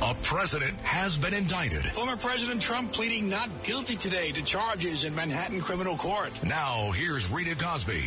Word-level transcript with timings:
A 0.00 0.14
president 0.22 0.78
has 0.82 1.18
been 1.18 1.34
indicted. 1.34 1.84
Former 1.86 2.16
President 2.16 2.62
Trump 2.62 2.92
pleading 2.92 3.28
not 3.28 3.64
guilty 3.64 3.96
today 3.96 4.30
to 4.30 4.44
charges 4.44 5.04
in 5.04 5.12
Manhattan 5.12 5.60
criminal 5.60 5.96
court. 5.96 6.30
Now, 6.44 6.92
here's 6.92 7.28
Rita 7.28 7.56
Cosby. 7.56 8.04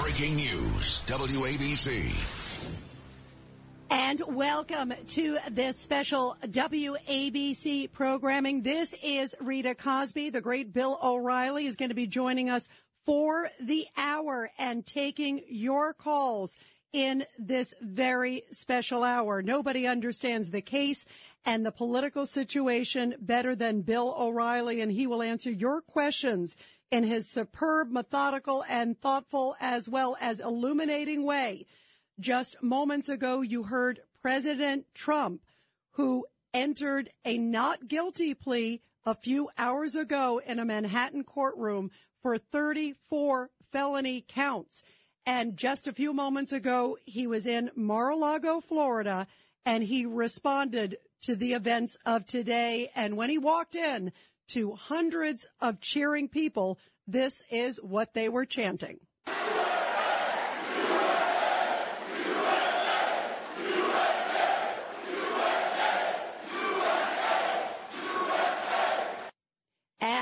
Breaking 0.00 0.36
news, 0.36 1.04
WABC. 1.06 2.40
And 3.90 4.22
welcome 4.28 4.94
to 5.08 5.38
this 5.50 5.78
special 5.78 6.38
WABC 6.46 7.92
programming. 7.92 8.62
This 8.62 8.94
is 9.04 9.34
Rita 9.40 9.74
Cosby. 9.74 10.30
The 10.30 10.40
great 10.40 10.72
Bill 10.72 10.98
O'Reilly 11.04 11.66
is 11.66 11.76
going 11.76 11.90
to 11.90 11.94
be 11.94 12.06
joining 12.06 12.48
us 12.48 12.70
for 13.04 13.50
the 13.60 13.84
hour 13.94 14.50
and 14.58 14.86
taking 14.86 15.42
your 15.48 15.92
calls 15.92 16.56
in 16.94 17.26
this 17.36 17.74
very 17.82 18.44
special 18.52 19.02
hour. 19.02 19.42
Nobody 19.42 19.84
understands 19.84 20.50
the 20.50 20.62
case 20.62 21.06
and 21.44 21.66
the 21.66 21.72
political 21.72 22.24
situation 22.24 23.16
better 23.20 23.56
than 23.56 23.82
Bill 23.82 24.14
O'Reilly, 24.16 24.80
and 24.80 24.92
he 24.92 25.08
will 25.08 25.20
answer 25.20 25.50
your 25.50 25.82
questions 25.82 26.56
in 26.92 27.02
his 27.02 27.28
superb, 27.28 27.90
methodical, 27.90 28.64
and 28.70 28.98
thoughtful 29.00 29.56
as 29.60 29.88
well 29.88 30.16
as 30.20 30.38
illuminating 30.38 31.24
way. 31.24 31.66
Just 32.20 32.62
moments 32.62 33.08
ago, 33.08 33.40
you 33.40 33.64
heard 33.64 34.00
President 34.22 34.86
Trump, 34.94 35.42
who 35.92 36.24
entered 36.54 37.10
a 37.24 37.36
not 37.36 37.88
guilty 37.88 38.34
plea 38.34 38.80
a 39.04 39.16
few 39.16 39.50
hours 39.58 39.96
ago 39.96 40.40
in 40.46 40.60
a 40.60 40.64
Manhattan 40.64 41.24
courtroom 41.24 41.90
for 42.22 42.38
34 42.38 43.50
felony 43.72 44.24
counts. 44.26 44.84
And 45.26 45.56
just 45.56 45.88
a 45.88 45.92
few 45.92 46.12
moments 46.12 46.52
ago, 46.52 46.98
he 47.04 47.26
was 47.26 47.46
in 47.46 47.70
Mar-a-Lago, 47.74 48.60
Florida, 48.60 49.26
and 49.64 49.82
he 49.82 50.04
responded 50.04 50.98
to 51.22 51.34
the 51.34 51.54
events 51.54 51.96
of 52.04 52.26
today. 52.26 52.90
And 52.94 53.16
when 53.16 53.30
he 53.30 53.38
walked 53.38 53.74
in 53.74 54.12
to 54.48 54.74
hundreds 54.74 55.46
of 55.60 55.80
cheering 55.80 56.28
people, 56.28 56.78
this 57.06 57.42
is 57.50 57.78
what 57.82 58.12
they 58.12 58.28
were 58.28 58.44
chanting. 58.44 59.00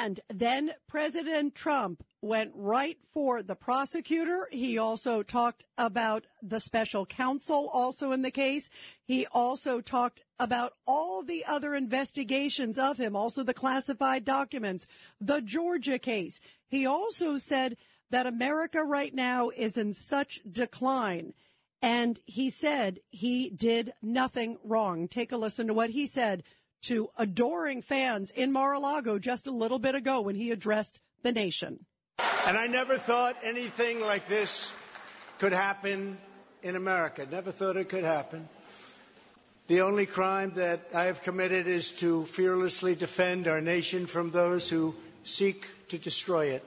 And 0.03 0.19
then 0.29 0.73
President 0.89 1.55
Trump 1.55 2.03
went 2.21 2.51
right 2.57 2.99
for 3.15 3.41
the 3.41 3.55
prosecutor. 3.55 4.49
He 4.51 4.77
also 4.77 5.23
talked 5.23 5.65
about 5.79 6.27
the 6.43 6.59
special 6.59 7.07
counsel 7.07 7.71
also 7.73 8.11
in 8.11 8.23
the 8.23 8.33
case. 8.33 8.69
He 9.05 9.29
also 9.31 9.81
talked 9.81 10.23
about 10.41 10.73
all 10.89 11.23
the 11.23 11.45
other 11.45 11.77
investigations 11.77 12.79
of 12.79 12.99
him, 12.99 13.15
also 13.15 13.45
the 13.45 13.55
classified 13.55 14.25
documents, 14.25 14.89
the 15.21 15.41
Georgia 15.41 16.01
case. 16.01 16.41
He 16.67 16.85
also 16.85 17.37
said 17.37 17.77
that 18.11 18.27
America 18.27 18.83
right 18.83 19.15
now 19.15 19.51
is 19.51 19.77
in 19.77 19.95
such 19.95 20.41
decline. 20.51 21.33
And 21.81 22.19
he 22.27 22.51
said 22.51 22.99
he 23.11 23.51
did 23.51 23.93
nothing 24.03 24.59
wrong. 24.65 25.07
Take 25.07 25.31
a 25.31 25.37
listen 25.37 25.69
to 25.69 25.75
what 25.75 25.91
he 25.91 26.09
said 26.09 26.43
to 26.83 27.09
adoring 27.17 27.83
fans 27.83 28.31
in 28.31 28.53
Mar-a-Lago 28.53 29.19
just 29.19 29.47
a 29.47 29.51
little 29.51 29.79
bit 29.79 29.95
ago 29.95 30.21
when 30.21 30.35
he 30.35 30.51
addressed 30.51 31.01
the 31.23 31.33
nation. 31.33 31.87
And 32.47 32.57
I 32.57 32.67
never 32.67 32.99
thought 32.99 33.37
anything 33.43 34.01
like 34.01 34.29
this 34.29 34.73
could 35.39 35.53
happen 35.53 36.19
in 36.63 36.77
America. 36.77 37.27
Never 37.31 37.53
thought 37.53 37.77
it 37.77 37.89
could 37.89 38.05
happen. 38.05 38.49
The 39.69 39.83
only 39.83 40.07
crime 40.07 40.53
that 40.57 40.89
I 40.93 41.05
have 41.05 41.23
committed 41.23 41.67
is 41.67 41.93
to 41.93 42.25
fearlessly 42.25 42.95
defend 42.95 43.47
our 43.47 43.61
nation 43.61 44.07
from 44.07 44.31
those 44.31 44.69
who 44.69 44.95
seek 45.25 45.67
to 45.89 45.99
destroy 45.99 46.47
it. 46.47 46.65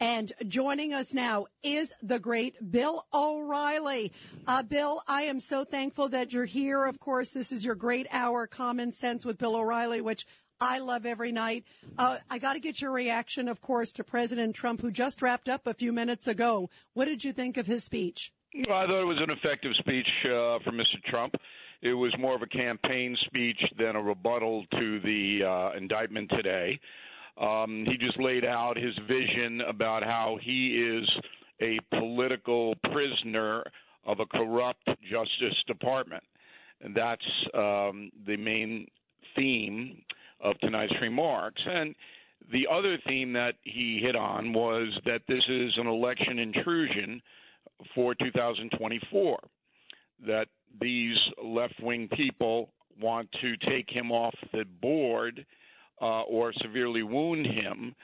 And 0.00 0.32
joining 0.48 0.94
us 0.94 1.12
now 1.12 1.46
is 1.62 1.92
the 2.02 2.18
great 2.18 2.72
Bill 2.72 3.04
O'Reilly. 3.12 4.12
Uh, 4.46 4.62
Bill, 4.62 5.02
I 5.06 5.22
am 5.22 5.40
so 5.40 5.62
thankful 5.62 6.08
that 6.08 6.32
you're 6.32 6.46
here. 6.46 6.86
Of 6.86 6.98
course, 6.98 7.30
this 7.30 7.52
is 7.52 7.66
your 7.66 7.74
great 7.74 8.06
hour, 8.10 8.46
Common 8.46 8.92
Sense 8.92 9.26
with 9.26 9.36
Bill 9.36 9.54
O'Reilly, 9.54 10.00
which 10.00 10.26
I 10.58 10.78
love 10.78 11.04
every 11.04 11.32
night. 11.32 11.64
Uh, 11.98 12.16
I 12.30 12.38
got 12.38 12.54
to 12.54 12.60
get 12.60 12.80
your 12.80 12.92
reaction, 12.92 13.46
of 13.46 13.60
course, 13.60 13.92
to 13.94 14.04
President 14.04 14.56
Trump, 14.56 14.80
who 14.80 14.90
just 14.90 15.20
wrapped 15.20 15.50
up 15.50 15.66
a 15.66 15.74
few 15.74 15.92
minutes 15.92 16.26
ago. 16.26 16.70
What 16.94 17.04
did 17.04 17.22
you 17.22 17.32
think 17.32 17.58
of 17.58 17.66
his 17.66 17.84
speech? 17.84 18.32
Well, 18.54 18.78
I 18.78 18.86
thought 18.86 19.02
it 19.02 19.04
was 19.04 19.20
an 19.20 19.30
effective 19.30 19.72
speech 19.78 20.08
uh, 20.24 20.58
from 20.64 20.76
Mr. 20.76 21.02
Trump. 21.08 21.34
It 21.82 21.92
was 21.92 22.14
more 22.18 22.34
of 22.34 22.42
a 22.42 22.46
campaign 22.46 23.16
speech 23.26 23.60
than 23.78 23.96
a 23.96 24.02
rebuttal 24.02 24.64
to 24.72 25.00
the 25.00 25.44
uh, 25.44 25.76
indictment 25.76 26.30
today. 26.30 26.80
Um, 27.40 27.86
he 27.86 27.96
just 27.96 28.20
laid 28.20 28.44
out 28.44 28.76
his 28.76 28.94
vision 29.08 29.62
about 29.62 30.02
how 30.02 30.38
he 30.42 30.76
is 30.76 31.08
a 31.62 31.78
political 31.98 32.74
prisoner 32.92 33.64
of 34.06 34.20
a 34.20 34.26
corrupt 34.26 34.86
Justice 35.10 35.56
Department. 35.66 36.22
And 36.82 36.94
that's 36.94 37.22
um, 37.54 38.10
the 38.26 38.36
main 38.36 38.86
theme 39.36 40.02
of 40.42 40.58
tonight's 40.60 40.94
remarks. 41.00 41.60
And 41.66 41.94
the 42.52 42.66
other 42.70 42.98
theme 43.06 43.32
that 43.34 43.54
he 43.62 44.00
hit 44.02 44.16
on 44.16 44.52
was 44.52 44.88
that 45.04 45.22
this 45.28 45.42
is 45.48 45.72
an 45.76 45.86
election 45.86 46.38
intrusion 46.38 47.20
for 47.94 48.14
2024, 48.14 49.38
that 50.26 50.46
these 50.80 51.16
left 51.42 51.74
wing 51.82 52.08
people 52.14 52.70
want 53.00 53.28
to 53.40 53.56
take 53.68 53.88
him 53.90 54.10
off 54.10 54.34
the 54.52 54.64
board 54.80 55.44
uh, 56.00 56.22
or 56.22 56.52
severely 56.62 57.02
wound 57.02 57.46
him 57.46 57.94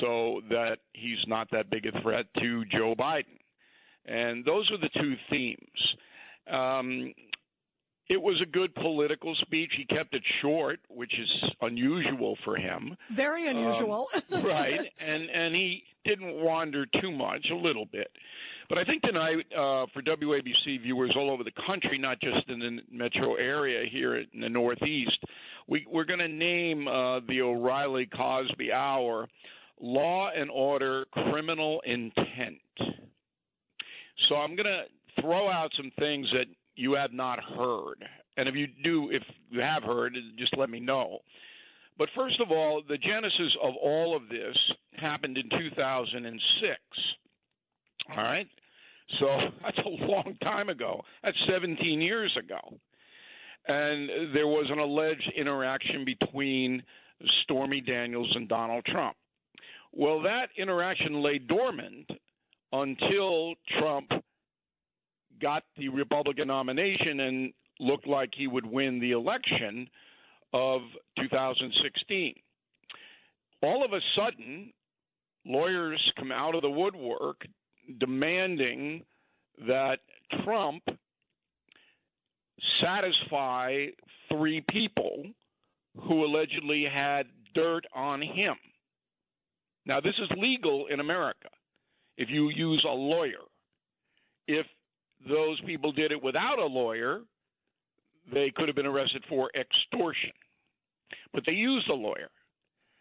so 0.00 0.40
that 0.50 0.78
he's 0.92 1.18
not 1.26 1.48
that 1.52 1.70
big 1.70 1.86
a 1.86 2.00
threat 2.02 2.26
to 2.40 2.64
Joe 2.66 2.94
Biden. 2.98 3.38
And 4.06 4.44
those 4.44 4.70
are 4.70 4.78
the 4.78 4.90
two 5.00 5.14
themes. 5.30 5.96
Um, 6.50 7.12
it 8.08 8.20
was 8.20 8.40
a 8.42 8.46
good 8.46 8.74
political 8.74 9.34
speech. 9.42 9.70
He 9.76 9.84
kept 9.84 10.14
it 10.14 10.22
short, 10.40 10.80
which 10.88 11.12
is 11.18 11.28
unusual 11.60 12.38
for 12.44 12.56
him. 12.56 12.96
Very 13.12 13.46
unusual. 13.46 14.06
Um, 14.32 14.42
right. 14.44 14.80
And 14.98 15.28
and 15.30 15.54
he 15.54 15.82
didn't 16.06 16.42
wander 16.42 16.86
too 17.02 17.12
much, 17.12 17.46
a 17.52 17.56
little 17.56 17.84
bit. 17.84 18.08
But 18.68 18.78
I 18.78 18.84
think 18.84 19.02
tonight, 19.02 19.46
uh, 19.52 19.86
for 19.92 20.02
WABC 20.02 20.82
viewers 20.82 21.14
all 21.16 21.30
over 21.30 21.42
the 21.42 21.52
country, 21.66 21.98
not 21.98 22.20
just 22.20 22.48
in 22.48 22.58
the 22.58 22.78
metro 22.90 23.34
area 23.34 23.84
here 23.90 24.16
in 24.16 24.40
the 24.40 24.48
Northeast, 24.48 25.18
we, 25.68 25.86
we're 25.90 26.04
going 26.04 26.18
to 26.18 26.28
name 26.28 26.88
uh, 26.88 27.20
the 27.28 27.42
O'Reilly 27.42 28.06
Cosby 28.06 28.72
Hour 28.72 29.28
Law 29.80 30.30
and 30.34 30.50
Order 30.50 31.04
Criminal 31.12 31.80
Intent. 31.84 32.58
So 34.28 34.36
I'm 34.36 34.56
going 34.56 34.66
to 34.66 34.84
throw 35.20 35.48
out 35.48 35.70
some 35.76 35.92
things 35.98 36.26
that 36.32 36.46
you 36.74 36.94
have 36.94 37.12
not 37.12 37.38
heard. 37.42 38.04
And 38.36 38.48
if 38.48 38.54
you 38.54 38.66
do, 38.82 39.10
if 39.10 39.22
you 39.50 39.60
have 39.60 39.82
heard, 39.82 40.16
just 40.38 40.56
let 40.56 40.70
me 40.70 40.80
know. 40.80 41.18
But 41.98 42.08
first 42.14 42.40
of 42.40 42.50
all, 42.50 42.82
the 42.88 42.98
genesis 42.98 43.56
of 43.62 43.74
all 43.82 44.16
of 44.16 44.28
this 44.28 44.56
happened 44.92 45.36
in 45.36 45.50
2006. 45.50 46.78
All 48.10 48.16
right? 48.16 48.46
So 49.18 49.26
that's 49.62 49.78
a 49.78 50.04
long 50.04 50.36
time 50.42 50.68
ago. 50.68 51.02
That's 51.22 51.36
17 51.50 52.00
years 52.00 52.36
ago. 52.38 52.78
And 53.68 54.34
there 54.34 54.46
was 54.46 54.66
an 54.70 54.78
alleged 54.78 55.30
interaction 55.36 56.04
between 56.04 56.82
Stormy 57.42 57.80
Daniels 57.80 58.30
and 58.34 58.48
Donald 58.48 58.84
Trump. 58.86 59.16
Well, 59.92 60.22
that 60.22 60.48
interaction 60.56 61.22
lay 61.22 61.38
dormant 61.38 62.10
until 62.72 63.54
Trump 63.78 64.10
got 65.40 65.64
the 65.76 65.88
Republican 65.88 66.48
nomination 66.48 67.20
and 67.20 67.52
looked 67.80 68.06
like 68.06 68.30
he 68.36 68.46
would 68.46 68.66
win 68.66 69.00
the 69.00 69.12
election 69.12 69.88
of 70.52 70.80
2016. 71.20 72.34
All 73.62 73.84
of 73.84 73.92
a 73.92 74.00
sudden, 74.16 74.72
lawyers 75.44 76.00
come 76.18 76.32
out 76.32 76.54
of 76.54 76.62
the 76.62 76.70
woodwork 76.70 77.46
demanding 77.98 79.02
that 79.66 79.98
Trump 80.44 80.82
satisfy 82.82 83.86
three 84.30 84.62
people 84.70 85.24
who 86.02 86.24
allegedly 86.24 86.84
had 86.92 87.26
dirt 87.54 87.84
on 87.94 88.22
him. 88.22 88.54
Now, 89.86 90.00
this 90.00 90.14
is 90.18 90.28
legal 90.36 90.86
in 90.86 91.00
America 91.00 91.48
if 92.16 92.28
you 92.30 92.50
use 92.50 92.84
a 92.88 92.92
lawyer. 92.92 93.44
If 94.46 94.66
those 95.28 95.60
people 95.62 95.92
did 95.92 96.12
it 96.12 96.22
without 96.22 96.58
a 96.58 96.66
lawyer, 96.66 97.20
they 98.32 98.52
could 98.54 98.68
have 98.68 98.76
been 98.76 98.86
arrested 98.86 99.24
for 99.28 99.50
extortion. 99.58 100.32
But 101.32 101.44
they 101.46 101.52
used 101.52 101.88
a 101.88 101.94
lawyer. 101.94 102.28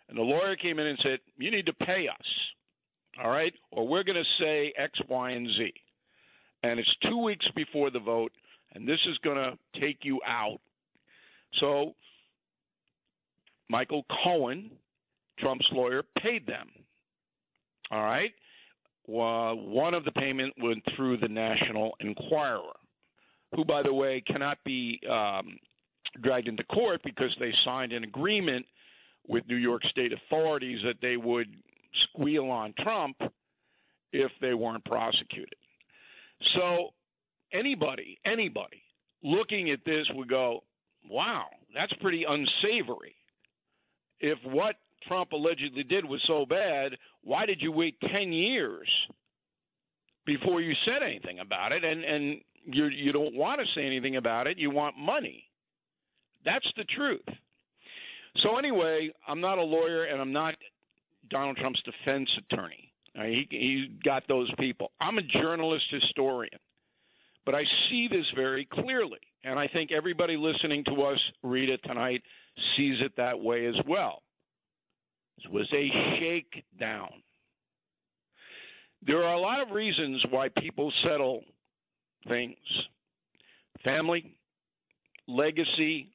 And 0.10 0.18
the 0.18 0.24
lawyer 0.24 0.56
came 0.56 0.80
in 0.80 0.88
and 0.88 1.00
said, 1.04 1.20
You 1.38 1.52
need 1.52 1.66
to 1.66 1.74
pay 1.74 2.08
us 2.08 2.26
all 3.22 3.32
right? 3.32 3.54
Or 3.72 3.88
we're 3.88 4.04
going 4.04 4.22
to 4.22 4.44
say 4.44 4.74
X, 4.78 5.00
Y, 5.10 5.32
and 5.32 5.48
Z. 5.58 5.74
And 6.64 6.80
it's 6.80 6.96
two 7.04 7.18
weeks 7.24 7.46
before 7.56 7.90
the 7.90 8.00
vote. 8.00 8.32
And 8.74 8.88
this 8.88 9.00
is 9.10 9.18
going 9.24 9.38
to 9.38 9.80
take 9.80 10.00
you 10.04 10.20
out. 10.28 10.60
So 11.60 11.94
Michael 13.70 14.06
Cohen, 14.24 14.72
Trump's 15.40 15.68
lawyer, 15.72 16.04
paid 16.22 16.46
them. 16.46 16.68
All 17.92 18.04
right. 18.04 18.32
Well, 19.08 19.56
one 19.56 19.94
of 19.94 20.04
the 20.04 20.12
payment 20.12 20.54
went 20.62 20.84
through 20.96 21.18
the 21.18 21.30
National 21.30 21.96
Enquirer, 22.02 22.74
who, 23.56 23.64
by 23.64 23.82
the 23.82 23.94
way, 23.94 24.22
cannot 24.28 24.58
be 24.66 25.00
um, 25.10 25.58
dragged 26.22 26.48
into 26.48 26.64
court 26.66 27.02
because 27.04 27.34
they 27.40 27.54
signed 27.64 27.94
an 27.94 28.04
agreement 28.04 28.66
with 29.28 29.48
New 29.48 29.56
York 29.56 29.82
State 29.90 30.12
authorities 30.12 30.80
that 30.86 30.96
they 31.02 31.16
would 31.16 31.48
squeal 32.10 32.50
on 32.50 32.74
Trump 32.80 33.18
if 34.12 34.32
they 34.42 34.54
weren't 34.54 34.84
prosecuted. 34.86 35.56
So 36.56 36.90
anybody, 37.54 38.18
anybody 38.26 38.84
looking 39.24 39.72
at 39.72 39.80
this 39.86 40.06
would 40.14 40.30
go, 40.30 40.64
wow, 41.10 41.46
that's 41.74 41.94
pretty 42.02 42.26
unsavory. 42.28 43.16
If 44.20 44.38
what 44.46 44.76
Trump 45.08 45.32
allegedly 45.32 45.84
did 45.84 46.06
was 46.06 46.22
so 46.28 46.46
bad, 46.46 46.94
why 47.24 47.46
did 47.46 47.62
you 47.62 47.72
wait 47.72 47.96
10 48.02 48.32
years 48.32 48.88
before 50.26 50.62
you 50.62 50.74
said 50.86 51.04
anything 51.04 51.40
about 51.40 51.72
it? 51.72 51.84
And, 51.84 52.04
and 52.04 52.42
you, 52.66 52.86
you 52.88 53.12
don't 53.12 53.36
want 53.36 53.62
to 53.62 53.68
say 53.76 53.86
anything 53.86 54.18
about 54.18 54.48
it, 54.48 54.58
you 54.58 54.72
want 54.72 54.98
money. 54.98 55.44
That's 56.46 56.68
the 56.76 56.86
truth. 56.96 57.26
So, 58.44 58.58
anyway, 58.58 59.10
I'm 59.28 59.42
not 59.42 59.58
a 59.58 59.64
lawyer 59.64 60.06
and 60.06 60.22
I'm 60.22 60.32
not 60.32 60.56
Donald 61.30 61.58
Trump's 61.58 61.82
defense 61.84 62.30
attorney. 62.52 62.92
He, 63.16 63.48
he 63.50 64.00
got 64.06 64.24
those 64.28 64.52
people. 64.60 64.92
I'm 65.02 65.18
a 65.18 65.24
journalist 65.24 65.86
historian. 65.90 66.60
But 67.48 67.56
I 67.56 67.64
see 67.90 68.10
this 68.12 68.26
very 68.36 68.66
clearly. 68.66 69.22
And 69.46 69.58
I 69.58 69.70
think 69.70 69.94
everybody 69.94 70.36
listening 70.36 70.84
to 70.88 71.04
us 71.04 71.18
read 71.44 71.70
it 71.70 71.80
tonight 71.86 72.22
sees 72.76 72.98
it 73.00 73.14
that 73.16 73.40
way 73.40 73.66
as 73.68 73.76
well. 73.88 74.22
This 75.38 75.50
was 75.50 75.66
a 75.74 75.88
shakedown. 76.20 77.24
There 79.02 79.24
are 79.24 79.34
a 79.34 79.40
lot 79.40 79.62
of 79.62 79.72
reasons 79.72 80.22
why 80.30 80.50
people 80.62 80.92
settle 81.06 81.42
things 82.28 82.58
family, 83.82 84.36
legacy, 85.30 86.10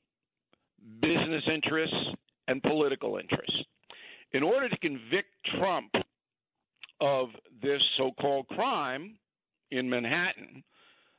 business 1.00 1.44
interests, 1.50 1.96
and 2.46 2.62
political 2.62 3.16
interests. 3.16 3.56
In 4.34 4.42
order 4.42 4.68
to 4.68 4.76
convict 4.80 5.30
Trump 5.58 5.94
of 7.00 7.28
this 7.62 7.80
so 7.96 8.10
called 8.20 8.48
crime 8.48 9.16
in 9.70 9.88
Manhattan, 9.88 10.62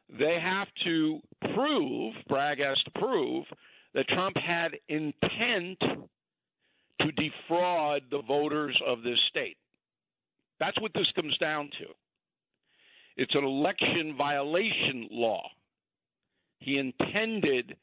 they 0.09 0.39
have 0.41 0.67
to 0.85 1.19
prove, 1.53 2.13
Bragg 2.27 2.59
has 2.59 2.77
to 2.85 2.99
prove, 2.99 3.45
that 3.93 4.07
Trump 4.09 4.35
had 4.37 4.71
intent 4.89 5.79
to 7.01 7.11
defraud 7.11 8.03
the 8.11 8.21
voters 8.27 8.79
of 8.85 9.03
this 9.03 9.19
state. 9.29 9.57
That's 10.59 10.79
what 10.81 10.93
this 10.93 11.11
comes 11.15 11.37
down 11.39 11.69
to. 11.79 11.85
It's 13.17 13.35
an 13.35 13.43
election 13.43 14.15
violation 14.17 15.07
law. 15.11 15.43
He 16.59 16.77
intended 16.77 17.75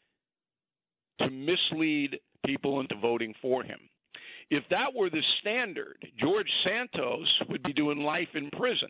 to 1.21 1.31
mislead 1.31 2.19
people 2.45 2.81
into 2.81 2.97
voting 2.97 3.35
for 3.43 3.63
him. 3.63 3.79
If 4.51 4.65
that 4.71 4.95
were 4.95 5.11
the 5.11 5.23
standard, 5.41 6.05
George 6.19 6.51
Santos 6.65 7.29
would 7.49 7.63
be 7.63 7.73
doing 7.73 7.99
life 7.99 8.29
in 8.35 8.51
prison. 8.51 8.89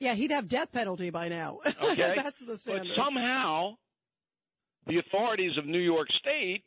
Yeah, 0.00 0.14
he'd 0.14 0.30
have 0.30 0.48
death 0.48 0.72
penalty 0.72 1.10
by 1.10 1.28
now. 1.28 1.58
Okay, 1.82 2.12
that's 2.16 2.40
the 2.40 2.56
standard. 2.56 2.88
But 2.96 3.04
somehow, 3.04 3.76
the 4.86 4.98
authorities 4.98 5.56
of 5.58 5.66
New 5.66 5.80
York 5.80 6.08
State 6.20 6.62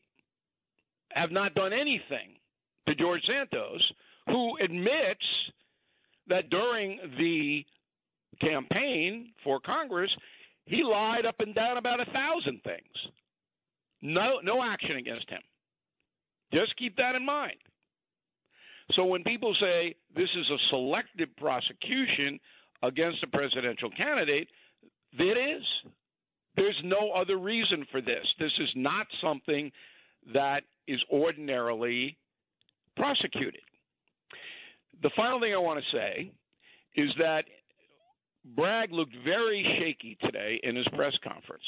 have 1.12 1.32
not 1.32 1.54
done 1.54 1.74
anything 1.74 2.36
to 2.88 2.96
George 2.96 3.22
Santos, 3.28 3.82
who 4.28 4.58
admits 4.58 5.26
that 6.28 6.50
during 6.50 7.00
the 7.18 7.66
campaign 8.40 9.32
for 9.44 9.60
Congress, 9.60 10.10
he 10.66 10.84
lied 10.84 11.26
up 11.26 11.36
and 11.40 11.54
down 11.54 11.78
about 11.78 12.00
a 12.00 12.06
thousand 12.06 12.62
things. 12.64 12.96
No, 14.02 14.40
no 14.44 14.64
action 14.64 14.98
against 14.98 15.30
him. 15.30 15.42
Just 16.54 16.76
keep 16.78 16.96
that 16.98 17.16
in 17.16 17.26
mind. 17.26 17.58
So 18.96 19.06
when 19.06 19.24
people 19.24 19.56
say 19.60 19.96
this 20.16 20.30
is 20.36 20.50
a 20.50 20.58
selective 20.70 21.30
prosecution 21.38 22.40
against 22.84 23.24
a 23.24 23.28
presidential 23.28 23.90
candidate, 23.92 24.48
it 25.14 25.24
is. 25.24 25.64
There's 26.56 26.80
no 26.84 27.12
other 27.12 27.38
reason 27.38 27.86
for 27.92 28.02
this. 28.02 28.26
This 28.40 28.52
is 28.60 28.70
not 28.76 29.08
something 29.22 29.72
that 30.34 30.62
is 30.88 31.00
ordinarily 31.12 32.18
prosecuted. 32.96 33.62
The 35.02 35.12
final 35.16 35.40
thing 35.40 35.54
I 35.54 35.58
want 35.58 35.84
to 35.84 35.98
say 35.98 36.32
is 36.96 37.10
that 37.18 37.46
Bragg 38.56 38.92
looked 38.92 39.16
very 39.24 39.64
shaky 39.80 40.18
today 40.22 40.60
in 40.64 40.76
his 40.76 40.88
press 40.96 41.14
conference. 41.24 41.64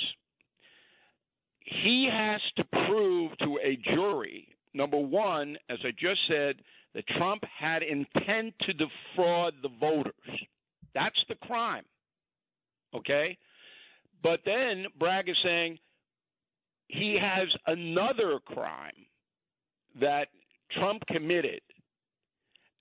He 1.59 2.09
has 2.11 2.41
to 2.57 2.63
prove 2.85 3.31
to 3.39 3.57
a 3.63 3.77
jury, 3.95 4.47
number 4.73 4.97
one, 4.97 5.57
as 5.69 5.77
I 5.83 5.91
just 5.91 6.19
said, 6.27 6.55
that 6.93 7.07
Trump 7.17 7.43
had 7.57 7.83
intent 7.83 8.53
to 8.61 8.73
defraud 8.73 9.53
the 9.61 9.69
voters. 9.79 10.13
That's 10.93 11.19
the 11.29 11.35
crime. 11.35 11.85
Okay? 12.95 13.37
But 14.21 14.39
then 14.45 14.85
Bragg 14.99 15.29
is 15.29 15.37
saying 15.43 15.77
he 16.87 17.17
has 17.19 17.47
another 17.67 18.39
crime 18.45 19.05
that 19.99 20.27
Trump 20.71 21.03
committed, 21.07 21.61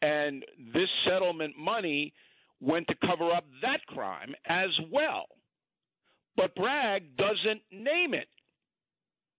and 0.00 0.44
this 0.72 0.88
settlement 1.06 1.54
money 1.58 2.12
went 2.60 2.86
to 2.88 3.06
cover 3.06 3.32
up 3.32 3.44
that 3.62 3.84
crime 3.86 4.34
as 4.46 4.70
well. 4.90 5.26
But 6.36 6.54
Bragg 6.54 7.16
doesn't 7.16 7.62
name 7.70 8.14
it 8.14 8.28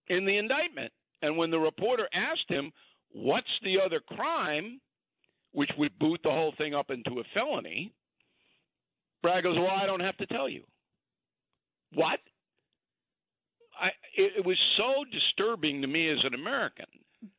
in 0.08 0.24
the 0.26 0.36
indictment. 0.36 0.92
And 1.22 1.36
when 1.36 1.50
the 1.50 1.58
reporter 1.58 2.08
asked 2.12 2.48
him, 2.48 2.70
What's 3.14 3.46
the 3.62 3.76
other 3.80 4.00
crime, 4.00 4.80
which 5.52 5.70
would 5.78 5.96
boot 6.00 6.20
the 6.24 6.30
whole 6.30 6.52
thing 6.58 6.74
up 6.74 6.90
into 6.90 7.20
a 7.20 7.24
felony? 7.32 7.92
Bragg 9.24 9.42
goes, 9.42 9.56
Well, 9.56 9.70
I 9.70 9.86
don't 9.86 10.00
have 10.00 10.18
to 10.18 10.26
tell 10.26 10.50
you. 10.50 10.64
What? 11.94 12.18
I, 13.80 13.86
it, 14.18 14.32
it 14.38 14.44
was 14.46 14.58
so 14.76 15.04
disturbing 15.10 15.80
to 15.80 15.88
me 15.88 16.10
as 16.10 16.18
an 16.24 16.34
American. 16.34 16.84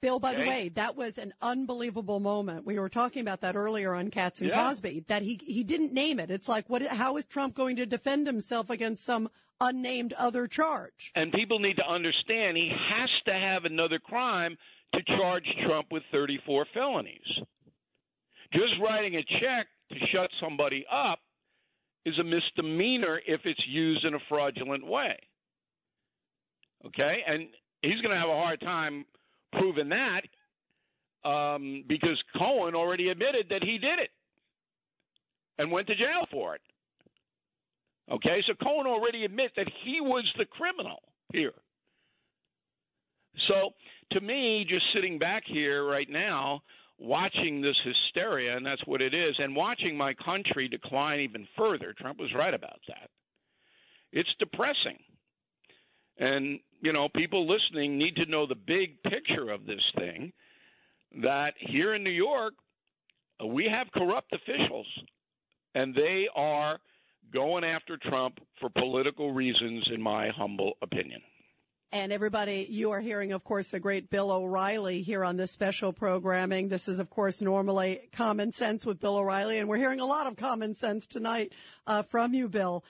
Bill, 0.02 0.20
by 0.20 0.32
Okay. 0.32 0.42
the 0.44 0.50
way, 0.50 0.70
that 0.70 0.96
was 0.96 1.20
an 1.20 1.32
unbelievable 1.44 2.20
moment. 2.20 2.66
We 2.66 2.80
were 2.80 2.90
talking 2.90 3.22
about 3.22 3.42
that 3.42 3.56
earlier 3.56 3.94
on 3.94 4.10
Cats 4.10 4.42
and 4.42 4.50
Yeah. 4.50 4.64
Cosby, 4.64 5.06
that 5.10 5.22
he, 5.22 5.40
he 5.44 5.64
didn't 5.64 5.94
name 5.94 6.20
it. 6.20 6.32
It's 6.32 6.50
like, 6.50 6.68
what, 6.72 6.82
how 6.88 7.18
is 7.18 7.28
Trump 7.28 7.54
going 7.54 7.76
to 7.76 7.86
defend 7.86 8.26
himself 8.26 8.72
against 8.72 9.06
some 9.06 9.30
unnamed 9.62 10.14
other 10.14 10.48
charge? 10.48 11.12
And 11.14 11.32
people 11.32 11.60
need 11.60 11.76
to 11.76 11.88
understand 11.88 12.58
he 12.58 12.72
has 12.90 13.10
to 13.28 13.34
have 13.34 13.64
another 13.64 14.00
crime 14.00 14.58
to 14.96 15.04
charge 15.04 15.46
Trump 15.68 15.90
with 15.92 16.02
34 16.12 16.66
felonies. 16.74 17.22
Just 18.54 18.74
writing 18.82 19.16
a 19.18 19.24
check 19.40 19.68
to 19.92 19.96
shut 20.12 20.32
somebody 20.42 20.84
up 20.92 21.20
is 22.06 22.18
a 22.20 22.24
misdemeanor 22.24 23.20
if 23.26 23.42
it's 23.46 23.64
used 23.68 24.06
in 24.06 24.14
a 24.14 24.20
fraudulent 24.30 24.86
way. 24.86 25.18
Okay? 26.86 27.24
And 27.28 27.48
he's 27.82 28.00
going 28.02 28.14
to 28.14 28.20
have 28.20 28.30
a 28.30 28.34
hard 28.34 28.62
time 28.62 29.06
proving 29.54 29.90
that 29.90 30.22
um, 31.28 31.84
because 31.88 32.22
Cohen 32.38 32.76
already 32.76 33.10
admitted 33.10 33.48
that 33.50 33.64
he 33.64 33.78
did 33.78 34.00
it 34.00 34.12
and 35.58 35.72
went 35.72 35.88
to 35.88 35.96
jail 35.96 36.28
for 36.32 36.56
it. 36.56 36.62
Okay, 38.12 38.44
so 38.46 38.54
Cohen 38.62 38.86
already 38.86 39.26
admits 39.26 39.54
that 39.58 39.68
he 39.84 40.00
was 40.00 40.24
the 40.38 40.46
criminal 40.46 41.02
here. 41.34 41.54
So 43.48 43.72
to 44.12 44.22
me, 44.22 44.66
just 44.70 44.86
sitting 44.94 45.18
back 45.18 45.44
here 45.46 45.88
right 45.90 46.10
now, 46.10 46.62
watching 46.98 47.62
this 47.62 47.76
hysteria, 47.84 48.56
and 48.56 48.66
that's 48.66 48.86
what 48.86 49.02
it 49.02 49.14
is, 49.14 49.36
and 49.40 49.56
watching 49.56 49.98
my 49.98 50.14
country 50.14 50.68
decline 50.68 51.20
even 51.20 51.48
further, 51.58 51.94
Trump 51.98 52.20
was 52.20 52.34
right 52.34 52.54
about 52.54 52.80
that. 52.88 53.10
It's 54.12 54.34
depressing. 54.40 54.98
And, 56.18 56.60
you 56.82 56.94
know, 56.94 57.10
people 57.14 57.48
listening 57.48 57.98
need 57.98 58.16
to 58.16 58.26
know 58.26 58.48
the 58.48 58.56
big 58.56 59.04
picture 59.04 59.50
of 59.50 59.66
this 59.66 59.82
thing 59.98 60.32
that 61.22 61.54
here 61.60 61.94
in 61.96 62.04
New 62.04 62.10
York, 62.10 62.54
we 63.46 63.68
have 63.70 63.88
corrupt 63.94 64.32
officials, 64.34 64.88
and 65.74 65.94
they 65.94 66.28
are 66.34 66.80
going 67.34 67.66
after 67.66 67.98
Trump 67.98 68.40
for 68.62 68.70
political 68.70 69.34
reasons, 69.34 69.90
in 69.94 70.02
my 70.02 70.30
humble 70.30 70.74
opinion. 70.82 71.22
And 71.92 72.12
everybody, 72.12 72.68
you 72.70 72.92
are 72.92 73.00
hearing, 73.00 73.32
of 73.32 73.44
course, 73.44 73.70
the 73.70 73.80
great 73.80 74.10
Bill 74.10 74.32
O'Reilly 74.32 75.02
here 75.02 75.24
on 75.24 75.38
this 75.38 75.52
special 75.52 75.94
programming. 75.94 76.68
This 76.68 76.88
is, 76.88 77.00
of 77.00 77.10
course, 77.10 77.42
normally 77.42 78.10
common 78.12 78.52
sense 78.52 78.86
with 78.86 79.00
Bill 79.00 79.18
O'Reilly, 79.18 79.60
and 79.60 79.70
we're 79.70 79.78
hearing 79.78 80.02
a 80.02 80.06
lot 80.06 80.28
of 80.28 80.36
common 80.36 80.76
sense 80.76 81.08
tonight 81.08 81.54
uh, 81.88 82.04
from 82.04 82.34
you, 82.34 82.50
Bill. 82.50 82.84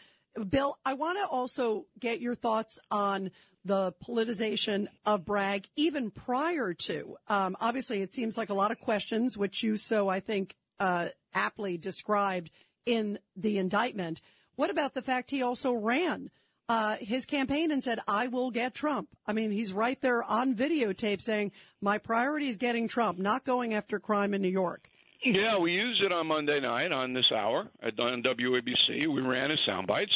Bill, 0.50 0.78
I 0.86 0.96
want 0.96 1.20
to 1.20 1.28
also 1.28 1.86
get 2.00 2.20
your 2.20 2.36
thoughts 2.36 2.80
on 2.90 3.32
the 3.64 3.94
politicization 4.08 4.88
of 5.06 5.25
Bragg 5.25 5.68
even 5.75 6.12
prior 6.12 6.74
to. 6.74 7.18
Um, 7.28 7.56
obviously, 7.60 8.02
it 8.02 8.14
seems 8.14 8.38
like 8.38 8.50
a 8.50 8.56
lot 8.56 8.72
of 8.72 8.80
questions, 8.80 9.38
which 9.38 9.64
you 9.64 9.78
so, 9.78 10.08
I 10.08 10.20
think, 10.20 10.56
uh, 10.80 11.10
aptly 11.34 11.78
described 11.78 12.50
in 12.86 13.20
the 13.36 13.58
indictment. 13.58 14.22
What 14.56 14.70
about 14.70 14.94
the 14.94 15.02
fact 15.02 15.32
he 15.32 15.42
also 15.42 15.74
ran 15.74 16.32
uh, 16.68 16.96
his 17.00 17.26
campaign 17.26 17.72
and 17.72 17.84
said, 17.84 18.00
I 18.08 18.28
will 18.28 18.52
get 18.52 18.74
Trump? 18.74 19.10
I 19.26 19.34
mean, 19.34 19.52
he's 19.52 19.74
right 19.74 20.00
there 20.02 20.24
on 20.24 20.56
videotape 20.56 21.22
saying, 21.22 21.52
my 21.82 21.98
priority 21.98 22.50
is 22.50 22.58
getting 22.58 22.88
Trump, 22.88 23.20
not 23.20 23.44
going 23.44 23.74
after 23.74 24.00
crime 24.00 24.34
in 24.34 24.42
New 24.42 24.50
York. 24.50 24.90
Yeah, 25.24 25.58
we 25.58 25.72
used 25.72 26.04
it 26.04 26.12
on 26.12 26.28
Monday 26.28 26.60
night 26.60 26.92
on 26.92 27.14
this 27.14 27.32
hour 27.36 27.68
at, 27.82 28.00
on 28.00 28.22
WABC. 28.22 29.12
We 29.12 29.22
ran 29.22 29.52
as 29.52 29.58
sound 29.66 29.88
bites. 29.88 30.14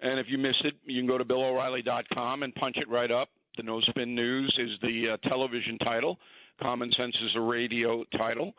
And 0.00 0.18
if 0.18 0.26
you 0.28 0.38
missed 0.38 0.64
it, 0.64 0.74
you 0.84 1.00
can 1.00 1.06
go 1.06 1.18
to 1.18 1.24
BillO'Reilly.com 1.24 2.42
and 2.42 2.54
punch 2.54 2.76
it 2.76 2.88
right 2.88 3.10
up. 3.10 3.28
The 3.56 3.62
No 3.62 3.80
Spin 3.80 4.14
News 4.14 4.52
is 4.58 4.70
the 4.80 5.14
uh, 5.14 5.28
television 5.28 5.78
title. 5.78 6.18
Common 6.60 6.90
Sense 6.96 7.14
is 7.24 7.30
the 7.34 7.40
radio 7.40 8.04
title. 8.16 8.52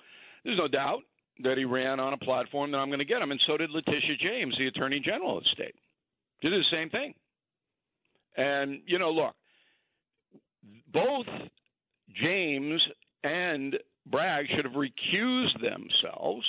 There's 0.43 0.57
no 0.57 0.67
doubt 0.67 1.01
that 1.43 1.57
he 1.57 1.65
ran 1.65 1.99
on 1.99 2.13
a 2.13 2.17
platform 2.17 2.71
that 2.71 2.77
I'm 2.77 2.89
going 2.89 2.99
to 2.99 3.05
get 3.05 3.21
him, 3.21 3.31
and 3.31 3.39
so 3.47 3.57
did 3.57 3.71
Letitia 3.71 4.17
James, 4.21 4.55
the 4.57 4.67
Attorney 4.67 5.01
General 5.03 5.37
of 5.37 5.43
the 5.43 5.49
state. 5.53 5.75
Did 6.41 6.51
the 6.51 6.63
same 6.71 6.89
thing. 6.89 7.13
And 8.37 8.81
you 8.85 8.99
know, 8.99 9.11
look, 9.11 9.35
both 10.91 11.27
James 12.21 12.81
and 13.23 13.77
Bragg 14.05 14.45
should 14.55 14.65
have 14.65 14.73
recused 14.73 15.61
themselves 15.61 16.45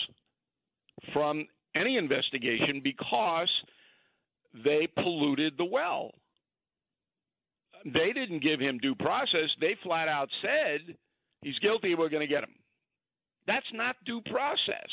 from 1.13 1.47
any 1.75 1.97
investigation 1.97 2.81
because 2.83 3.51
they 4.65 4.89
polluted 4.95 5.55
the 5.57 5.65
well. 5.65 6.13
They 7.85 8.13
didn't 8.13 8.43
give 8.43 8.61
him 8.61 8.79
due 8.79 8.95
process. 8.95 9.51
They 9.61 9.77
flat 9.83 10.09
out 10.09 10.29
said 10.41 10.97
he's 11.43 11.59
guilty. 11.59 11.95
We're 11.95 12.09
going 12.09 12.27
to 12.27 12.33
get 12.33 12.45
him. 12.45 12.55
That's 13.47 13.67
not 13.75 13.97
due 14.07 14.23
process. 14.23 14.89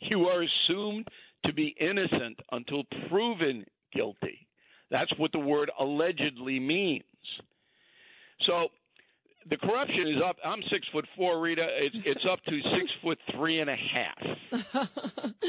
You 0.00 0.26
are 0.26 0.42
assumed 0.42 1.06
to 1.46 1.52
be 1.52 1.74
innocent 1.78 2.40
until 2.50 2.82
proven 3.08 3.64
guilty. 3.94 4.46
That's 4.92 5.10
what 5.18 5.32
the 5.32 5.38
word 5.38 5.70
allegedly 5.80 6.60
means. 6.60 7.02
So 8.46 8.68
the 9.48 9.56
corruption 9.56 10.06
is 10.06 10.22
up. 10.22 10.36
I'm 10.44 10.62
six 10.70 10.86
foot 10.92 11.06
four, 11.16 11.40
Rita. 11.40 11.66
It's 11.70 11.96
it's 12.04 12.26
up 12.30 12.44
to 12.44 12.60
six 12.76 12.92
foot 13.02 13.18
three 13.34 13.60
and 13.60 13.70
a 13.70 13.76
half. 13.76 14.88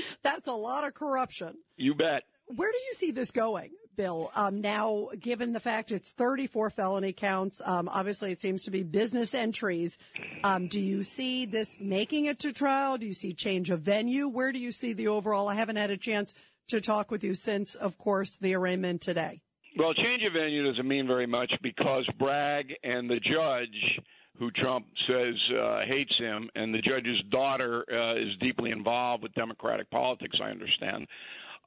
That's 0.23 0.47
a 0.47 0.53
lot 0.53 0.87
of 0.87 0.93
corruption. 0.93 1.57
You 1.75 1.93
bet. 1.93 2.23
Where 2.47 2.71
do 2.71 2.77
you 2.77 2.93
see 2.93 3.11
this 3.11 3.31
going? 3.31 3.71
Bill. 3.95 4.31
Um, 4.35 4.61
now, 4.61 5.09
given 5.19 5.53
the 5.53 5.59
fact 5.59 5.91
it's 5.91 6.09
34 6.09 6.71
felony 6.71 7.13
counts, 7.13 7.61
um, 7.63 7.87
obviously 7.87 8.31
it 8.31 8.41
seems 8.41 8.63
to 8.63 8.71
be 8.71 8.81
business 8.81 9.35
entries. 9.35 9.99
Um, 10.43 10.67
do 10.67 10.81
you 10.81 11.03
see 11.03 11.45
this 11.45 11.77
making 11.79 12.25
it 12.25 12.39
to 12.39 12.53
trial? 12.53 12.97
Do 12.97 13.05
you 13.05 13.13
see 13.13 13.33
change 13.33 13.69
of 13.69 13.81
venue? 13.81 14.27
Where 14.27 14.51
do 14.51 14.57
you 14.57 14.71
see 14.71 14.93
the 14.93 15.09
overall? 15.09 15.47
I 15.47 15.53
haven't 15.53 15.75
had 15.75 15.91
a 15.91 15.97
chance 15.97 16.33
to 16.67 16.81
talk 16.81 17.11
with 17.11 17.23
you 17.23 17.35
since, 17.35 17.75
of 17.75 17.97
course, 17.97 18.37
the 18.37 18.55
arraignment 18.55 19.01
today. 19.01 19.41
Well, 19.77 19.93
change 19.93 20.23
of 20.23 20.33
venue 20.33 20.69
doesn't 20.69 20.87
mean 20.87 21.07
very 21.07 21.25
much 21.25 21.51
because 21.61 22.07
Bragg 22.19 22.73
and 22.83 23.09
the 23.09 23.19
judge 23.19 23.99
who 24.37 24.49
Trump 24.51 24.85
says 25.07 25.35
uh, 25.59 25.81
hates 25.87 26.13
him, 26.17 26.49
and 26.55 26.73
the 26.73 26.81
judge's 26.81 27.21
daughter 27.31 27.85
uh, 27.91 28.15
is 28.15 28.35
deeply 28.39 28.71
involved 28.71 29.23
with 29.23 29.33
Democratic 29.33 29.89
politics, 29.91 30.37
I 30.43 30.49
understand 30.49 31.07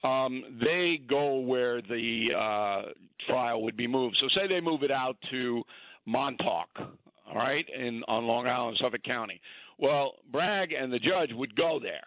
um, 0.03 0.59
they 0.61 1.01
go 1.09 1.41
where 1.41 1.81
the 1.83 2.29
uh, 2.37 2.93
trial 3.29 3.63
would 3.63 3.77
be 3.77 3.87
moved. 3.87 4.17
So 4.21 4.29
say 4.35 4.47
they 4.47 4.61
move 4.61 4.83
it 4.83 4.91
out 4.91 5.17
to 5.31 5.63
Montauk, 6.07 6.69
all 6.79 7.35
right, 7.35 7.67
in 7.77 8.03
on 8.09 8.25
Long 8.25 8.47
Island, 8.47 8.79
Suffolk 8.81 9.03
County. 9.05 9.41
Well, 9.79 10.13
Bragg 10.31 10.73
and 10.73 10.93
the 10.93 10.99
judge 10.99 11.31
would 11.33 11.55
go 11.57 11.81
there, 11.83 12.05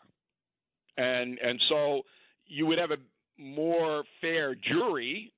and 0.97 1.37
and 1.39 1.59
so 1.69 2.01
you 2.49 2.65
would 2.65 2.77
have 2.77 2.91
a 2.91 2.97
more 3.41 4.03
fair 4.19 4.55
jury, 4.55 5.31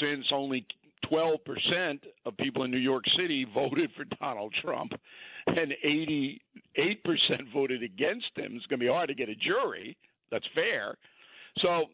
since 0.00 0.24
only 0.32 0.66
12% 1.12 1.36
of 2.24 2.36
people 2.38 2.64
in 2.64 2.70
New 2.70 2.78
York 2.78 3.04
City 3.18 3.46
voted 3.54 3.90
for 3.96 4.04
Donald 4.20 4.54
Trump 4.62 4.92
and 5.46 5.72
88% 5.84 6.40
voted 7.52 7.82
against 7.82 8.30
him. 8.34 8.54
It's 8.56 8.66
going 8.66 8.80
to 8.80 8.86
be 8.86 8.88
hard 8.88 9.08
to 9.08 9.14
get 9.14 9.28
a 9.28 9.34
jury 9.34 9.96
that's 10.30 10.46
fair. 10.54 10.96
So 11.58 11.84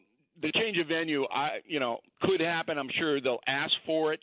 the 0.41 0.51
change 0.53 0.77
of 0.77 0.87
venue, 0.87 1.25
I 1.25 1.59
you 1.67 1.79
know, 1.79 1.99
could 2.21 2.41
happen. 2.41 2.77
I'm 2.77 2.89
sure 2.97 3.21
they'll 3.21 3.39
ask 3.47 3.73
for 3.85 4.13
it, 4.13 4.19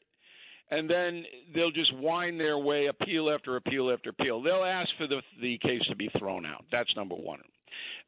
and 0.71 0.91
then 0.91 1.25
they'll 1.55 1.71
just 1.71 1.95
wind 1.97 2.41
their 2.41 2.59
way, 2.59 2.87
appeal 2.87 3.31
after 3.31 3.57
appeal 3.57 3.91
after 3.91 4.11
appeal. 4.11 4.43
They'll 4.43 4.65
ask 4.65 4.89
for 4.99 5.07
the 5.07 5.23
the 5.41 5.59
case 5.59 5.83
to 5.89 5.97
be 5.97 6.11
thrown 6.19 6.45
out. 6.45 6.65
That's 6.73 6.91
number 6.97 7.15
one, 7.15 7.41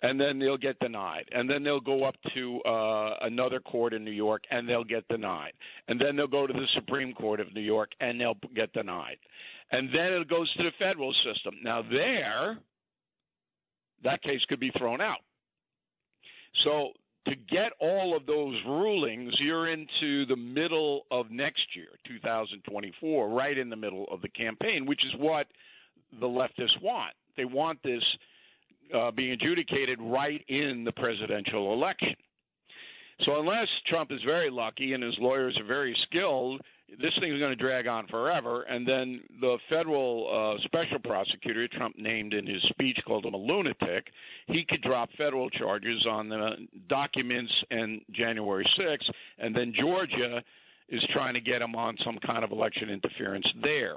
and 0.03 0.21
then 0.21 0.39
they'll 0.39 0.57
get 0.57 0.79
denied, 0.79 1.25
and 1.33 1.49
then 1.49 1.63
they'll 1.63 1.81
go 1.81 2.05
up 2.05 2.17
to 2.35 2.61
uh, 2.63 3.17
another 3.23 3.61
court 3.61 3.95
in 3.95 4.05
New 4.05 4.13
York, 4.13 4.43
and 4.51 4.69
they'll 4.69 4.85
get 4.85 5.07
denied, 5.09 5.53
and 5.89 6.01
then 6.01 6.17
they'll 6.17 6.27
go 6.27 6.47
to 6.47 6.53
the 6.53 6.67
Supreme 6.75 7.13
Court 7.15 7.41
of 7.41 7.55
New 7.55 7.61
York, 7.61 7.91
and 8.01 8.21
they'll 8.21 8.39
get 8.55 8.73
denied, 8.73 9.19
and 9.71 9.89
then 9.89 10.13
it 10.13 10.29
goes 10.29 10.53
to 10.55 10.63
the 10.65 10.73
federal 10.79 11.15
system. 11.25 11.57
Now 11.63 11.83
there, 11.83 12.59
that 14.05 14.23
case 14.23 14.41
could 14.49 14.61
be 14.61 14.71
thrown 14.77 15.01
out. 15.01 15.21
So 16.65 16.91
to 17.27 17.35
get 17.37 17.73
all 17.81 18.17
of 18.17 18.27
those 18.27 18.57
rulings, 18.67 19.33
you're 19.39 19.73
into 19.73 20.27
the 20.27 20.37
middle 20.37 21.07
of 21.11 21.31
next 21.31 21.65
year, 21.75 21.89
2024, 22.09 23.29
right 23.29 23.57
in 23.57 23.71
the 23.71 23.77
middle 23.77 24.07
of 24.11 24.23
the 24.23 24.29
campaign, 24.29 24.87
which 24.87 25.01
is 25.05 25.21
what 25.21 25.47
the 26.21 26.27
leftists 26.27 26.81
want. 26.83 27.15
They 27.37 27.45
want 27.45 27.83
this 27.83 28.03
uh, 28.95 29.11
being 29.11 29.33
adjudicated 29.33 29.99
right 30.01 30.43
in 30.49 30.85
the 30.85 30.93
presidential 30.93 31.73
election. 31.73 32.15
So, 33.25 33.39
unless 33.39 33.69
Trump 33.87 34.11
is 34.11 34.21
very 34.25 34.51
lucky 34.51 34.95
and 34.95 35.03
his 35.03 35.15
lawyers 35.19 35.57
are 35.59 35.67
very 35.67 35.97
skilled, 36.09 36.61
this 37.01 37.13
thing 37.21 37.33
is 37.33 37.39
going 37.39 37.57
to 37.57 37.57
drag 37.57 37.87
on 37.87 38.07
forever. 38.09 38.63
And 38.63 38.87
then 38.87 39.21
the 39.41 39.59
federal 39.69 40.57
uh, 40.59 40.63
special 40.65 40.99
prosecutor 40.99 41.69
Trump 41.69 41.97
named 41.99 42.35
in 42.35 42.47
his 42.47 42.63
speech 42.71 42.99
called 43.07 43.25
him 43.25 43.35
a 43.35 43.39
lunatic. 43.39 44.07
He 44.49 44.65
could 44.69 44.83
drop 44.83 45.09
federal 45.17 45.49
charges 45.51 46.05
on 46.09 46.29
the 46.29 46.67
documents 46.89 47.53
and 47.71 48.01
January 48.13 48.67
6th, 48.79 49.11
and 49.39 49.55
then 49.55 49.73
Georgia 49.79 50.43
is 50.89 51.03
trying 51.13 51.35
to 51.35 51.41
get 51.41 51.63
him 51.63 51.75
on 51.75 51.97
some 52.05 52.19
kind 52.27 52.45
of 52.45 52.51
election 52.51 52.91
interference 52.91 53.47
there. 53.63 53.97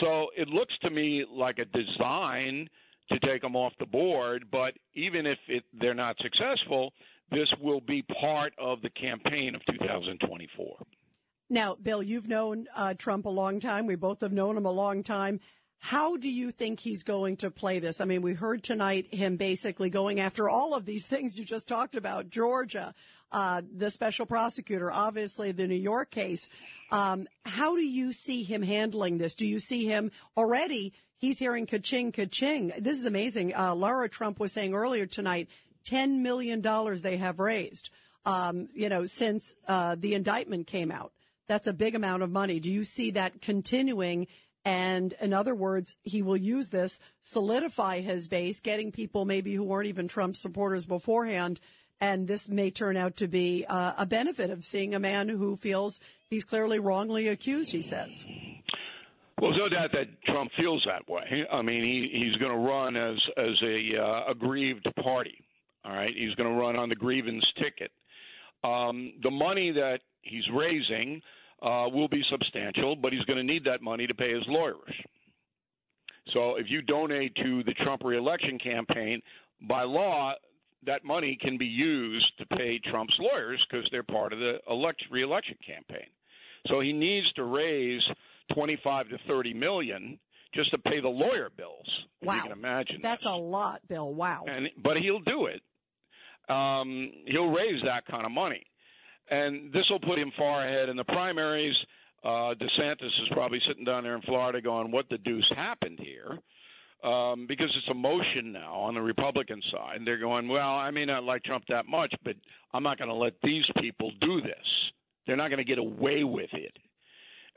So 0.00 0.28
it 0.36 0.48
looks 0.48 0.74
to 0.82 0.90
me 0.90 1.24
like 1.30 1.58
a 1.58 1.64
design 1.64 2.68
to 3.10 3.18
take 3.20 3.42
them 3.42 3.56
off 3.56 3.72
the 3.78 3.86
board. 3.86 4.46
But 4.50 4.74
even 4.94 5.26
if 5.26 5.38
it, 5.48 5.64
they're 5.72 5.94
not 5.94 6.16
successful, 6.18 6.92
this 7.30 7.48
will 7.60 7.80
be 7.80 8.02
part 8.20 8.52
of 8.58 8.82
the 8.82 8.90
campaign 8.90 9.54
of 9.54 9.62
2024. 9.66 10.76
Now, 11.50 11.74
Bill, 11.74 12.02
you've 12.02 12.28
known 12.28 12.66
uh, 12.74 12.94
Trump 12.94 13.26
a 13.26 13.30
long 13.30 13.60
time. 13.60 13.86
We 13.86 13.96
both 13.96 14.20
have 14.22 14.32
known 14.32 14.56
him 14.56 14.64
a 14.64 14.70
long 14.70 15.02
time. 15.02 15.40
How 15.78 16.16
do 16.16 16.30
you 16.30 16.52
think 16.52 16.78
he's 16.78 17.02
going 17.02 17.38
to 17.38 17.50
play 17.50 17.80
this? 17.80 18.00
I 18.00 18.04
mean, 18.04 18.22
we 18.22 18.34
heard 18.34 18.62
tonight 18.62 19.12
him 19.12 19.36
basically 19.36 19.90
going 19.90 20.20
after 20.20 20.48
all 20.48 20.74
of 20.74 20.86
these 20.86 21.06
things 21.08 21.38
you 21.38 21.44
just 21.44 21.68
talked 21.68 21.96
about 21.96 22.30
Georgia, 22.30 22.94
uh, 23.32 23.62
the 23.74 23.90
special 23.90 24.24
prosecutor, 24.24 24.92
obviously 24.92 25.52
the 25.52 25.66
New 25.66 25.74
York 25.74 26.10
case. 26.10 26.48
Um, 26.92 27.26
how 27.44 27.74
do 27.74 27.82
you 27.82 28.12
see 28.12 28.44
him 28.44 28.62
handling 28.62 29.18
this? 29.18 29.34
Do 29.34 29.46
you 29.46 29.58
see 29.58 29.86
him 29.86 30.12
already? 30.36 30.92
He's 31.22 31.38
hearing 31.38 31.66
ka-ching, 31.66 32.10
ka-ching. 32.10 32.72
This 32.80 32.98
is 32.98 33.06
amazing. 33.06 33.54
Uh, 33.54 33.76
Lara 33.76 34.08
Trump 34.08 34.40
was 34.40 34.52
saying 34.52 34.74
earlier 34.74 35.06
tonight, 35.06 35.48
$10 35.84 36.18
million 36.18 36.60
they 37.00 37.16
have 37.16 37.38
raised, 37.38 37.90
um, 38.26 38.68
you 38.74 38.88
know, 38.88 39.06
since 39.06 39.54
uh, 39.68 39.94
the 39.96 40.14
indictment 40.14 40.66
came 40.66 40.90
out. 40.90 41.12
That's 41.46 41.68
a 41.68 41.72
big 41.72 41.94
amount 41.94 42.24
of 42.24 42.30
money. 42.32 42.58
Do 42.58 42.72
you 42.72 42.82
see 42.82 43.12
that 43.12 43.40
continuing? 43.40 44.26
And 44.64 45.14
in 45.20 45.32
other 45.32 45.54
words, 45.54 45.94
he 46.02 46.22
will 46.22 46.36
use 46.36 46.70
this, 46.70 46.98
solidify 47.20 48.00
his 48.00 48.26
base, 48.26 48.60
getting 48.60 48.90
people 48.90 49.24
maybe 49.24 49.54
who 49.54 49.62
weren't 49.62 49.86
even 49.86 50.08
Trump 50.08 50.34
supporters 50.34 50.86
beforehand. 50.86 51.60
And 52.00 52.26
this 52.26 52.48
may 52.48 52.72
turn 52.72 52.96
out 52.96 53.18
to 53.18 53.28
be 53.28 53.64
uh, 53.68 53.92
a 53.96 54.06
benefit 54.06 54.50
of 54.50 54.64
seeing 54.64 54.92
a 54.92 54.98
man 54.98 55.28
who 55.28 55.56
feels 55.56 56.00
he's 56.28 56.42
clearly 56.42 56.80
wrongly 56.80 57.28
accused, 57.28 57.70
he 57.70 57.80
says. 57.80 58.24
Well, 59.42 59.50
no 59.58 59.68
doubt 59.68 59.90
that 59.94 60.22
Trump 60.24 60.52
feels 60.56 60.86
that 60.86 61.12
way. 61.12 61.44
I 61.52 61.62
mean, 61.62 61.82
he, 61.82 62.16
he's 62.16 62.36
going 62.36 62.52
to 62.52 62.58
run 62.58 62.96
as 62.96 63.16
as 63.36 63.60
a 63.64 64.00
uh, 64.00 64.30
aggrieved 64.30 64.86
party. 65.02 65.36
All 65.84 65.90
right, 65.90 66.14
he's 66.16 66.32
going 66.36 66.48
to 66.48 66.56
run 66.56 66.76
on 66.76 66.88
the 66.88 66.94
grievance 66.94 67.44
ticket. 67.60 67.90
Um, 68.62 69.14
the 69.24 69.32
money 69.32 69.72
that 69.72 69.98
he's 70.22 70.44
raising 70.54 71.20
uh, 71.60 71.88
will 71.92 72.06
be 72.06 72.22
substantial, 72.30 72.94
but 72.94 73.12
he's 73.12 73.24
going 73.24 73.36
to 73.36 73.42
need 73.42 73.64
that 73.64 73.82
money 73.82 74.06
to 74.06 74.14
pay 74.14 74.32
his 74.32 74.44
lawyers. 74.46 74.94
So 76.32 76.54
if 76.54 76.66
you 76.68 76.80
donate 76.80 77.34
to 77.42 77.64
the 77.64 77.74
Trump 77.82 78.04
reelection 78.04 78.60
campaign, 78.60 79.20
by 79.68 79.82
law, 79.82 80.34
that 80.86 81.04
money 81.04 81.36
can 81.40 81.58
be 81.58 81.66
used 81.66 82.32
to 82.38 82.46
pay 82.56 82.80
Trump's 82.88 83.18
lawyers 83.18 83.60
because 83.68 83.88
they're 83.90 84.04
part 84.04 84.32
of 84.32 84.38
the 84.38 84.58
election 84.70 85.08
reelection 85.10 85.56
campaign. 85.66 86.06
So 86.68 86.78
he 86.78 86.92
needs 86.92 87.26
to 87.32 87.42
raise 87.42 88.02
25 88.54 89.08
to 89.10 89.18
30 89.26 89.54
million 89.54 90.18
just 90.54 90.70
to 90.70 90.78
pay 90.78 91.00
the 91.00 91.08
lawyer 91.08 91.50
bills. 91.56 91.86
Wow. 92.22 92.36
You 92.36 92.42
can 92.42 92.52
imagine. 92.52 93.00
That's 93.02 93.24
that. 93.24 93.30
a 93.30 93.36
lot, 93.36 93.80
Bill. 93.88 94.12
Wow. 94.12 94.44
And 94.46 94.68
but 94.82 94.96
he'll 94.98 95.20
do 95.20 95.46
it. 95.46 95.62
Um, 96.52 97.10
he'll 97.26 97.50
raise 97.50 97.82
that 97.84 98.06
kind 98.10 98.26
of 98.26 98.32
money, 98.32 98.64
and 99.30 99.72
this 99.72 99.84
will 99.90 100.00
put 100.00 100.18
him 100.18 100.32
far 100.36 100.66
ahead 100.66 100.88
in 100.88 100.96
the 100.96 101.04
primaries. 101.04 101.74
Uh, 102.24 102.54
DeSantis 102.54 103.06
is 103.06 103.28
probably 103.32 103.58
sitting 103.66 103.84
down 103.84 104.04
there 104.04 104.16
in 104.16 104.22
Florida 104.22 104.60
going, 104.60 104.90
"What 104.90 105.08
the 105.08 105.18
deuce 105.18 105.50
happened 105.56 106.00
here?" 106.00 106.38
Um, 107.08 107.46
because 107.48 107.72
it's 107.76 107.88
a 107.90 107.94
motion 107.94 108.52
now 108.52 108.74
on 108.74 108.94
the 108.94 109.00
Republican 109.00 109.60
side. 109.72 110.00
They're 110.04 110.18
going, 110.18 110.48
"Well, 110.48 110.74
I 110.74 110.90
may 110.90 111.04
not 111.04 111.24
like 111.24 111.42
Trump 111.44 111.64
that 111.68 111.86
much, 111.86 112.14
but 112.24 112.36
I'm 112.72 112.82
not 112.82 112.98
going 112.98 113.10
to 113.10 113.14
let 113.16 113.34
these 113.42 113.64
people 113.80 114.10
do 114.20 114.40
this. 114.40 114.92
They're 115.26 115.36
not 115.36 115.48
going 115.48 115.58
to 115.58 115.64
get 115.64 115.78
away 115.78 116.24
with 116.24 116.52
it." 116.52 116.76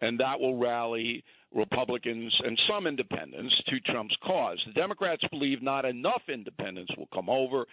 And 0.02 0.20
that 0.20 0.40
will 0.40 0.58
rally 0.58 1.24
Republicans 1.54 2.34
and 2.44 2.60
some 2.70 2.86
independents 2.86 3.56
to 3.68 3.80
Trump's 3.92 4.16
cause. 4.24 4.62
The 4.68 4.74
Democrats 4.74 5.24
believe 5.32 5.62
not 5.62 5.86
enough 5.86 6.22
independents 6.28 6.92
will 6.98 7.08
come 7.14 7.30
over. 7.30 7.66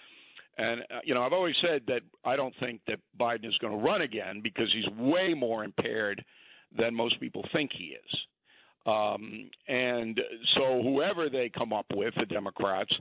And, 0.57 0.83
uh, 0.83 1.01
you 1.05 1.15
know, 1.15 1.23
I've 1.23 1.33
always 1.33 1.57
said 1.63 1.83
that 1.89 2.03
I 2.25 2.37
don't 2.37 2.55
think 2.61 2.81
that 2.87 2.99
Biden 3.19 3.47
is 3.47 3.57
going 3.59 3.77
to 3.77 3.85
run 3.85 4.03
again 4.03 4.41
because 4.43 4.73
he's 4.73 4.89
way 4.97 5.35
more 5.35 5.65
impaired 5.65 6.25
than 6.79 6.95
most 6.95 7.19
people 7.21 7.45
think 7.53 7.71
he 7.77 7.97
is. 7.97 8.19
Um, 8.87 9.51
and 9.69 10.21
so 10.57 10.81
whoever 10.83 11.29
they 11.29 11.51
come 11.57 11.73
up 11.73 11.87
with, 11.95 12.15
the 12.17 12.27
Democrats, 12.27 12.93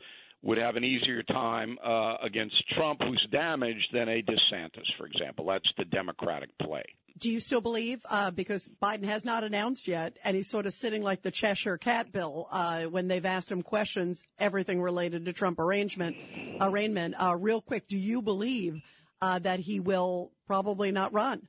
would 0.44 0.58
have 0.58 0.76
an 0.76 0.84
easier 0.84 1.22
time 1.24 1.78
uh, 1.86 2.16
against 2.24 2.56
Trump, 2.70 3.00
who's 3.02 3.28
damaged, 3.32 3.88
than 3.94 4.10
a 4.10 4.24
DeSantis, 4.24 4.88
for 4.98 5.06
example. 5.06 5.46
That's 5.46 5.70
the 5.78 5.86
Democratic 5.86 6.50
play. 6.60 6.84
Do 7.18 7.32
you 7.32 7.40
still 7.40 7.62
believe, 7.62 8.02
uh, 8.10 8.32
because 8.32 8.72
Biden 8.82 9.06
has 9.06 9.24
not 9.26 9.44
announced 9.44 9.88
yet, 9.88 10.18
and 10.24 10.36
he's 10.36 10.50
sort 10.50 10.66
of 10.66 10.74
sitting 10.74 11.04
like 11.04 11.22
the 11.22 11.32
Cheshire 11.32 11.78
Cat 11.78 12.12
Bill 12.12 12.48
uh, 12.52 12.84
when 12.84 13.08
they've 13.08 13.26
asked 13.26 13.52
him 13.52 13.62
questions, 13.62 14.24
everything 14.40 14.82
related 14.82 15.26
to 15.26 15.34
Trump 15.34 15.60
arrangement, 15.60 16.16
arraignment. 16.60 17.16
Uh, 17.22 17.36
real 17.36 17.62
quick, 17.62 17.88
do 17.88 17.98
you 17.98 18.22
believe 18.22 18.82
uh, 19.22 19.40
that 19.40 19.60
he 19.60 19.80
will 19.80 20.32
probably 20.48 20.92
not 20.92 21.14
run? 21.14 21.48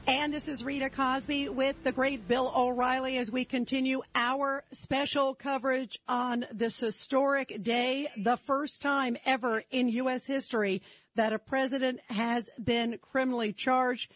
And 0.05 0.33
this 0.33 0.49
is 0.49 0.65
Rita 0.65 0.89
Cosby 0.89 1.47
with 1.47 1.83
the 1.83 1.93
great 1.93 2.27
Bill 2.27 2.51
O'Reilly 2.55 3.17
as 3.17 3.31
we 3.31 3.45
continue 3.45 4.01
our 4.15 4.65
special 4.73 5.33
coverage 5.33 5.97
on 6.09 6.45
this 6.51 6.77
historic 6.79 7.63
day, 7.63 8.09
the 8.17 8.35
first 8.35 8.81
time 8.81 9.15
ever 9.25 9.63
in 9.71 9.87
U.S. 9.87 10.27
history 10.27 10.81
that 11.15 11.31
a 11.31 11.39
president 11.39 12.01
has 12.09 12.49
been 12.61 12.97
criminally 13.01 13.53
charged. 13.53 14.11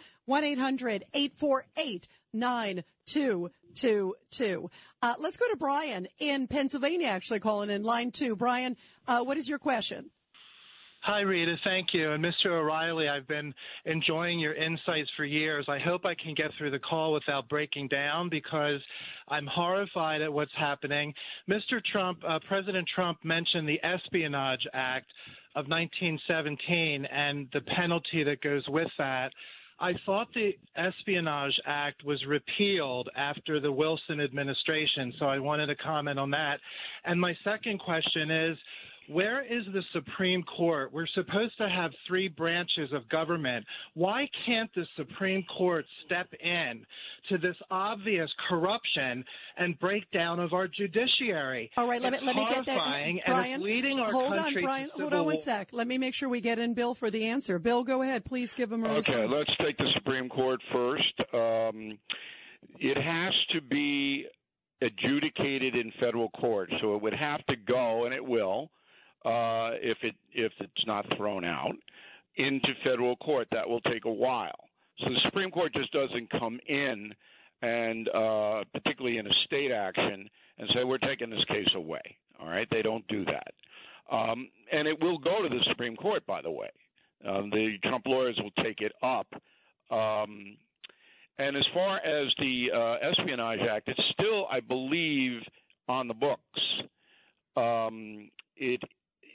1-800-848-9222. 2.40 4.68
Uh, 5.02 5.14
let's 5.20 5.36
go 5.36 5.46
to 5.48 5.56
Brian 5.56 6.08
in 6.18 6.46
Pennsylvania, 6.46 7.08
actually 7.08 7.40
calling 7.40 7.70
in 7.70 7.82
line 7.82 8.10
two. 8.10 8.36
Brian, 8.36 8.76
uh, 9.06 9.22
what 9.22 9.36
is 9.36 9.48
your 9.48 9.58
question? 9.58 10.10
Hi, 11.06 11.20
Rita. 11.20 11.54
Thank 11.62 11.90
you. 11.92 12.10
And 12.10 12.24
Mr. 12.24 12.46
O'Reilly, 12.46 13.08
I've 13.08 13.28
been 13.28 13.54
enjoying 13.84 14.40
your 14.40 14.54
insights 14.54 15.08
for 15.16 15.24
years. 15.24 15.64
I 15.68 15.78
hope 15.78 16.04
I 16.04 16.16
can 16.16 16.34
get 16.34 16.50
through 16.58 16.72
the 16.72 16.80
call 16.80 17.12
without 17.12 17.48
breaking 17.48 17.86
down 17.86 18.28
because 18.28 18.80
I'm 19.28 19.46
horrified 19.46 20.20
at 20.20 20.32
what's 20.32 20.50
happening. 20.58 21.14
Mr. 21.48 21.80
Trump, 21.92 22.18
uh, 22.28 22.40
President 22.48 22.88
Trump 22.92 23.18
mentioned 23.22 23.68
the 23.68 23.78
Espionage 23.84 24.66
Act 24.74 25.06
of 25.54 25.68
1917 25.68 27.04
and 27.04 27.46
the 27.52 27.60
penalty 27.76 28.24
that 28.24 28.42
goes 28.42 28.64
with 28.66 28.90
that. 28.98 29.30
I 29.78 29.92
thought 30.06 30.28
the 30.34 30.52
Espionage 30.76 31.60
Act 31.66 32.02
was 32.04 32.24
repealed 32.26 33.10
after 33.16 33.60
the 33.60 33.70
Wilson 33.70 34.20
administration, 34.20 35.12
so 35.18 35.26
I 35.26 35.38
wanted 35.38 35.66
to 35.66 35.76
comment 35.76 36.18
on 36.18 36.30
that. 36.30 36.60
And 37.04 37.20
my 37.20 37.36
second 37.44 37.78
question 37.78 38.30
is 38.30 38.56
where 39.08 39.42
is 39.42 39.64
the 39.72 39.82
Supreme 39.92 40.42
Court? 40.42 40.92
We're 40.92 41.06
supposed 41.14 41.56
to 41.58 41.68
have 41.68 41.90
three 42.06 42.28
branches 42.28 42.90
of 42.92 43.08
government. 43.08 43.64
Why 43.94 44.28
can't 44.44 44.70
the 44.74 44.84
Supreme 44.96 45.44
Court 45.56 45.84
step 46.04 46.28
in 46.40 46.84
to 47.28 47.38
this 47.38 47.56
obvious 47.70 48.30
corruption 48.48 49.24
and 49.56 49.78
breakdown 49.78 50.40
of 50.40 50.52
our 50.52 50.68
judiciary? 50.68 51.70
All 51.76 51.88
right, 51.88 52.00
let 52.02 52.12
me 52.12 52.18
let 52.24 52.36
me 52.36 52.46
get 52.48 52.66
that. 52.66 52.78
horrifying, 52.78 53.20
Brian, 53.26 53.44
and 53.44 53.62
it's 53.62 53.64
leading 53.64 53.98
our 53.98 54.12
hold 54.12 54.32
country 54.32 54.56
on, 54.56 54.62
Brian. 54.62 54.90
Hold 54.94 55.14
on 55.14 55.24
one 55.24 55.40
sec. 55.40 55.68
Let 55.72 55.86
me 55.86 55.98
make 55.98 56.14
sure 56.14 56.28
we 56.28 56.40
get 56.40 56.58
in 56.58 56.74
Bill 56.74 56.94
for 56.94 57.10
the 57.10 57.26
answer. 57.26 57.58
Bill, 57.58 57.84
go 57.84 58.02
ahead. 58.02 58.24
Please 58.24 58.54
give 58.54 58.72
him 58.72 58.84
a 58.84 58.88
Okay, 58.88 58.96
response. 58.96 59.30
let's 59.32 59.56
take 59.58 59.76
the 59.78 59.90
Supreme 59.94 60.28
Court 60.28 60.60
first. 60.72 61.20
Um, 61.32 61.98
it 62.78 62.96
has 62.96 63.32
to 63.52 63.60
be 63.60 64.26
adjudicated 64.82 65.74
in 65.74 65.92
federal 66.00 66.28
court, 66.30 66.70
so 66.80 66.94
it 66.96 67.02
would 67.02 67.14
have 67.14 67.44
to 67.46 67.56
go, 67.56 68.04
and 68.04 68.14
it 68.14 68.24
will, 68.24 68.70
uh, 69.26 69.74
if 69.82 69.98
it 70.02 70.14
if 70.32 70.52
it's 70.60 70.86
not 70.86 71.04
thrown 71.16 71.44
out 71.44 71.74
into 72.36 72.68
federal 72.84 73.16
court. 73.16 73.48
That 73.50 73.68
will 73.68 73.80
take 73.80 74.04
a 74.04 74.12
while. 74.12 74.68
So 75.00 75.10
the 75.10 75.20
Supreme 75.24 75.50
Court 75.50 75.74
just 75.74 75.92
doesn't 75.92 76.30
come 76.30 76.58
in 76.68 77.12
and 77.62 78.08
uh, 78.08 78.62
particularly 78.72 79.18
in 79.18 79.26
a 79.26 79.34
state 79.44 79.72
action 79.72 80.28
and 80.58 80.68
say 80.74 80.84
we're 80.84 80.98
taking 80.98 81.30
this 81.30 81.44
case 81.48 81.68
away. 81.74 82.02
All 82.40 82.48
right, 82.48 82.68
they 82.70 82.82
don't 82.82 83.06
do 83.08 83.24
that, 83.24 84.14
um, 84.14 84.48
and 84.70 84.86
it 84.86 85.02
will 85.02 85.18
go 85.18 85.42
to 85.42 85.48
the 85.48 85.60
Supreme 85.70 85.96
Court. 85.96 86.24
By 86.26 86.42
the 86.42 86.50
way, 86.50 86.68
um, 87.26 87.50
the 87.50 87.76
Trump 87.82 88.04
lawyers 88.06 88.38
will 88.42 88.62
take 88.62 88.80
it 88.80 88.92
up. 89.02 89.26
Um, 89.90 90.56
and 91.38 91.56
as 91.56 91.64
far 91.72 91.96
as 91.96 92.32
the 92.38 92.66
uh, 92.74 93.08
Espionage 93.08 93.60
Act, 93.70 93.88
it's 93.88 94.00
still, 94.12 94.46
I 94.50 94.60
believe, 94.60 95.40
on 95.88 96.08
the 96.08 96.14
books. 96.14 96.60
Um, 97.56 98.30
it 98.56 98.82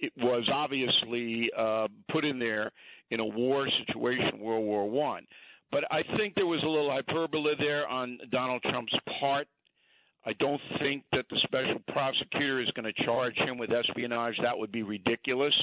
it 0.02 0.14
was 0.18 0.50
obviously 0.52 1.50
uh, 1.58 1.88
put 2.12 2.26
in 2.26 2.40
there 2.40 2.72
in 3.12 3.20
a 3.20 3.26
war 3.26 3.68
situation, 3.88 4.40
World 4.40 4.66
War 4.66 4.90
One. 4.90 5.26
But 5.72 5.86
I 5.90 6.02
think 6.18 6.36
there 6.36 6.46
was 6.46 6.62
a 6.64 6.68
little 6.68 6.92
hyperbole 6.92 7.54
there 7.58 7.88
on 7.88 8.18
Donald 8.30 8.62
Trump's 8.64 8.94
part. 9.20 9.48
I 10.26 10.34
don't 10.34 10.62
think 10.80 11.04
that 11.14 11.26
the 11.30 11.40
special 11.44 11.82
prosecutor 11.88 12.62
is 12.62 12.70
going 12.76 12.92
to 12.92 13.06
charge 13.06 13.36
him 13.38 13.58
with 13.58 13.72
espionage. 13.72 14.36
That 14.44 14.58
would 14.58 14.72
be 14.72 14.84
ridiculous 14.84 15.54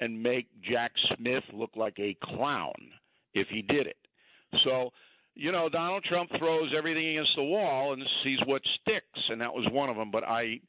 and 0.00 0.22
make 0.22 0.48
Jack 0.68 0.92
Smith 1.16 1.44
look 1.54 1.70
like 1.76 1.98
a 1.98 2.16
clown 2.24 2.74
if 3.34 3.46
he 3.48 3.62
did 3.62 3.86
it. 3.86 3.96
So, 4.64 4.90
you 5.34 5.50
know, 5.50 5.68
Donald 5.70 6.04
Trump 6.04 6.30
throws 6.38 6.72
everything 6.76 7.08
against 7.08 7.32
the 7.36 7.44
wall 7.44 7.94
and 7.94 8.02
sees 8.22 8.38
what 8.44 8.60
sticks, 8.82 9.20
and 9.30 9.40
that 9.40 9.54
was 9.54 9.66
one 9.72 9.88
of 9.88 9.96
them. 9.96 10.10
But 10.10 10.24
I, 10.24 10.60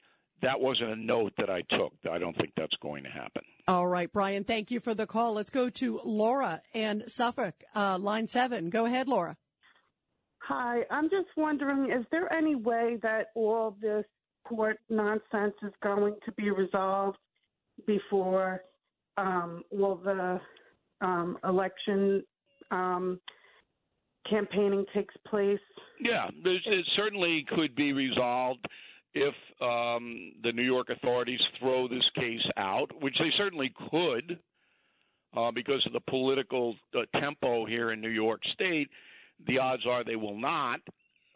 that 0.44 0.60
wasn't 0.60 0.92
a 0.92 0.96
note 0.96 1.34
that 1.38 1.50
I 1.50 1.62
took. 1.70 1.94
I 2.10 2.20
don't 2.20 2.36
think 2.38 2.52
that's 2.56 2.76
going 2.82 3.04
to 3.04 3.10
happen. 3.10 3.42
All 3.68 3.88
right, 3.88 4.12
Brian, 4.12 4.44
thank 4.44 4.72
you 4.72 4.80
for 4.80 4.94
the 4.94 5.08
call. 5.08 5.34
Let's 5.34 5.50
go 5.50 5.70
to 5.70 6.02
Laura 6.04 6.62
and 6.74 7.04
Suffolk, 7.08 7.56
uh, 7.76 7.98
line 7.98 8.28
seven. 8.28 8.70
Go 8.70 8.86
ahead, 8.86 9.08
Laura. 9.08 9.38
Hi, 10.40 10.82
I'm 10.92 11.06
just 11.06 11.30
wondering 11.38 11.90
is 11.90 12.06
there 12.12 12.32
any 12.32 12.56
way 12.56 12.98
that 13.02 13.28
all 13.34 13.78
this 13.82 14.04
court 14.46 14.78
nonsense 14.90 15.56
is 15.64 15.72
going 15.82 16.16
to 16.26 16.32
be 16.34 16.52
resolved 16.52 17.18
before 17.88 18.62
um, 19.18 19.64
all 19.72 19.96
the 19.96 20.42
um, 21.00 21.38
election 21.46 22.24
um, 22.72 23.20
campaigning 24.30 24.86
takes 24.94 25.16
place? 25.28 25.60
Yeah, 26.02 26.28
it 26.44 26.86
certainly 26.98 27.46
could 27.56 27.74
be 27.76 27.94
resolved 27.94 28.68
if 29.14 29.34
um, 29.62 30.34
the 30.44 30.52
New 30.52 30.64
York 30.64 30.90
authorities 30.90 31.40
throw 31.60 31.88
this 31.88 32.04
case 32.16 32.46
out, 32.58 32.90
which 33.02 33.16
they 33.20 33.32
certainly 33.38 33.72
could 33.90 34.40
uh, 35.36 35.52
because 35.52 35.84
of 35.86 35.94
the 35.94 36.02
political 36.10 36.76
uh, 36.96 37.02
tempo 37.20 37.66
here 37.66 37.92
in 37.92 38.02
New 38.02 38.10
York 38.10 38.42
State 38.54 38.90
the 39.48 39.60
odds 39.60 39.84
are 39.86 40.04
they 40.04 40.16
will 40.16 40.40
not, 40.40 40.80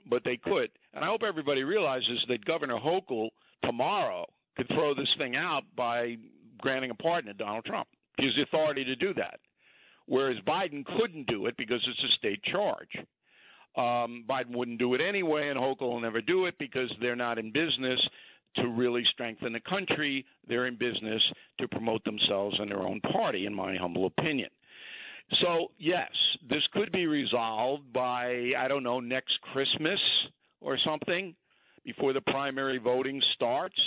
but 0.10 0.24
they 0.24 0.38
could. 0.38 0.70
And 0.94 1.04
I 1.04 1.08
hope 1.08 1.22
everybody 1.28 1.64
realizes 1.64 2.24
that 2.30 2.46
Governor 2.46 2.78
Hochul 2.78 3.30
tomorrow 3.64 4.26
could 4.56 4.68
throw 4.70 4.94
this 4.94 5.10
thing 5.18 5.36
out 5.36 5.64
by 5.76 6.18
granting 6.60 6.92
a 6.92 6.96
pardon 6.96 7.32
to 7.32 7.38
Donald 7.38 7.66
Trump. 7.66 7.88
He 8.18 8.26
has 8.26 8.34
the 8.36 8.44
authority 8.44 8.84
to 8.86 8.96
do 8.96 9.14
that. 9.16 9.40
Whereas 10.08 10.38
Biden 10.48 10.86
couldn't 10.86 11.28
do 11.28 11.48
it 11.48 11.56
because 11.58 11.86
it's 11.88 12.14
a 12.14 12.18
state 12.18 12.42
charge. 12.44 12.98
Um, 13.78 14.26
Biden 14.28 14.56
wouldn't 14.56 14.80
do 14.80 14.96
it 14.96 15.02
anyway, 15.02 15.50
and 15.50 15.60
Hochul 15.60 15.82
will 15.82 16.00
never 16.00 16.22
do 16.22 16.48
it 16.48 16.56
because 16.58 16.92
they're 17.00 17.16
not 17.16 17.38
in 17.38 17.52
business 17.52 18.00
to 18.56 18.68
really 18.68 19.04
strengthen 19.14 19.54
the 19.54 19.60
country. 19.60 20.26
They're 20.48 20.66
in 20.66 20.78
business 20.78 21.22
to 21.60 21.68
promote 21.68 22.04
themselves 22.04 22.58
and 22.60 22.72
their 22.72 22.82
own 22.82 23.02
party, 23.02 23.46
in 23.46 23.54
my 23.54 23.76
humble 23.76 24.08
opinion. 24.08 24.50
So, 25.42 25.72
yes, 25.78 26.10
this 26.50 26.64
could 26.74 26.92
be 26.92 27.06
resolved 27.06 27.92
by, 27.94 28.52
I 28.58 28.68
don't 28.68 28.84
know, 28.84 29.00
next 29.00 29.40
Christmas 29.54 30.00
or 30.62 30.78
something 30.86 31.36
before 31.84 32.14
the 32.14 32.22
primary 32.22 32.80
voting 32.80 33.22
starts, 33.36 33.80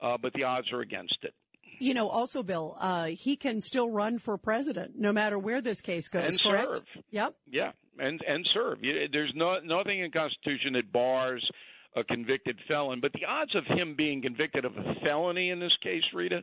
uh, 0.00 0.16
but 0.20 0.32
the 0.32 0.44
odds 0.44 0.72
are 0.72 0.80
against 0.80 1.18
it. 1.22 1.34
You 1.78 1.94
know, 1.94 2.08
also, 2.08 2.42
Bill, 2.42 2.76
uh, 2.78 3.06
he 3.06 3.36
can 3.36 3.60
still 3.62 3.90
run 3.90 4.18
for 4.18 4.36
president 4.36 4.98
no 4.98 5.12
matter 5.12 5.38
where 5.38 5.60
this 5.60 5.80
case 5.80 6.08
goes. 6.08 6.24
And 6.24 6.40
correct? 6.42 6.68
serve. 6.68 7.02
Yep. 7.10 7.34
Yeah, 7.50 7.72
and 8.00 8.20
and 8.26 8.48
serve. 8.54 8.78
There's 9.12 9.32
no 9.34 9.58
nothing 9.60 10.00
in 10.00 10.10
the 10.10 10.18
Constitution 10.18 10.72
that 10.74 10.92
bars 10.92 11.48
a 11.96 12.04
convicted 12.04 12.56
felon, 12.68 13.00
but 13.00 13.12
the 13.12 13.24
odds 13.26 13.54
of 13.54 13.64
him 13.66 13.94
being 13.96 14.22
convicted 14.22 14.64
of 14.64 14.76
a 14.76 14.94
felony 15.02 15.50
in 15.50 15.58
this 15.58 15.76
case, 15.82 16.04
Rita, 16.14 16.42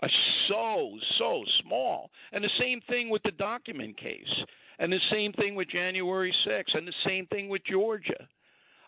are 0.00 0.10
so, 0.48 0.90
so 1.18 1.42
small. 1.62 2.10
And 2.32 2.44
the 2.44 2.50
same 2.60 2.80
thing 2.88 3.10
with 3.10 3.22
the 3.24 3.32
document 3.32 3.98
case, 3.98 4.44
and 4.78 4.92
the 4.92 5.00
same 5.10 5.32
thing 5.32 5.54
with 5.54 5.68
January 5.68 6.32
6th, 6.46 6.76
and 6.76 6.86
the 6.86 6.92
same 7.04 7.26
thing 7.26 7.48
with 7.48 7.62
Georgia. 7.68 8.28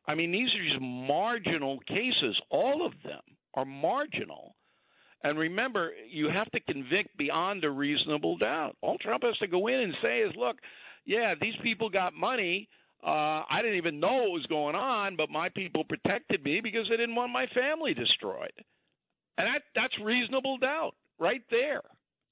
I 0.06 0.14
mean, 0.14 0.30
these 0.30 0.48
are 0.54 0.68
just 0.68 0.80
marginal 0.80 1.80
cases. 1.80 2.40
All 2.50 2.86
of 2.86 2.92
them 3.04 3.22
are 3.54 3.64
marginal. 3.64 4.54
And 5.22 5.38
remember, 5.38 5.90
you 6.08 6.28
have 6.30 6.50
to 6.52 6.60
convict 6.60 7.16
beyond 7.18 7.64
a 7.64 7.70
reasonable 7.70 8.38
doubt. 8.38 8.76
All 8.80 8.96
Trump 8.98 9.22
has 9.24 9.36
to 9.38 9.46
go 9.46 9.66
in 9.66 9.74
and 9.74 9.94
say 10.02 10.20
is, 10.20 10.32
look, 10.36 10.56
yeah, 11.10 11.34
these 11.40 11.54
people 11.60 11.90
got 11.90 12.14
money. 12.14 12.68
Uh, 13.04 13.42
I 13.50 13.62
didn't 13.62 13.78
even 13.78 13.98
know 13.98 14.14
what 14.14 14.30
was 14.30 14.46
going 14.48 14.76
on, 14.76 15.16
but 15.16 15.28
my 15.28 15.48
people 15.48 15.82
protected 15.82 16.44
me 16.44 16.60
because 16.62 16.86
they 16.88 16.96
didn't 16.96 17.16
want 17.16 17.32
my 17.32 17.46
family 17.46 17.94
destroyed. 17.94 18.52
And 19.36 19.48
that, 19.48 19.62
that's 19.74 19.94
reasonable 20.04 20.58
doubt 20.58 20.92
right 21.18 21.42
there. 21.50 21.82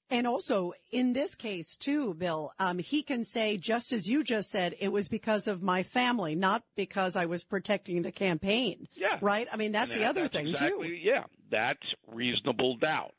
And 0.09 0.25
also 0.25 0.71
in 0.91 1.11
this 1.11 1.35
case 1.35 1.75
too, 1.75 2.13
Bill, 2.13 2.53
um, 2.57 2.79
he 2.79 3.03
can 3.03 3.25
say, 3.25 3.57
just 3.57 3.91
as 3.91 4.07
you 4.07 4.23
just 4.23 4.49
said, 4.49 4.73
it 4.79 4.93
was 4.93 5.09
because 5.09 5.47
of 5.47 5.61
my 5.61 5.83
family, 5.83 6.33
not 6.35 6.63
because 6.77 7.17
I 7.17 7.25
was 7.25 7.43
protecting 7.43 8.01
the 8.01 8.13
campaign. 8.13 8.87
Yeah. 8.95 9.17
Right? 9.21 9.47
I 9.51 9.57
mean, 9.57 9.73
that's 9.73 9.93
the 9.93 10.05
other 10.05 10.21
that's 10.21 10.35
thing 10.35 10.47
exactly, 10.47 10.87
too. 10.87 10.93
Yeah, 10.93 11.23
that's 11.51 11.83
reasonable 12.07 12.77
doubt. 12.77 13.11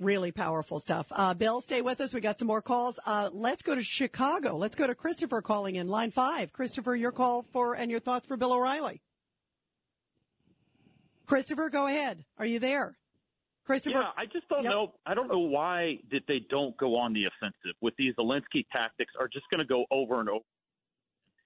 Really 0.00 0.32
powerful 0.32 0.80
stuff. 0.80 1.06
Uh, 1.12 1.34
Bill, 1.34 1.60
stay 1.60 1.80
with 1.80 2.00
us. 2.00 2.12
We 2.12 2.20
got 2.20 2.38
some 2.38 2.48
more 2.48 2.60
calls. 2.62 2.98
Uh, 3.06 3.30
let's 3.32 3.62
go 3.62 3.76
to 3.76 3.82
Chicago. 3.82 4.56
Let's 4.56 4.74
go 4.74 4.88
to 4.88 4.94
Christopher 4.94 5.40
calling 5.40 5.76
in 5.76 5.86
line 5.86 6.10
five. 6.10 6.52
Christopher, 6.52 6.96
your 6.96 7.12
call 7.12 7.44
for 7.52 7.74
and 7.74 7.90
your 7.92 8.00
thoughts 8.00 8.26
for 8.26 8.36
Bill 8.36 8.52
O'Reilly. 8.52 9.00
Christopher, 11.26 11.70
go 11.70 11.86
ahead. 11.86 12.24
Are 12.38 12.46
you 12.46 12.58
there? 12.58 12.96
Christopher. 13.64 14.00
Yeah, 14.00 14.10
I 14.16 14.26
just 14.26 14.48
don't 14.48 14.64
Yep. 14.64 14.72
know. 14.72 14.94
I 15.06 15.14
don't 15.14 15.28
know 15.28 15.38
why 15.38 16.00
that 16.10 16.26
they 16.26 16.40
don't 16.40 16.76
go 16.76 16.96
on 16.96 17.12
the 17.14 17.24
offensive 17.26 17.76
with 17.80 17.94
these 17.96 18.14
Alinsky 18.16 18.66
tactics. 18.70 19.12
Are 19.18 19.28
just 19.28 19.48
going 19.48 19.60
to 19.60 19.64
go 19.64 19.86
over 19.90 20.20
and 20.20 20.28
over. 20.28 20.44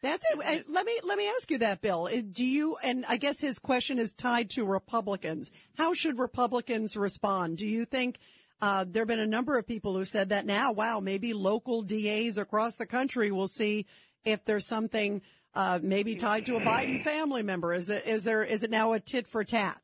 That's 0.01 0.25
it. 0.33 0.41
And 0.45 0.65
let 0.69 0.87
me 0.87 0.99
let 1.05 1.19
me 1.19 1.29
ask 1.29 1.51
you 1.51 1.59
that, 1.59 1.81
Bill. 1.81 2.09
Do 2.33 2.45
you? 2.45 2.77
And 2.83 3.05
I 3.07 3.17
guess 3.19 3.41
his 3.41 3.59
question 3.59 3.99
is 3.99 4.13
tied 4.15 4.51
to 4.51 4.65
Republicans. 4.65 5.51
How 5.77 5.93
should 5.93 6.19
Republicans 6.19 6.97
respond? 6.97 7.59
Do 7.59 7.67
you 7.67 7.85
think 7.85 8.19
uh, 8.61 8.85
there 8.89 9.03
have 9.03 9.09
been 9.09 9.21
a 9.21 9.27
number 9.27 9.57
of 9.59 9.67
people 9.67 9.95
who 9.95 10.05
said 10.05 10.31
that 10.31 10.47
now? 10.47 10.73
Wow, 10.73 11.01
maybe 11.01 11.33
local 11.33 11.83
DAs 11.83 12.39
across 12.39 12.75
the 12.75 12.87
country 12.87 13.31
will 13.31 13.49
see 13.49 13.87
if 14.25 14.45
there's 14.45 14.67
something 14.67 15.23
uh, 15.55 15.79
maybe 15.83 16.15
tied 16.15 16.47
to 16.47 16.57
a 16.57 16.61
Biden 16.61 17.01
family 17.01 17.43
member. 17.43 17.73
Is 17.73 17.89
it 17.89 18.07
is 18.07 18.25
there 18.25 18.45
is 18.45 18.63
it 18.63 18.71
now 18.71 18.93
a 18.93 19.01
tit 19.01 19.27
for 19.27 19.45
tat? 19.45 19.81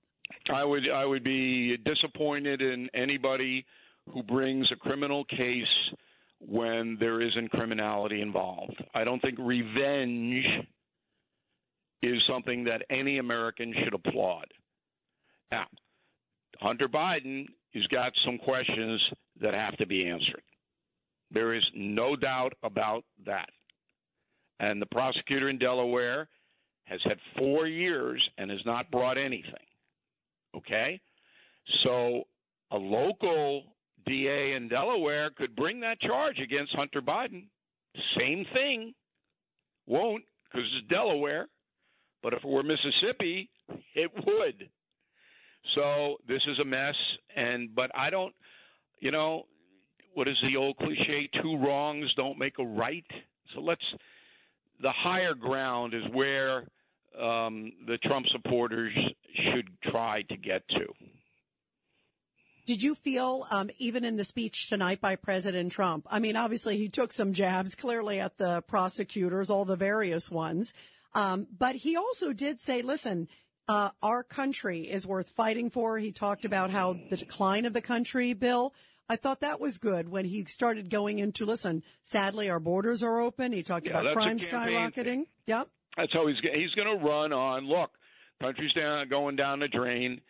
I 0.53 0.65
would 0.65 0.91
I 0.91 1.05
would 1.05 1.25
be 1.25 1.77
disappointed 1.77 2.61
in 2.61 2.89
anybody 2.95 3.65
who 4.13 4.23
brings 4.23 4.71
a 4.73 4.77
criminal 4.77 5.25
case 5.25 5.95
when 6.41 6.97
there 7.01 7.23
isn't 7.23 7.51
criminality 7.51 8.21
involved. 8.21 8.83
I 8.95 9.05
don't 9.05 9.21
think 9.21 9.39
revenge 9.39 10.45
is 12.03 12.23
something 12.29 12.65
that 12.65 12.83
any 12.91 13.19
American 13.19 13.75
should 13.83 13.95
applaud. 13.95 14.47
Now, 15.51 15.67
Hunter 16.61 16.89
Biden 16.89 17.47
has 17.75 17.87
got 17.89 18.13
some 18.25 18.39
questions 18.39 19.01
that 19.41 19.55
have 19.55 19.77
to 19.79 19.87
be 19.87 20.07
answered. 20.07 20.43
There 21.31 21.55
is 21.55 21.65
no 21.75 22.17
doubt 22.17 22.53
about 22.63 23.05
that. 23.27 23.49
And 24.61 24.81
the 24.81 24.87
prosecutor 24.87 25.49
in 25.49 25.59
Delaware 25.59 26.29
has 26.85 27.01
had 27.05 27.19
four 27.39 27.67
years 27.67 28.23
and 28.39 28.51
has 28.51 28.61
not 28.65 28.91
brought 28.91 29.19
anything. 29.19 29.53
Okay? 30.57 31.01
So 31.83 32.25
a 32.71 32.77
local 32.77 33.65
DA 34.07 34.53
in 34.55 34.69
Delaware 34.69 35.31
could 35.31 35.57
bring 35.57 35.81
that 35.81 36.01
charge 36.01 36.39
against 36.39 36.75
Hunter 36.75 37.03
Biden. 37.03 37.45
Same 38.17 38.45
thing. 38.53 38.95
Won't 39.87 40.25
because 40.45 40.69
it's 40.79 40.89
Delaware. 40.89 41.47
But 42.23 42.33
if 42.33 42.45
it 42.45 42.49
were 42.49 42.63
Mississippi, 42.63 43.51
it 43.95 44.11
would. 44.27 44.69
So 45.75 46.17
this 46.29 46.43
is 46.47 46.59
a 46.61 46.65
mess. 46.65 46.95
And 47.37 47.75
but 47.75 47.91
I 47.95 48.11
don't, 48.11 48.35
you 49.01 49.11
know, 49.11 49.47
what 50.15 50.29
is 50.29 50.37
the 50.43 50.57
old 50.57 50.77
cliche? 50.77 51.29
Two 51.43 51.57
wrongs 51.57 52.13
don't 52.17 52.39
make 52.39 52.59
a 52.59 52.65
right. 52.65 53.07
So 53.55 53.61
let's. 53.61 53.83
The 54.83 54.93
higher 54.93 55.35
ground 55.35 55.95
is 55.95 56.03
where 56.13 56.65
um, 57.21 57.73
the 57.87 57.97
Trump 58.03 58.27
supporters 58.33 58.93
should 59.35 59.69
try 59.91 60.23
to 60.23 60.37
get 60.37 60.67
to. 60.69 60.87
Did 62.67 62.83
you 62.83 62.95
feel, 62.95 63.47
um, 63.51 63.71
even 63.79 64.05
in 64.05 64.17
the 64.17 64.25
speech 64.25 64.69
tonight 64.69 65.01
by 65.01 65.17
President 65.17 65.71
Trump? 65.71 66.07
I 66.11 66.19
mean, 66.19 66.35
obviously 66.35 66.79
he 66.79 66.89
took 66.89 67.13
some 67.13 67.35
jabs 67.35 67.75
clearly 67.75 68.21
at 68.21 68.39
the 68.39 68.63
prosecutors, 68.63 69.51
all 69.51 69.67
the 69.67 69.77
various 69.77 70.31
ones. 70.31 70.73
Um, 71.15 71.47
but 71.57 71.77
he 71.77 71.95
also 71.95 72.33
did 72.33 72.61
say, 72.61 72.81
listen, 72.81 73.29
uh, 73.69 73.91
our 74.03 74.23
country 74.23 74.81
is 74.81 75.07
worth 75.07 75.31
fighting 75.31 75.71
for. 75.71 75.99
He 75.99 76.13
talked 76.13 76.45
about 76.45 76.71
how 76.71 76.97
the 77.11 77.17
decline 77.17 77.65
of 77.65 77.73
the 77.73 77.81
country, 77.81 78.33
Bill. 78.33 78.75
I 79.09 79.17
thought 79.17 79.41
that 79.41 79.61
was 79.61 79.79
good 79.79 80.09
when 80.09 80.25
he 80.25 80.45
started 80.47 80.89
going 80.89 81.19
into, 81.19 81.45
listen, 81.45 81.83
sadly, 82.05 82.49
our 82.49 82.61
borders 82.61 83.03
are 83.03 83.21
open. 83.21 83.53
He 83.53 83.63
talked 83.63 83.87
Yeah, 83.87 84.01
about 84.01 84.15
crime 84.15 84.39
skyrocketing. 84.39 85.25
Yep. 85.47 85.69
That's 85.97 86.13
how 86.13 86.27
he's 86.27 86.37
he's 86.43 86.73
going 86.73 86.99
to 86.99 87.05
run 87.05 87.33
on. 87.33 87.69
Look, 87.69 87.91
country's 88.41 88.73
down 88.73 89.09
going 89.09 89.37
down 89.37 89.61
the 89.61 89.69
drain, 89.69 90.21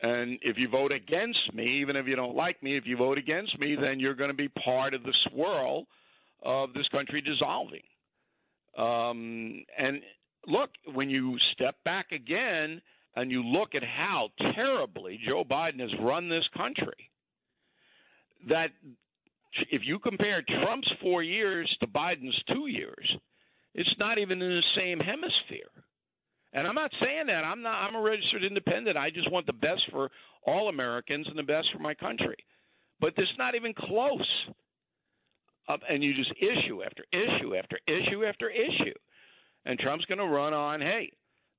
and 0.00 0.38
if 0.42 0.56
you 0.58 0.68
vote 0.68 0.92
against 0.92 1.52
me, 1.52 1.80
even 1.82 1.96
if 1.96 2.06
you 2.06 2.16
don't 2.16 2.36
like 2.36 2.62
me, 2.62 2.76
if 2.76 2.86
you 2.86 2.96
vote 2.96 3.18
against 3.18 3.58
me, 3.58 3.76
then 3.80 4.00
you're 4.00 4.14
going 4.14 4.30
to 4.30 4.36
be 4.36 4.48
part 4.48 4.94
of 4.94 5.02
the 5.02 5.12
swirl 5.28 5.86
of 6.42 6.72
this 6.72 6.88
country 6.88 7.20
dissolving. 7.20 7.82
Um, 8.78 9.64
and 9.76 10.00
look, 10.46 10.70
when 10.94 11.10
you 11.10 11.36
step 11.52 11.76
back 11.84 12.12
again 12.12 12.80
and 13.16 13.30
you 13.30 13.42
look 13.42 13.74
at 13.74 13.82
how 13.82 14.28
terribly 14.54 15.18
Joe 15.26 15.44
Biden 15.44 15.80
has 15.80 15.90
run 16.00 16.28
this 16.28 16.48
country, 16.56 17.10
that 18.48 18.70
if 19.70 19.82
you 19.84 19.98
compare 19.98 20.42
Trump's 20.42 20.90
four 21.02 21.22
years 21.22 21.68
to 21.80 21.86
Biden's 21.86 22.40
two 22.52 22.68
years, 22.68 23.16
it's 23.74 23.94
not 23.98 24.18
even 24.18 24.40
in 24.40 24.48
the 24.48 24.62
same 24.76 24.98
hemisphere. 24.98 25.70
And 26.52 26.66
I'm 26.66 26.74
not 26.74 26.90
saying 27.00 27.26
that. 27.26 27.44
I'm 27.44 27.62
not 27.62 27.74
I'm 27.74 27.94
a 27.94 28.00
registered 28.00 28.42
independent. 28.44 28.96
I 28.96 29.10
just 29.10 29.30
want 29.30 29.46
the 29.46 29.52
best 29.52 29.82
for 29.92 30.10
all 30.44 30.68
Americans 30.68 31.26
and 31.28 31.38
the 31.38 31.44
best 31.44 31.68
for 31.72 31.78
my 31.78 31.94
country. 31.94 32.36
But 33.00 33.12
it's 33.16 33.30
not 33.38 33.54
even 33.54 33.72
close. 33.72 34.28
Uh, 35.68 35.76
and 35.88 36.02
you 36.02 36.12
just 36.14 36.32
issue 36.32 36.82
after 36.82 37.04
issue 37.12 37.54
after 37.54 37.78
issue 37.86 38.24
after 38.24 38.50
issue. 38.50 38.94
And 39.64 39.78
Trump's 39.78 40.04
going 40.06 40.18
to 40.18 40.26
run 40.26 40.54
on, 40.54 40.80
hey, 40.80 41.12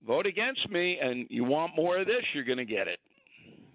vote 0.05 0.25
against 0.25 0.69
me 0.69 0.97
and 1.01 1.27
you 1.29 1.43
want 1.43 1.75
more 1.75 1.99
of 1.99 2.07
this, 2.07 2.23
you're 2.33 2.43
going 2.43 2.57
to 2.57 2.65
get 2.65 2.87
it. 2.87 2.99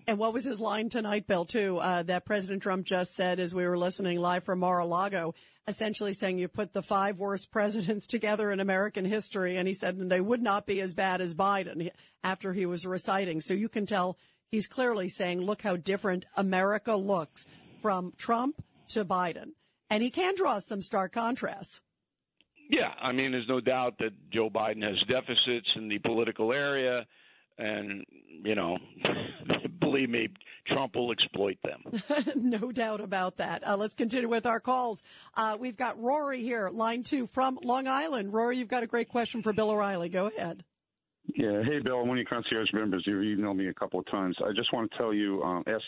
And 0.08 0.18
what 0.18 0.32
was 0.32 0.44
his 0.44 0.60
line 0.60 0.88
tonight, 0.88 1.26
Bill, 1.26 1.44
too, 1.44 1.78
uh, 1.78 2.04
that 2.04 2.24
President 2.24 2.62
Trump 2.62 2.86
just 2.86 3.14
said 3.14 3.40
as 3.40 3.54
we 3.54 3.66
were 3.66 3.76
listening 3.76 4.20
live 4.20 4.44
from 4.44 4.60
Mar-a-Lago, 4.60 5.34
essentially 5.66 6.14
saying 6.14 6.38
you 6.38 6.46
put 6.46 6.72
the 6.72 6.82
five 6.82 7.18
worst 7.18 7.50
presidents 7.50 8.06
together 8.06 8.52
in 8.52 8.60
American 8.60 9.04
history. 9.04 9.56
And 9.56 9.66
he 9.66 9.74
said 9.74 9.98
they 9.98 10.20
would 10.20 10.42
not 10.42 10.64
be 10.64 10.80
as 10.80 10.94
bad 10.94 11.20
as 11.20 11.34
Biden 11.34 11.90
after 12.22 12.52
he 12.52 12.66
was 12.66 12.86
reciting. 12.86 13.40
So 13.40 13.52
you 13.52 13.68
can 13.68 13.84
tell 13.84 14.16
he's 14.48 14.68
clearly 14.68 15.08
saying, 15.08 15.40
look 15.40 15.62
how 15.62 15.76
different 15.76 16.24
America 16.36 16.94
looks 16.94 17.44
from 17.82 18.12
Trump 18.16 18.62
to 18.90 19.04
Biden. 19.04 19.50
And 19.90 20.04
he 20.04 20.10
can 20.10 20.34
draw 20.36 20.60
some 20.60 20.82
stark 20.82 21.12
contrasts. 21.12 21.80
Yeah, 22.68 22.90
I 23.00 23.12
mean, 23.12 23.32
there's 23.32 23.48
no 23.48 23.60
doubt 23.60 23.98
that 23.98 24.10
Joe 24.32 24.50
Biden 24.50 24.82
has 24.82 24.96
deficits 25.08 25.68
in 25.76 25.88
the 25.88 25.98
political 25.98 26.52
area 26.52 27.06
and 27.58 28.04
you 28.44 28.54
know, 28.54 28.76
believe 29.80 30.10
me, 30.10 30.28
Trump 30.66 30.94
will 30.94 31.12
exploit 31.12 31.58
them. 31.64 32.02
no 32.36 32.70
doubt 32.70 33.00
about 33.00 33.38
that. 33.38 33.66
Uh, 33.66 33.76
let's 33.76 33.94
continue 33.94 34.28
with 34.28 34.46
our 34.46 34.60
calls. 34.60 35.02
Uh, 35.34 35.56
we've 35.58 35.76
got 35.76 36.00
Rory 36.00 36.42
here, 36.42 36.68
line 36.70 37.02
two 37.02 37.26
from 37.26 37.58
Long 37.62 37.88
Island. 37.88 38.32
Rory, 38.32 38.58
you've 38.58 38.68
got 38.68 38.82
a 38.82 38.86
great 38.86 39.08
question 39.08 39.42
for 39.42 39.52
Bill 39.52 39.70
O'Reilly. 39.70 40.08
Go 40.08 40.26
ahead. 40.26 40.64
Yeah, 41.36 41.62
hey 41.62 41.80
Bill, 41.80 42.00
I'm 42.00 42.08
one 42.08 42.16
of 42.18 42.24
your 42.24 42.30
concierge 42.30 42.72
members. 42.72 43.04
You've 43.06 43.38
emailed 43.38 43.56
me 43.56 43.68
a 43.68 43.74
couple 43.74 44.00
of 44.00 44.06
times. 44.06 44.34
I 44.42 44.52
just 44.54 44.72
want 44.72 44.90
to 44.90 44.96
tell 44.96 45.12
you, 45.12 45.42
um, 45.42 45.62
ask 45.66 45.84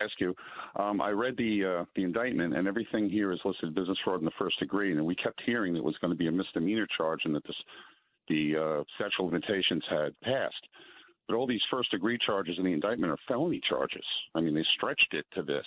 ask 0.00 0.12
you. 0.20 0.32
Um, 0.78 1.00
I 1.00 1.10
read 1.10 1.36
the 1.36 1.80
uh, 1.80 1.84
the 1.96 2.04
indictment, 2.04 2.56
and 2.56 2.68
everything 2.68 3.10
here 3.10 3.32
is 3.32 3.40
listed 3.44 3.74
business 3.74 3.98
fraud 4.04 4.20
in 4.20 4.24
the 4.24 4.30
first 4.38 4.60
degree. 4.60 4.92
And 4.92 5.04
we 5.04 5.16
kept 5.16 5.42
hearing 5.44 5.74
it 5.74 5.82
was 5.82 5.96
going 6.00 6.12
to 6.12 6.16
be 6.16 6.28
a 6.28 6.32
misdemeanor 6.32 6.86
charge, 6.96 7.20
and 7.24 7.34
that 7.34 7.42
this 7.44 7.56
the 8.28 8.54
uh, 8.56 8.84
statute 8.94 9.12
of 9.18 9.32
limitations 9.32 9.82
had 9.90 10.18
passed. 10.20 10.68
But 11.26 11.34
all 11.34 11.48
these 11.48 11.60
first 11.68 11.90
degree 11.90 12.18
charges 12.24 12.54
in 12.58 12.64
the 12.64 12.72
indictment 12.72 13.12
are 13.12 13.18
felony 13.26 13.60
charges. 13.68 14.04
I 14.36 14.40
mean, 14.40 14.54
they 14.54 14.64
stretched 14.76 15.14
it 15.14 15.26
to 15.34 15.42
this. 15.42 15.66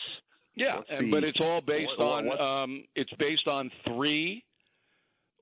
Yeah, 0.55 0.79
and, 0.89 1.11
but 1.11 1.25
it's 1.25 1.41
all 1.41 1.59
based 1.59 1.91
what, 1.97 2.39
on 2.39 2.63
um, 2.63 2.85
it's 2.95 3.11
based 3.19 3.47
on 3.47 3.69
three. 3.85 4.45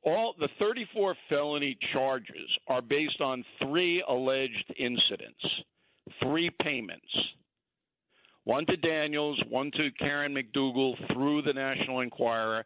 All 0.05 0.35
the 0.37 0.49
34 0.59 1.15
felony 1.29 1.77
charges 1.93 2.49
are 2.67 2.81
based 2.81 3.21
on 3.21 3.43
three 3.61 4.03
alleged 4.07 4.73
incidents, 4.77 5.41
three 6.21 6.49
payments. 6.61 7.05
One 8.43 8.65
to 8.65 8.75
Daniels, 8.75 9.41
one 9.49 9.71
to 9.71 9.89
Karen 9.99 10.35
McDougal 10.35 10.95
through 11.13 11.43
the 11.43 11.53
National 11.53 12.01
Enquirer, 12.01 12.65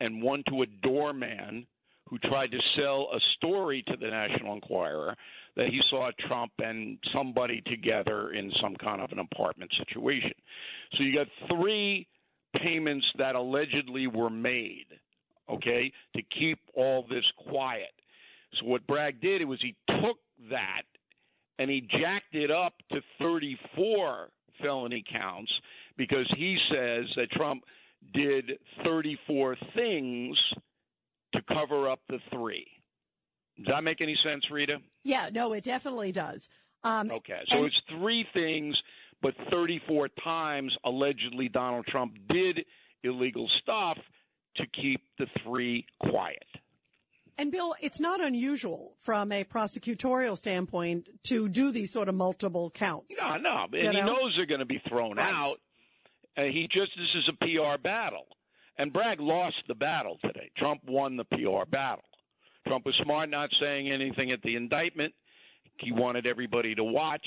and 0.00 0.22
one 0.22 0.42
to 0.48 0.62
a 0.62 0.66
doorman 0.82 1.66
who 2.08 2.18
tried 2.18 2.50
to 2.50 2.58
sell 2.76 3.08
a 3.12 3.20
story 3.36 3.84
to 3.88 3.96
the 4.00 4.06
National 4.06 4.54
Enquirer 4.54 5.14
that 5.56 5.66
he 5.66 5.80
saw 5.90 6.10
Trump 6.26 6.52
and 6.58 6.98
somebody 7.12 7.60
together 7.66 8.32
in 8.32 8.50
some 8.62 8.76
kind 8.76 9.02
of 9.02 9.12
an 9.12 9.18
apartment 9.18 9.70
situation. 9.78 10.32
So 10.94 11.02
you 11.02 11.14
got 11.14 11.26
three 11.48 12.06
payments 12.62 13.04
that 13.18 13.34
allegedly 13.34 14.06
were 14.06 14.30
made, 14.30 14.86
okay, 15.48 15.92
to 16.16 16.22
keep 16.22 16.58
all 16.74 17.04
this 17.08 17.24
quiet. 17.36 17.92
So 18.58 18.66
what 18.66 18.86
Bragg 18.86 19.20
did 19.20 19.44
was 19.46 19.60
he 19.60 19.76
took 19.88 20.18
that 20.50 20.82
and 21.58 21.70
he 21.70 21.80
jacked 21.80 22.34
it 22.34 22.50
up 22.50 22.74
to 22.92 23.00
34 23.18 24.28
felony 24.62 25.04
counts 25.10 25.52
because 25.96 26.32
he 26.36 26.56
says 26.70 27.06
that 27.16 27.30
Trump 27.32 27.64
did 28.14 28.52
34 28.84 29.56
things 29.74 30.36
to 31.34 31.42
cover 31.48 31.90
up 31.90 32.00
the 32.08 32.18
three. 32.32 32.66
Does 33.56 33.66
that 33.68 33.82
make 33.82 34.00
any 34.00 34.16
sense, 34.24 34.44
Rita? 34.50 34.78
Yeah, 35.04 35.30
no, 35.32 35.52
it 35.52 35.64
definitely 35.64 36.12
does. 36.12 36.48
Um, 36.84 37.10
okay, 37.10 37.40
so 37.48 37.58
and- 37.58 37.66
it's 37.66 37.80
three 37.90 38.24
things, 38.32 38.76
but 39.20 39.34
34 39.50 40.08
times 40.22 40.74
allegedly 40.84 41.48
Donald 41.48 41.86
Trump 41.86 42.14
did 42.28 42.64
illegal 43.02 43.48
stuff 43.62 43.98
to 44.58 44.66
keep 44.66 45.00
the 45.18 45.26
three 45.42 45.86
quiet. 46.00 46.44
And 47.38 47.52
Bill, 47.52 47.74
it's 47.80 48.00
not 48.00 48.20
unusual 48.20 48.96
from 49.00 49.30
a 49.30 49.44
prosecutorial 49.44 50.36
standpoint 50.36 51.08
to 51.24 51.48
do 51.48 51.70
these 51.70 51.92
sort 51.92 52.08
of 52.08 52.16
multiple 52.16 52.70
counts. 52.70 53.16
No, 53.22 53.36
no, 53.36 53.64
and 53.72 53.74
you 53.74 53.90
he 53.90 54.00
know? 54.00 54.06
knows 54.06 54.34
they're 54.36 54.46
going 54.46 54.58
to 54.58 54.66
be 54.66 54.82
thrown 54.88 55.16
right. 55.16 55.32
out. 55.32 55.56
Uh, 56.36 56.42
he 56.42 56.68
just 56.70 56.90
this 56.96 57.14
is 57.16 57.30
a 57.30 57.36
PR 57.36 57.80
battle, 57.80 58.26
and 58.76 58.92
Bragg 58.92 59.20
lost 59.20 59.56
the 59.68 59.74
battle 59.74 60.18
today. 60.20 60.50
Trump 60.56 60.80
won 60.86 61.16
the 61.16 61.24
PR 61.24 61.68
battle. 61.70 62.04
Trump 62.66 62.84
was 62.84 62.94
smart 63.02 63.30
not 63.30 63.50
saying 63.60 63.90
anything 63.90 64.32
at 64.32 64.42
the 64.42 64.56
indictment. 64.56 65.14
He 65.78 65.92
wanted 65.92 66.26
everybody 66.26 66.74
to 66.74 66.84
watch. 66.84 67.26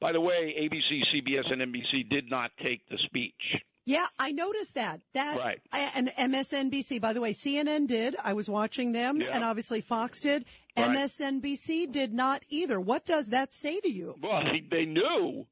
By 0.00 0.12
the 0.12 0.20
way, 0.20 0.54
ABC, 0.58 1.02
CBS, 1.14 1.52
and 1.52 1.60
NBC 1.60 2.08
did 2.08 2.28
not 2.28 2.50
take 2.62 2.88
the 2.88 2.98
speech. 3.06 3.34
Yeah, 3.84 4.06
I 4.18 4.32
noticed 4.32 4.74
that. 4.74 5.00
That 5.14 5.38
right. 5.38 5.60
and 5.72 6.08
MSNBC. 6.18 7.00
By 7.00 7.12
the 7.12 7.20
way, 7.20 7.32
CNN 7.32 7.88
did. 7.88 8.14
I 8.22 8.32
was 8.32 8.48
watching 8.48 8.92
them, 8.92 9.20
yeah. 9.20 9.30
and 9.32 9.42
obviously 9.42 9.80
Fox 9.80 10.20
did. 10.20 10.44
Right. 10.76 10.90
MSNBC 10.90 11.90
did 11.90 12.12
not 12.12 12.42
either. 12.48 12.80
What 12.80 13.04
does 13.04 13.28
that 13.28 13.52
say 13.52 13.80
to 13.80 13.90
you? 13.90 14.14
Well, 14.22 14.42
they 14.70 14.84
knew 14.84 15.46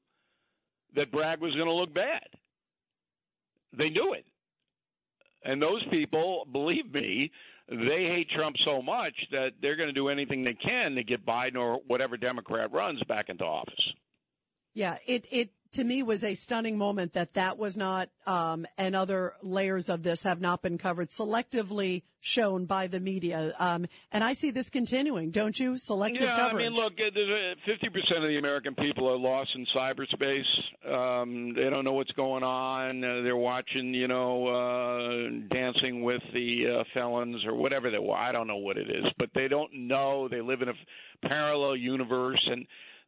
that 0.94 1.10
Bragg 1.10 1.40
was 1.40 1.54
going 1.54 1.66
to 1.66 1.74
look 1.74 1.92
bad. 1.92 2.22
They 3.76 3.88
knew 3.88 4.14
it, 4.14 4.26
and 5.44 5.60
those 5.60 5.84
people, 5.90 6.46
believe 6.50 6.92
me, 6.92 7.30
they 7.68 8.08
hate 8.12 8.28
Trump 8.30 8.56
so 8.64 8.82
much 8.82 9.14
that 9.30 9.50
they're 9.62 9.76
going 9.76 9.88
to 9.88 9.92
do 9.92 10.08
anything 10.08 10.42
they 10.42 10.54
can 10.54 10.96
to 10.96 11.04
get 11.04 11.24
Biden 11.24 11.56
or 11.56 11.80
whatever 11.86 12.16
Democrat 12.16 12.72
runs 12.72 13.00
back 13.04 13.28
into 13.28 13.44
office. 13.44 13.92
Yeah, 14.74 14.98
it 15.06 15.26
it 15.30 15.50
to 15.72 15.84
me 15.84 16.02
was 16.02 16.24
a 16.24 16.34
stunning 16.34 16.76
moment 16.76 17.12
that 17.12 17.34
that 17.34 17.58
was 17.58 17.76
not, 17.76 18.08
um, 18.26 18.66
and 18.76 18.96
other 18.96 19.34
layers 19.42 19.88
of 19.88 20.02
this 20.02 20.24
have 20.24 20.40
not 20.40 20.62
been 20.62 20.78
covered 20.78 21.10
selectively 21.10 22.02
shown 22.20 22.66
by 22.66 22.86
the 22.86 23.00
media. 23.00 23.52
Um, 23.58 23.86
and 24.12 24.22
I 24.22 24.34
see 24.34 24.50
this 24.50 24.68
continuing, 24.68 25.30
don't 25.30 25.58
you? 25.58 25.78
Selective 25.78 26.22
yeah, 26.22 26.36
coverage. 26.36 26.66
I 26.66 26.68
mean, 26.70 26.76
look, 26.76 26.92
fifty 27.64 27.88
percent 27.88 28.24
of 28.24 28.28
the 28.28 28.36
American 28.38 28.74
people 28.74 29.08
are 29.08 29.16
lost 29.16 29.50
in 29.54 29.66
cyberspace. 29.74 30.42
Um, 30.86 31.54
they 31.54 31.70
don't 31.70 31.84
know 31.84 31.92
what's 31.92 32.12
going 32.12 32.42
on. 32.42 33.02
Uh, 33.02 33.22
they're 33.22 33.36
watching, 33.36 33.94
you 33.94 34.08
know, 34.08 34.46
uh, 34.48 35.54
Dancing 35.54 36.02
with 36.02 36.22
the 36.34 36.80
uh, 36.80 36.84
Felons 36.94 37.44
or 37.46 37.54
whatever 37.54 37.90
they. 37.90 37.98
were. 37.98 38.14
I 38.14 38.32
don't 38.32 38.46
know 38.46 38.58
what 38.58 38.76
it 38.76 38.90
is, 38.90 39.04
but 39.18 39.30
they 39.34 39.48
don't 39.48 39.72
know. 39.72 40.28
They 40.28 40.40
live 40.40 40.62
in 40.62 40.68
a 40.68 40.74
parallel 41.26 41.76
universe 41.76 42.40
and 42.50 42.66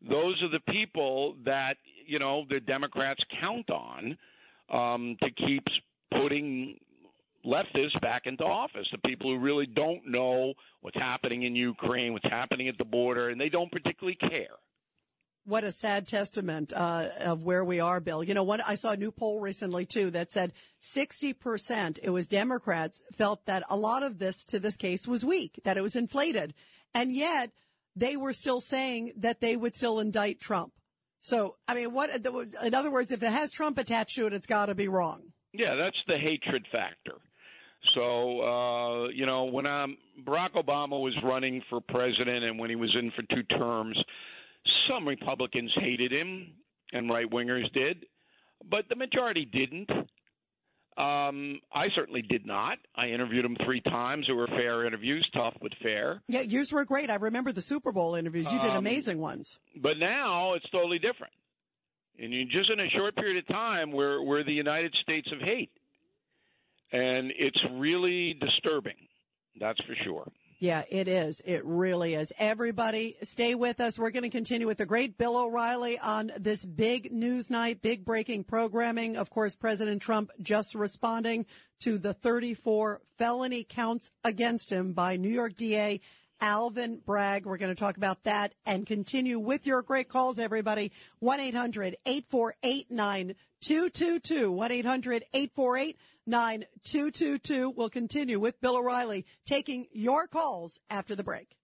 those 0.08 0.42
are 0.42 0.48
the 0.48 0.72
people 0.72 1.36
that 1.44 1.76
you 2.06 2.18
know 2.18 2.44
the 2.48 2.60
Democrats 2.60 3.20
count 3.40 3.70
on 3.70 4.16
um, 4.72 5.16
to 5.22 5.30
keep 5.30 5.64
putting 6.10 6.78
leftists 7.44 8.00
back 8.00 8.22
into 8.26 8.44
office. 8.44 8.86
The 8.92 8.98
people 8.98 9.30
who 9.30 9.38
really 9.38 9.66
don't 9.66 10.06
know 10.06 10.54
what's 10.80 10.96
happening 10.96 11.42
in 11.42 11.56
Ukraine, 11.56 12.12
what's 12.12 12.28
happening 12.28 12.68
at 12.68 12.78
the 12.78 12.84
border, 12.84 13.28
and 13.30 13.40
they 13.40 13.48
don't 13.48 13.70
particularly 13.70 14.16
care. 14.16 14.56
What 15.44 15.64
a 15.64 15.72
sad 15.72 16.06
testament 16.06 16.72
uh, 16.72 17.08
of 17.18 17.42
where 17.42 17.64
we 17.64 17.80
are, 17.80 17.98
Bill. 17.98 18.22
You 18.22 18.32
know, 18.32 18.44
what 18.44 18.60
I 18.64 18.76
saw 18.76 18.90
a 18.90 18.96
new 18.96 19.10
poll 19.10 19.40
recently 19.40 19.84
too 19.84 20.10
that 20.12 20.30
said 20.30 20.52
60% 20.82 21.98
it 22.00 22.10
was 22.10 22.28
Democrats 22.28 23.02
felt 23.12 23.44
that 23.46 23.64
a 23.68 23.76
lot 23.76 24.04
of 24.04 24.18
this 24.18 24.44
to 24.46 24.60
this 24.60 24.76
case 24.76 25.08
was 25.08 25.24
weak, 25.24 25.60
that 25.64 25.76
it 25.76 25.82
was 25.82 25.96
inflated. 25.96 26.54
And 26.94 27.12
yet 27.12 27.50
they 27.96 28.16
were 28.16 28.32
still 28.32 28.60
saying 28.60 29.14
that 29.16 29.40
they 29.40 29.56
would 29.56 29.74
still 29.74 29.98
indict 29.98 30.38
Trump. 30.38 30.74
So, 31.22 31.54
I 31.68 31.74
mean, 31.74 31.92
what, 31.92 32.10
in 32.64 32.74
other 32.74 32.90
words, 32.90 33.12
if 33.12 33.22
it 33.22 33.30
has 33.30 33.50
Trump 33.50 33.78
attached 33.78 34.16
to 34.16 34.26
it, 34.26 34.32
it's 34.32 34.46
got 34.46 34.66
to 34.66 34.74
be 34.74 34.88
wrong. 34.88 35.22
Yeah, 35.52 35.76
that's 35.76 35.96
the 36.08 36.18
hatred 36.18 36.66
factor. 36.72 37.18
So, 37.94 38.40
uh, 38.40 39.08
you 39.08 39.26
know, 39.26 39.44
when 39.44 39.66
um, 39.66 39.96
Barack 40.24 40.52
Obama 40.54 41.00
was 41.00 41.16
running 41.24 41.62
for 41.70 41.80
president 41.80 42.44
and 42.44 42.58
when 42.58 42.70
he 42.70 42.76
was 42.76 42.94
in 42.98 43.12
for 43.12 43.22
two 43.34 43.42
terms, 43.56 43.96
some 44.88 45.06
Republicans 45.06 45.72
hated 45.80 46.12
him 46.12 46.48
and 46.92 47.10
right 47.10 47.30
wingers 47.30 47.72
did, 47.72 48.04
but 48.70 48.84
the 48.88 48.96
majority 48.96 49.44
didn't. 49.44 49.90
Um, 50.96 51.60
I 51.72 51.86
certainly 51.94 52.20
did 52.22 52.44
not. 52.46 52.78
I 52.94 53.06
interviewed 53.08 53.44
him 53.44 53.56
three 53.64 53.80
times. 53.80 54.26
They 54.26 54.34
were 54.34 54.46
fair 54.46 54.86
interviews, 54.86 55.26
tough 55.34 55.54
but 55.62 55.72
fair. 55.82 56.22
Yeah, 56.28 56.40
yours 56.42 56.70
were 56.70 56.84
great. 56.84 57.08
I 57.08 57.14
remember 57.14 57.50
the 57.50 57.62
Super 57.62 57.92
Bowl 57.92 58.14
interviews. 58.14 58.52
You 58.52 58.60
did 58.60 58.70
Um, 58.70 58.76
amazing 58.76 59.18
ones. 59.18 59.58
But 59.74 59.98
now 59.98 60.52
it's 60.52 60.68
totally 60.70 60.98
different. 60.98 61.32
And 62.18 62.32
you 62.32 62.44
just 62.44 62.70
in 62.70 62.78
a 62.78 62.88
short 62.90 63.16
period 63.16 63.38
of 63.38 63.48
time, 63.48 63.90
we're 63.90 64.22
we're 64.22 64.44
the 64.44 64.52
United 64.52 64.94
States 65.02 65.28
of 65.32 65.40
hate, 65.40 65.70
and 66.92 67.32
it's 67.38 67.58
really 67.72 68.34
disturbing. 68.34 69.08
That's 69.58 69.80
for 69.84 69.94
sure. 70.04 70.30
Yeah, 70.62 70.84
it 70.88 71.08
is. 71.08 71.42
It 71.44 71.64
really 71.64 72.14
is. 72.14 72.32
Everybody 72.38 73.16
stay 73.24 73.56
with 73.56 73.80
us. 73.80 73.98
We're 73.98 74.12
going 74.12 74.22
to 74.22 74.28
continue 74.28 74.68
with 74.68 74.78
the 74.78 74.86
great 74.86 75.18
Bill 75.18 75.36
O'Reilly 75.36 75.98
on 75.98 76.30
this 76.38 76.64
big 76.64 77.10
news 77.10 77.50
night, 77.50 77.82
big 77.82 78.04
breaking 78.04 78.44
programming. 78.44 79.16
Of 79.16 79.28
course, 79.28 79.56
President 79.56 80.00
Trump 80.00 80.30
just 80.40 80.76
responding 80.76 81.46
to 81.80 81.98
the 81.98 82.14
34 82.14 83.00
felony 83.18 83.64
counts 83.64 84.12
against 84.22 84.70
him 84.70 84.92
by 84.92 85.16
New 85.16 85.30
York 85.30 85.56
DA 85.56 86.00
Alvin 86.40 87.00
Bragg. 87.04 87.44
We're 87.44 87.56
going 87.56 87.74
to 87.74 87.80
talk 87.80 87.96
about 87.96 88.22
that 88.22 88.54
and 88.64 88.86
continue 88.86 89.40
with 89.40 89.66
your 89.66 89.82
great 89.82 90.08
calls, 90.08 90.38
everybody. 90.38 90.92
1-800-848-9222. 91.24 93.34
1-800-848 93.62 95.96
9222. 96.26 97.70
We'll 97.70 97.90
continue 97.90 98.38
with 98.38 98.60
Bill 98.60 98.76
O'Reilly 98.76 99.24
taking 99.46 99.86
your 99.92 100.26
calls 100.26 100.78
after 100.90 101.16
the 101.16 101.24
break. 101.24 101.56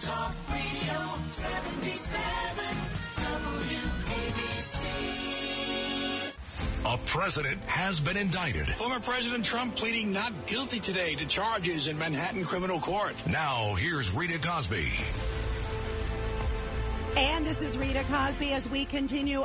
Talk 0.00 0.34
Radio 0.50 1.14
77 1.30 2.20
WABC. 3.16 4.84
A 6.86 6.98
president 7.06 7.60
has 7.62 8.00
been 8.00 8.16
indicted. 8.16 8.68
Former 8.68 9.00
President 9.00 9.44
Trump 9.44 9.74
pleading 9.74 10.12
not 10.12 10.32
guilty 10.46 10.78
today 10.78 11.14
to 11.14 11.26
charges 11.26 11.86
in 11.86 11.98
Manhattan 11.98 12.44
criminal 12.44 12.78
court. 12.78 13.14
Now, 13.26 13.74
here's 13.76 14.12
Rita 14.12 14.38
Cosby. 14.38 14.86
And 17.16 17.46
this 17.46 17.62
is 17.62 17.78
Rita 17.78 18.04
Cosby 18.10 18.52
as 18.52 18.68
we 18.68 18.84
continue 18.84 19.44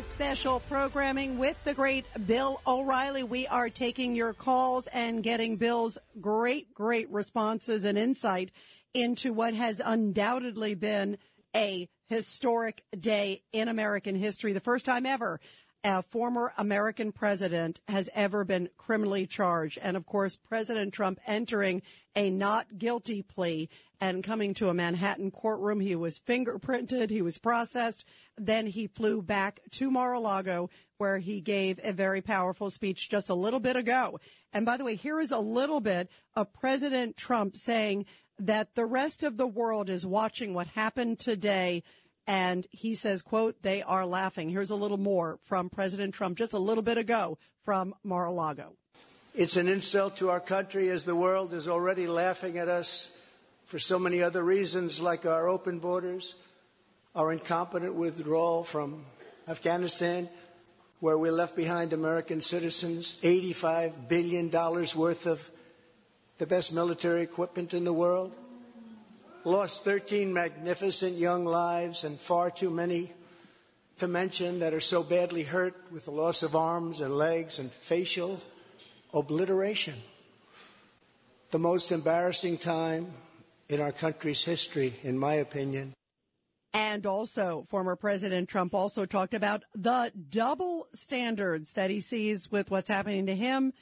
special 0.00 0.60
programming 0.60 1.38
with 1.38 1.56
the 1.64 1.74
great 1.74 2.06
Bill 2.26 2.60
O'Reilly. 2.66 3.22
We 3.22 3.46
are 3.46 3.68
taking 3.68 4.14
your 4.14 4.32
calls 4.32 4.86
and 4.88 5.22
getting 5.22 5.56
Bill's 5.56 5.98
great, 6.20 6.72
great 6.72 7.10
responses 7.10 7.84
and 7.84 7.98
insight 7.98 8.50
into 8.94 9.32
what 9.32 9.54
has 9.54 9.80
undoubtedly 9.84 10.74
been 10.74 11.18
a 11.54 11.88
historic 12.08 12.82
day 12.98 13.42
in 13.52 13.68
American 13.68 14.14
history. 14.14 14.52
The 14.52 14.60
first 14.60 14.84
time 14.84 15.06
ever 15.06 15.40
a 15.84 16.02
former 16.02 16.52
American 16.58 17.12
president 17.12 17.80
has 17.88 18.10
ever 18.14 18.44
been 18.44 18.68
criminally 18.76 19.26
charged. 19.26 19.78
And 19.80 19.96
of 19.96 20.06
course, 20.06 20.36
President 20.36 20.92
Trump 20.92 21.20
entering 21.26 21.82
a 22.16 22.30
not 22.30 22.78
guilty 22.78 23.22
plea 23.22 23.68
and 24.00 24.24
coming 24.24 24.54
to 24.54 24.68
a 24.68 24.74
Manhattan 24.74 25.30
courtroom. 25.30 25.80
He 25.80 25.94
was 25.94 26.18
fingerprinted. 26.18 27.10
He 27.10 27.22
was 27.22 27.38
processed. 27.38 28.04
Then 28.38 28.66
he 28.66 28.86
flew 28.86 29.22
back 29.22 29.60
to 29.72 29.90
Mar-a-Lago 29.90 30.70
where 30.98 31.18
he 31.18 31.40
gave 31.40 31.78
a 31.82 31.92
very 31.92 32.20
powerful 32.20 32.70
speech 32.70 33.08
just 33.08 33.28
a 33.28 33.34
little 33.34 33.60
bit 33.60 33.76
ago. 33.76 34.18
And 34.52 34.66
by 34.66 34.76
the 34.76 34.84
way, 34.84 34.96
here 34.96 35.20
is 35.20 35.30
a 35.30 35.38
little 35.38 35.80
bit 35.80 36.08
of 36.34 36.52
President 36.52 37.16
Trump 37.16 37.56
saying 37.56 38.06
that 38.38 38.74
the 38.74 38.86
rest 38.86 39.22
of 39.22 39.36
the 39.36 39.46
world 39.46 39.90
is 39.90 40.06
watching 40.06 40.54
what 40.54 40.68
happened 40.68 41.18
today 41.18 41.82
and 42.26 42.66
he 42.70 42.94
says, 42.94 43.22
quote, 43.22 43.62
they 43.62 43.82
are 43.82 44.04
laughing. 44.04 44.50
Here's 44.50 44.70
a 44.70 44.76
little 44.76 44.98
more 44.98 45.38
from 45.44 45.70
President 45.70 46.12
Trump 46.12 46.36
just 46.36 46.52
a 46.52 46.58
little 46.58 46.82
bit 46.82 46.98
ago 46.98 47.38
from 47.64 47.94
Mar-a-Lago. 48.04 48.74
It's 49.34 49.56
an 49.56 49.66
insult 49.66 50.18
to 50.18 50.28
our 50.28 50.40
country 50.40 50.90
as 50.90 51.04
the 51.04 51.16
world 51.16 51.54
is 51.54 51.68
already 51.68 52.06
laughing 52.06 52.58
at 52.58 52.68
us 52.68 53.16
for 53.64 53.78
so 53.78 53.98
many 53.98 54.22
other 54.22 54.42
reasons, 54.42 55.00
like 55.00 55.24
our 55.24 55.48
open 55.48 55.78
borders, 55.78 56.34
our 57.18 57.32
incompetent 57.32 57.94
withdrawal 57.94 58.62
from 58.62 59.04
Afghanistan, 59.48 60.28
where 61.00 61.18
we 61.18 61.30
left 61.30 61.56
behind 61.56 61.92
American 61.92 62.40
citizens, 62.40 63.16
$85 63.22 64.08
billion 64.08 64.50
worth 64.50 65.26
of 65.26 65.50
the 66.38 66.46
best 66.46 66.72
military 66.72 67.22
equipment 67.22 67.74
in 67.74 67.82
the 67.82 67.92
world 67.92 68.36
lost 69.42 69.82
13 69.82 70.32
magnificent 70.32 71.16
young 71.16 71.44
lives 71.44 72.04
and 72.04 72.20
far 72.20 72.52
too 72.52 72.70
many 72.70 73.12
to 73.98 74.06
mention 74.06 74.60
that 74.60 74.72
are 74.72 74.80
so 74.80 75.02
badly 75.02 75.42
hurt 75.42 75.74
with 75.90 76.04
the 76.04 76.12
loss 76.12 76.44
of 76.44 76.54
arms 76.54 77.00
and 77.00 77.16
legs 77.18 77.58
and 77.58 77.72
facial 77.72 78.40
obliteration. 79.12 79.94
The 81.50 81.58
most 81.58 81.90
embarrassing 81.90 82.58
time 82.58 83.10
in 83.68 83.80
our 83.80 83.92
country's 83.92 84.44
history, 84.44 84.94
in 85.02 85.18
my 85.18 85.34
opinion. 85.34 85.94
And 86.78 87.06
also, 87.06 87.64
former 87.68 87.96
President 87.96 88.48
Trump 88.48 88.72
also 88.72 89.04
talked 89.04 89.34
about 89.34 89.64
the 89.74 90.12
double 90.30 90.86
standards 90.94 91.72
that 91.72 91.90
he 91.90 91.98
sees 91.98 92.52
with 92.52 92.70
what's 92.70 92.86
happening 92.86 93.26
to 93.26 93.34
him 93.34 93.72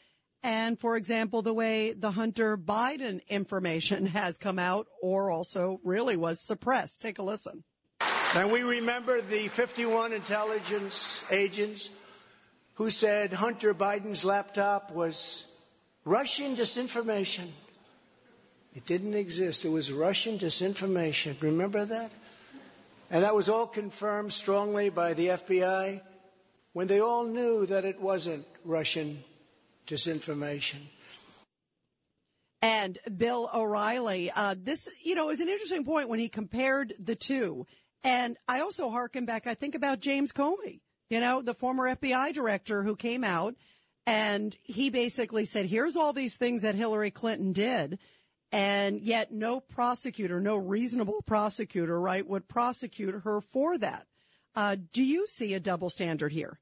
and, 0.42 0.80
for 0.80 0.96
example, 0.96 1.42
the 1.42 1.52
way 1.52 1.92
the 1.92 2.12
Hunter 2.12 2.56
Biden 2.56 3.20
information 3.28 4.06
has 4.20 4.38
come 4.38 4.58
out 4.58 4.86
or 5.02 5.30
also 5.30 5.78
really 5.84 6.16
was 6.16 6.40
suppressed. 6.40 7.02
Take 7.02 7.18
a 7.18 7.22
listen. 7.22 7.64
And 8.34 8.50
we 8.50 8.62
remember 8.62 9.20
the 9.20 9.48
51 9.48 10.14
intelligence 10.14 11.22
agents 11.30 11.90
who 12.76 12.88
said 12.88 13.30
Hunter 13.30 13.74
Biden's 13.74 14.24
laptop 14.24 14.90
was 14.90 15.46
Russian 16.06 16.56
disinformation. 16.56 17.48
It 18.74 18.86
didn't 18.86 19.14
exist. 19.14 19.66
It 19.66 19.70
was 19.70 19.92
Russian 19.92 20.38
disinformation. 20.38 21.36
Remember 21.42 21.84
that? 21.84 22.10
And 23.10 23.22
that 23.22 23.34
was 23.34 23.48
all 23.48 23.66
confirmed 23.66 24.32
strongly 24.32 24.88
by 24.88 25.14
the 25.14 25.28
FBI 25.28 26.00
when 26.72 26.88
they 26.88 27.00
all 27.00 27.24
knew 27.24 27.66
that 27.66 27.84
it 27.84 28.00
wasn't 28.00 28.46
Russian 28.64 29.22
disinformation. 29.86 30.80
And 32.62 32.98
Bill 33.16 33.48
O'Reilly, 33.54 34.30
uh, 34.34 34.56
this, 34.58 34.88
you 35.04 35.14
know, 35.14 35.30
is 35.30 35.40
an 35.40 35.48
interesting 35.48 35.84
point 35.84 36.08
when 36.08 36.18
he 36.18 36.28
compared 36.28 36.94
the 36.98 37.14
two. 37.14 37.66
And 38.02 38.36
I 38.48 38.60
also 38.60 38.90
harken 38.90 39.24
back, 39.24 39.46
I 39.46 39.54
think 39.54 39.74
about 39.74 40.00
James 40.00 40.32
Comey, 40.32 40.80
you 41.08 41.20
know, 41.20 41.42
the 41.42 41.54
former 41.54 41.94
FBI 41.94 42.32
director 42.32 42.82
who 42.82 42.96
came 42.96 43.22
out 43.22 43.54
and 44.06 44.56
he 44.62 44.90
basically 44.90 45.44
said, 45.44 45.66
here's 45.66 45.96
all 45.96 46.12
these 46.12 46.36
things 46.36 46.62
that 46.62 46.76
Hillary 46.76 47.10
Clinton 47.10 47.52
did. 47.52 47.98
And 48.52 49.00
yet 49.00 49.32
no 49.32 49.60
prosecutor, 49.60 50.40
no 50.40 50.56
reasonable 50.56 51.22
prosecutor, 51.26 52.00
right, 52.00 52.26
would 52.26 52.48
prosecute 52.48 53.22
her 53.24 53.40
for 53.40 53.76
that. 53.78 54.06
Uh, 54.54 54.76
do 54.92 55.02
you 55.02 55.26
see 55.26 55.52
a 55.54 55.60
double 55.60 55.90
standard 55.90 56.32
here? 56.32 56.58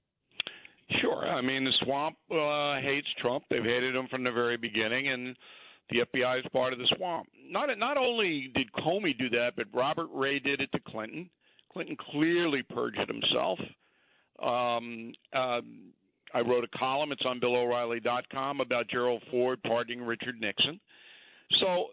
Sure. 1.00 1.26
I 1.26 1.40
mean, 1.40 1.64
the 1.64 1.72
swamp 1.82 2.16
uh, 2.30 2.80
hates 2.80 3.06
Trump. 3.20 3.44
They've 3.48 3.62
hated 3.62 3.94
him 3.94 4.08
from 4.08 4.24
the 4.24 4.32
very 4.32 4.56
beginning, 4.56 5.08
and 5.08 5.36
the 5.90 5.98
FBI 6.00 6.40
is 6.40 6.44
part 6.52 6.72
of 6.72 6.78
the 6.78 6.88
swamp. 6.96 7.28
Not 7.48 7.68
not 7.78 7.96
only 7.96 8.50
did 8.54 8.72
Comey 8.72 9.16
do 9.16 9.30
that, 9.30 9.52
but 9.56 9.66
Robert 9.72 10.08
Ray 10.12 10.38
did 10.38 10.60
it 10.60 10.70
to 10.72 10.80
Clinton. 10.80 11.30
Clinton 11.72 11.96
clearly 12.12 12.62
perjured 12.62 13.08
himself. 13.08 13.58
Um, 14.42 15.12
uh, 15.32 15.60
I 16.34 16.40
wrote 16.40 16.64
a 16.64 16.78
column. 16.78 17.12
It's 17.12 17.24
on 17.24 17.40
BillO'Reilly.com 17.40 18.60
about 18.60 18.88
Gerald 18.88 19.22
Ford 19.30 19.62
pardoning 19.62 20.02
Richard 20.02 20.40
Nixon. 20.40 20.80
So 21.60 21.86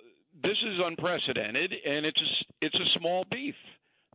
this 0.44 0.58
is 0.66 0.80
unprecedented, 0.84 1.74
and 1.86 2.06
it's 2.06 2.20
a, 2.20 2.66
it's 2.66 2.76
a 2.76 3.00
small 3.00 3.26
beef. 3.32 3.56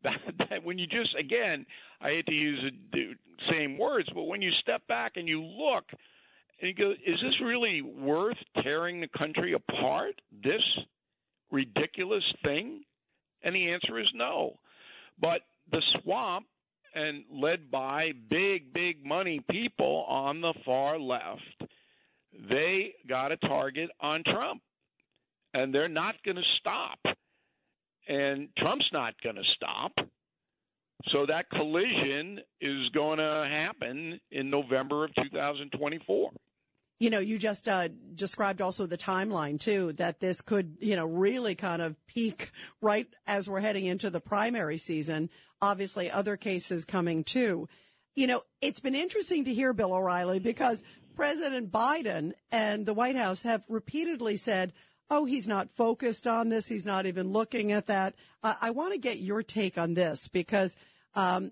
That, 0.03 0.21
that 0.51 0.63
when 0.63 0.79
you 0.79 0.87
just 0.87 1.17
again, 1.19 1.67
I 2.01 2.11
hate 2.11 2.27
to 2.27 2.33
use 2.33 2.63
the 2.93 3.15
same 3.51 3.77
words, 3.77 4.09
but 4.15 4.25
when 4.25 4.41
you 4.41 4.51
step 4.61 4.87
back 4.87 5.13
and 5.17 5.27
you 5.27 5.43
look 5.43 5.85
and 6.61 6.69
you 6.69 6.75
go, 6.75 6.93
is 6.93 7.19
this 7.23 7.41
really 7.43 7.83
worth 7.83 8.37
tearing 8.63 9.01
the 9.01 9.09
country 9.19 9.55
apart? 9.55 10.21
This 10.45 10.63
ridiculous 11.51 12.23
thing? 12.45 12.83
And 13.43 13.55
the 13.55 13.73
answer 13.73 13.99
is 13.99 14.07
no. 14.15 14.59
But 15.21 15.41
the 15.73 15.83
swamp 16.03 16.47
and 16.95 17.25
led 17.31 17.71
by 17.71 18.13
big, 18.31 18.73
big 18.73 19.05
money 19.05 19.41
people 19.51 20.05
on 20.09 20.41
the 20.41 20.55
far 20.65 20.99
left, 20.99 21.43
they 22.49 22.95
got 23.09 23.33
a 23.33 23.37
target 23.39 23.91
on 24.01 24.23
Trump. 24.25 24.63
And 25.55 25.75
they're 25.75 25.89
not 25.89 26.15
going 26.25 26.37
to 26.37 26.43
stop. 26.61 26.99
And 28.09 28.49
Trump's 28.59 28.89
not 28.93 29.15
going 29.23 29.37
to 29.37 29.43
stop. 29.57 29.93
So 31.13 31.27
that 31.27 31.51
collision 31.51 32.41
is 32.61 32.89
going 32.95 33.19
to 33.19 33.49
happen 33.49 34.21
in 34.31 34.51
November 34.51 35.05
of 35.05 35.15
2024. 35.15 36.31
You 36.99 37.11
know, 37.11 37.19
you 37.19 37.39
just 37.39 37.69
uh, 37.69 37.89
described 38.15 38.63
also 38.63 38.87
the 38.87 38.97
timeline 38.97 39.61
too, 39.61 39.93
that 39.95 40.19
this 40.19 40.41
could, 40.41 40.79
you 40.81 40.97
know, 40.97 41.05
really 41.05 41.55
kind 41.55 41.83
of 41.83 41.95
peak 42.07 42.51
right 42.81 43.07
as 43.27 43.49
we're 43.51 43.61
heading 43.61 43.85
into 43.85 44.09
the 44.09 44.21
primary 44.21 44.79
season. 44.79 45.29
Obviously, 45.61 46.11
other 46.11 46.37
cases 46.37 46.85
coming 46.85 47.23
too. 47.23 47.69
you 48.15 48.27
know, 48.27 48.43
it's 48.63 48.81
been 48.81 48.95
interesting 48.95 49.45
to 49.45 49.55
hear 49.55 49.75
Bill 49.75 49.93
O'Reilly 49.93 50.39
because 50.39 50.83
President 51.15 51.71
Biden 51.71 52.33
and 52.51 52.87
the 52.87 52.95
White 52.95 53.17
House 53.17 53.43
have 53.43 53.65
repeatedly 53.69 54.39
said, 54.39 54.73
oh, 55.11 55.25
he's 55.25 55.49
not 55.49 55.71
focused 55.71 56.27
on 56.27 56.49
this. 56.49 56.69
He's 56.69 56.87
not 56.87 57.07
even 57.07 57.33
looking 57.33 57.73
at 57.73 57.87
that. 57.87 58.15
I 58.43 58.71
want 58.71 58.93
to 58.93 58.99
get 58.99 59.19
your 59.19 59.43
take 59.43 59.79
on 59.79 59.95
this 59.95 60.29
because 60.29 60.77
um, 61.15 61.51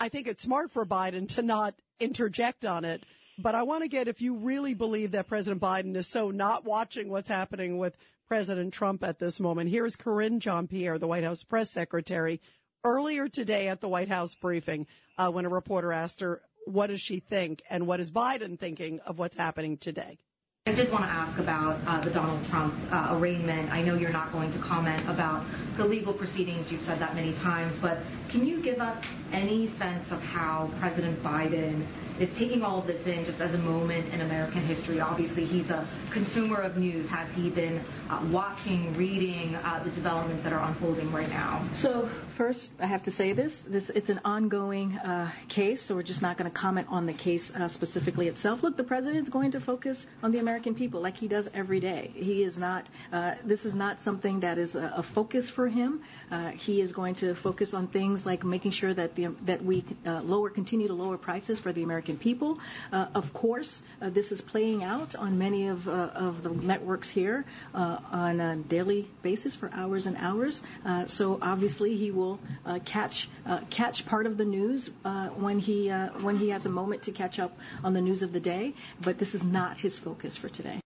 I 0.00 0.08
think 0.08 0.26
it's 0.26 0.42
smart 0.42 0.70
for 0.70 0.84
Biden 0.84 1.28
to 1.34 1.42
not 1.42 1.74
interject 2.00 2.64
on 2.64 2.84
it. 2.84 3.04
But 3.38 3.54
I 3.54 3.64
want 3.64 3.82
to 3.82 3.88
get 3.88 4.06
if 4.06 4.22
you 4.22 4.36
really 4.36 4.74
believe 4.74 5.12
that 5.12 5.26
President 5.26 5.60
Biden 5.60 5.96
is 5.96 6.06
so 6.06 6.30
not 6.30 6.64
watching 6.64 7.08
what's 7.08 7.28
happening 7.28 7.78
with 7.78 7.96
President 8.28 8.72
Trump 8.72 9.02
at 9.02 9.18
this 9.18 9.40
moment. 9.40 9.70
Here's 9.70 9.96
Karine 9.96 10.38
Jean-Pierre, 10.38 10.98
the 10.98 11.08
White 11.08 11.24
House 11.24 11.42
press 11.42 11.72
secretary, 11.72 12.40
earlier 12.84 13.28
today 13.28 13.68
at 13.68 13.80
the 13.80 13.88
White 13.88 14.08
House 14.08 14.34
briefing 14.34 14.86
uh, 15.18 15.30
when 15.30 15.46
a 15.46 15.48
reporter 15.48 15.92
asked 15.92 16.20
her, 16.20 16.42
what 16.66 16.86
does 16.88 17.00
she 17.00 17.18
think 17.18 17.62
and 17.68 17.86
what 17.86 18.00
is 18.00 18.10
Biden 18.10 18.58
thinking 18.58 19.00
of 19.00 19.18
what's 19.18 19.36
happening 19.36 19.78
today? 19.78 20.18
I 20.66 20.72
did 20.72 20.90
want 20.90 21.04
to 21.04 21.10
ask 21.10 21.38
about 21.38 21.78
uh, 21.86 22.00
the 22.00 22.08
Donald 22.08 22.42
Trump 22.46 22.74
uh, 22.90 23.08
arraignment. 23.10 23.70
I 23.70 23.82
know 23.82 23.96
you're 23.96 24.08
not 24.08 24.32
going 24.32 24.50
to 24.50 24.58
comment 24.60 25.06
about 25.10 25.44
the 25.76 25.84
legal 25.84 26.14
proceedings. 26.14 26.72
You've 26.72 26.80
said 26.80 26.98
that 27.00 27.14
many 27.14 27.34
times, 27.34 27.76
but 27.82 27.98
can 28.30 28.46
you 28.46 28.62
give 28.62 28.80
us 28.80 28.96
any 29.30 29.66
sense 29.66 30.10
of 30.10 30.22
how 30.22 30.70
President 30.80 31.22
Biden 31.22 31.84
is 32.18 32.32
taking 32.34 32.62
all 32.62 32.78
of 32.78 32.86
this 32.86 33.06
in 33.06 33.26
just 33.26 33.42
as 33.42 33.52
a 33.52 33.58
moment 33.58 34.10
in 34.14 34.22
American 34.22 34.62
history? 34.62 35.00
Obviously, 35.00 35.44
he's 35.44 35.68
a 35.68 35.86
consumer 36.10 36.62
of 36.62 36.78
news. 36.78 37.10
Has 37.10 37.30
he 37.34 37.50
been 37.50 37.84
uh, 38.08 38.24
watching, 38.30 38.96
reading 38.96 39.56
uh, 39.56 39.82
the 39.84 39.90
developments 39.90 40.44
that 40.44 40.54
are 40.54 40.66
unfolding 40.66 41.12
right 41.12 41.28
now? 41.28 41.62
So 41.74 42.08
first, 42.38 42.70
I 42.80 42.86
have 42.86 43.02
to 43.02 43.10
say 43.10 43.34
this: 43.34 43.62
this 43.66 43.90
it's 43.90 44.08
an 44.08 44.20
ongoing 44.24 44.96
uh, 44.96 45.30
case, 45.48 45.82
so 45.82 45.94
we're 45.94 46.04
just 46.04 46.22
not 46.22 46.38
going 46.38 46.50
to 46.50 46.56
comment 46.56 46.86
on 46.88 47.04
the 47.04 47.12
case 47.12 47.50
uh, 47.50 47.68
specifically 47.68 48.28
itself. 48.28 48.62
Look, 48.62 48.78
the 48.78 48.84
president's 48.84 49.28
going 49.28 49.50
to 49.50 49.60
focus 49.60 50.06
on 50.22 50.32
the 50.32 50.38
American 50.38 50.53
people, 50.60 51.00
like 51.00 51.16
he 51.16 51.28
does 51.28 51.48
every 51.52 51.80
day. 51.80 52.10
He 52.14 52.42
is 52.42 52.58
not. 52.58 52.86
Uh, 53.12 53.34
this 53.44 53.64
is 53.64 53.74
not 53.74 54.00
something 54.00 54.40
that 54.40 54.58
is 54.58 54.74
a, 54.74 54.92
a 54.96 55.02
focus 55.02 55.50
for 55.50 55.68
him. 55.68 56.02
Uh, 56.30 56.50
he 56.50 56.80
is 56.80 56.92
going 56.92 57.14
to 57.16 57.34
focus 57.34 57.74
on 57.74 57.88
things 57.88 58.24
like 58.24 58.44
making 58.44 58.70
sure 58.70 58.94
that 58.94 59.14
the 59.14 59.28
that 59.44 59.64
we 59.64 59.84
uh, 60.06 60.20
lower, 60.20 60.50
continue 60.50 60.86
to 60.88 60.94
lower 60.94 61.18
prices 61.18 61.58
for 61.58 61.72
the 61.72 61.82
American 61.82 62.16
people. 62.16 62.58
Uh, 62.92 63.06
of 63.14 63.32
course, 63.32 63.82
uh, 64.00 64.10
this 64.10 64.32
is 64.32 64.40
playing 64.40 64.84
out 64.84 65.14
on 65.14 65.36
many 65.36 65.68
of 65.68 65.88
uh, 65.88 66.10
of 66.14 66.42
the 66.42 66.50
networks 66.50 67.08
here 67.08 67.44
on 67.74 68.40
a 68.40 68.56
daily 68.56 69.08
basis 69.22 69.54
for 69.54 69.70
hours 69.74 70.06
and 70.06 70.16
hours. 70.18 70.62
So 71.06 71.38
obviously, 71.42 71.96
he 71.96 72.10
will 72.10 72.38
catch 72.84 73.28
catch 73.70 74.06
part 74.06 74.26
of 74.26 74.36
the 74.36 74.44
news 74.44 74.90
when 75.36 75.58
he 75.58 75.88
when 76.20 76.36
he 76.36 76.50
has 76.50 76.66
a 76.66 76.70
moment 76.70 77.02
to 77.02 77.12
catch 77.12 77.38
up 77.38 77.56
on 77.82 77.92
the 77.92 78.00
news 78.00 78.22
of 78.22 78.32
the 78.32 78.40
day. 78.40 78.74
But 79.00 79.18
this 79.18 79.34
is 79.34 79.44
not 79.44 79.78
his 79.78 79.98
focus 79.98 80.36
for 80.48 80.54
today. 80.54 80.80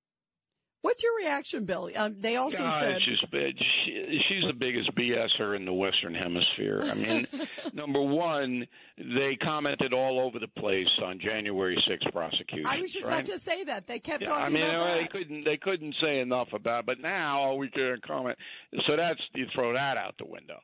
What's 0.82 1.02
your 1.02 1.16
reaction, 1.16 1.64
Bill? 1.64 1.90
Um, 1.96 2.16
they 2.20 2.36
also 2.36 2.59
God, 2.59 2.80
said 2.80 2.90
it's 2.96 3.04
just 3.04 3.30
bad. 3.32 3.52
She, 3.84 4.20
she's 4.28 4.44
the 4.46 4.54
biggest 4.56 4.94
BSer 4.94 5.56
in 5.56 5.64
the 5.64 5.72
Western 5.72 6.14
Hemisphere. 6.14 6.82
I 6.84 6.94
mean, 6.94 7.26
number 7.74 8.00
one, 8.00 8.64
they 8.96 9.36
commented 9.42 9.92
all 9.92 10.20
over 10.20 10.38
the 10.38 10.46
place 10.61 10.86
on 11.04 11.18
January 11.18 11.76
6th 11.90 12.12
prosecution. 12.12 12.66
I 12.66 12.80
was 12.80 12.92
just 12.92 13.06
right? 13.09 13.14
about 13.14 13.26
to 13.26 13.38
say 13.40 13.64
that 13.64 13.88
they 13.88 13.98
kept 13.98 14.22
Yeah, 14.22 14.28
talking 14.28 14.46
I 14.46 14.48
mean, 14.50 14.62
about 14.62 14.94
they 14.94 15.00
that. 15.02 15.11
couldn't 15.11 15.44
they 15.44 15.56
couldn't 15.56 15.94
say 16.00 16.20
enough 16.20 16.48
about. 16.52 16.80
it. 16.80 16.86
But 16.86 17.00
now 17.00 17.54
we 17.54 17.68
can't 17.70 18.00
comment. 18.06 18.38
So 18.86 18.96
that's 18.96 19.20
you 19.34 19.46
throw 19.54 19.72
that 19.72 19.96
out 19.96 20.14
the 20.18 20.26
window. 20.26 20.61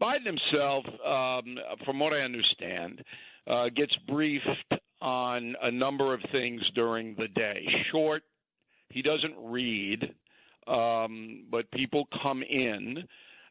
Biden 0.00 0.26
himself, 0.26 0.84
um, 1.06 1.56
from 1.86 1.98
what 2.00 2.12
I 2.12 2.18
understand, 2.20 3.02
uh, 3.46 3.70
gets 3.74 3.94
briefed 4.06 4.74
on 5.00 5.54
a 5.62 5.70
number 5.70 6.12
of 6.12 6.20
things 6.32 6.60
during 6.74 7.14
the 7.16 7.28
day. 7.28 7.64
Short, 7.90 8.22
he 8.90 9.02
doesn't 9.02 9.34
read, 9.38 10.14
um, 10.66 11.44
but 11.50 11.70
people 11.72 12.06
come 12.22 12.42
in 12.42 13.04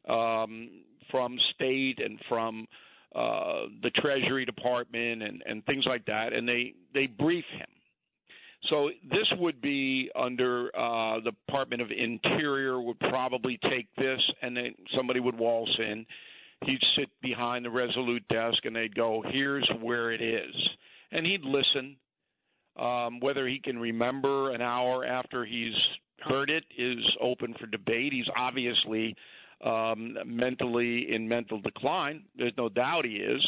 um, 0.10 0.70
from 1.12 1.38
state 1.54 2.00
and 2.04 2.20
from 2.28 2.68
uh, 3.16 3.68
the 3.84 3.92
Treasury 3.92 4.46
Department 4.46 5.22
and, 5.22 5.44
and 5.46 5.66
things 5.66 5.86
like 5.88 6.06
that, 6.06 6.34
and 6.34 6.48
they 6.48 6.74
they 6.94 7.06
brief 7.08 7.46
him. 7.52 7.68
So 8.70 8.90
this 9.04 9.28
would 9.40 9.62
be 9.62 10.10
under 10.16 10.68
uh, 10.76 11.20
the 11.20 11.32
Department 11.46 11.82
of 11.82 11.90
Interior 11.92 12.82
would 12.82 13.00
probably 13.00 13.60
take 13.70 13.88
this, 13.98 14.20
and 14.42 14.56
then 14.56 14.74
somebody 14.96 15.20
would 15.20 15.38
waltz 15.38 15.72
in. 15.78 16.06
He'd 16.66 16.80
sit 16.98 17.10
behind 17.22 17.66
the 17.66 17.70
Resolute 17.70 18.26
desk, 18.30 18.64
and 18.64 18.76
they'd 18.76 18.96
go, 18.96 19.22
"Here's 19.32 19.70
where 19.82 20.12
it 20.12 20.22
is," 20.22 20.56
and 21.12 21.26
he'd 21.26 21.44
listen. 21.44 21.98
Um, 22.76 23.20
whether 23.20 23.48
he 23.48 23.60
can 23.60 23.78
remember 23.78 24.52
an 24.52 24.62
hour 24.62 25.06
after 25.06 25.46
he's 25.46 25.76
heard 26.22 26.50
it 26.50 26.64
is 26.78 26.98
open 27.22 27.54
for 27.60 27.68
debate. 27.68 28.14
He's 28.14 28.30
obviously 28.36 29.16
um, 29.64 30.18
mentally 30.26 31.14
in 31.14 31.28
mental 31.28 31.60
decline. 31.62 32.24
There's 32.38 32.54
no 32.58 32.70
doubt 32.70 33.06
he 33.06 33.18
is. 33.18 33.42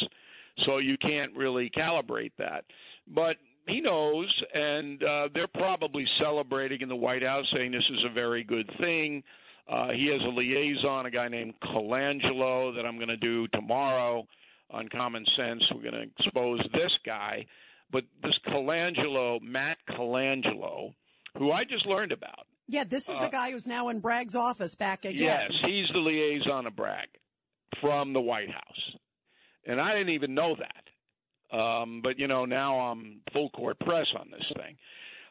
So 0.66 0.78
you 0.78 0.98
can't 0.98 1.36
really 1.36 1.70
calibrate 1.76 2.32
that. 2.38 2.66
But 3.14 3.38
he 3.68 3.82
knows, 3.82 4.32
and 4.54 5.04
uh, 5.04 5.30
they're 5.34 5.48
probably 5.48 6.06
celebrating 6.20 6.82
in 6.82 6.90
the 6.90 6.96
White 6.96 7.24
House, 7.24 7.46
saying 7.54 7.72
this 7.72 7.84
is 7.92 8.06
a 8.10 8.14
very 8.14 8.44
good 8.44 8.70
thing. 8.80 9.24
Uh, 9.68 9.90
he 9.90 10.08
has 10.08 10.22
a 10.22 10.30
liaison, 10.30 11.08
a 11.08 11.12
guy 11.12 11.28
named 11.28 11.54
Colangelo, 11.64 12.76
that 12.76 12.86
I'm 12.86 12.98
going 12.98 13.08
to 13.08 13.18
do 13.18 13.48
tomorrow 13.48 14.26
on 14.70 14.88
Common 14.90 15.26
Sense. 15.36 15.64
We're 15.74 15.90
going 15.90 15.94
to 15.94 16.24
expose 16.24 16.60
this 16.74 16.92
guy. 17.06 17.46
But 17.92 18.04
this 18.24 18.34
Colangelo, 18.48 19.42
Matt 19.42 19.78
Colangelo, 19.90 20.94
who 21.38 21.52
I 21.52 21.64
just 21.64 21.86
learned 21.86 22.12
about, 22.12 22.48
Yeah, 22.68 22.84
this 22.84 23.08
is 23.10 23.16
Uh, 23.16 23.26
the 23.26 23.30
guy 23.32 23.52
who's 23.52 23.68
now 23.68 23.90
in 23.90 24.00
Bragg's 24.00 24.36
office 24.36 24.76
back 24.76 25.06
again. 25.06 25.22
Yes, 25.22 25.52
he's 25.66 25.88
the 25.94 26.00
liaison 26.00 26.66
of 26.66 26.76
Bragg 26.76 27.08
from 27.80 28.14
the 28.14 28.22
White 28.22 28.50
House, 28.50 28.96
and 29.66 29.80
I 29.80 29.94
didn't 29.94 30.14
even 30.14 30.34
know 30.34 30.56
that. 30.56 31.56
Um, 31.56 32.02
but 32.02 32.18
you 32.18 32.28
know, 32.28 32.46
now 32.46 32.80
I'm 32.80 33.22
full 33.32 33.50
court 33.52 33.78
press 33.80 34.08
on 34.20 34.32
this 34.32 34.52
thing. 34.56 34.78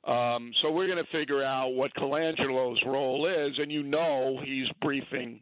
Um, 0.05 0.53
so 0.63 0.71
we're 0.71 0.87
going 0.87 1.03
to 1.05 1.11
figure 1.11 1.43
out 1.43 1.71
what 1.71 1.93
Colangelo's 1.95 2.81
role 2.87 3.27
is, 3.27 3.59
and 3.59 3.73
you 3.73 3.83
know, 3.83 4.39
he's 4.45 4.69
briefing 4.81 5.41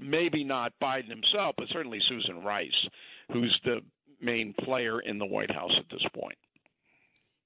maybe 0.00 0.42
not 0.42 0.72
Biden 0.82 1.08
himself, 1.08 1.54
but 1.56 1.68
certainly 1.72 2.00
Susan 2.08 2.42
Rice, 2.42 2.88
who's 3.32 3.56
the 3.64 3.80
main 4.22 4.54
player 4.64 5.00
in 5.00 5.18
the 5.18 5.26
White 5.26 5.50
House 5.50 5.72
at 5.78 5.84
this 5.90 6.04
point. 6.14 6.36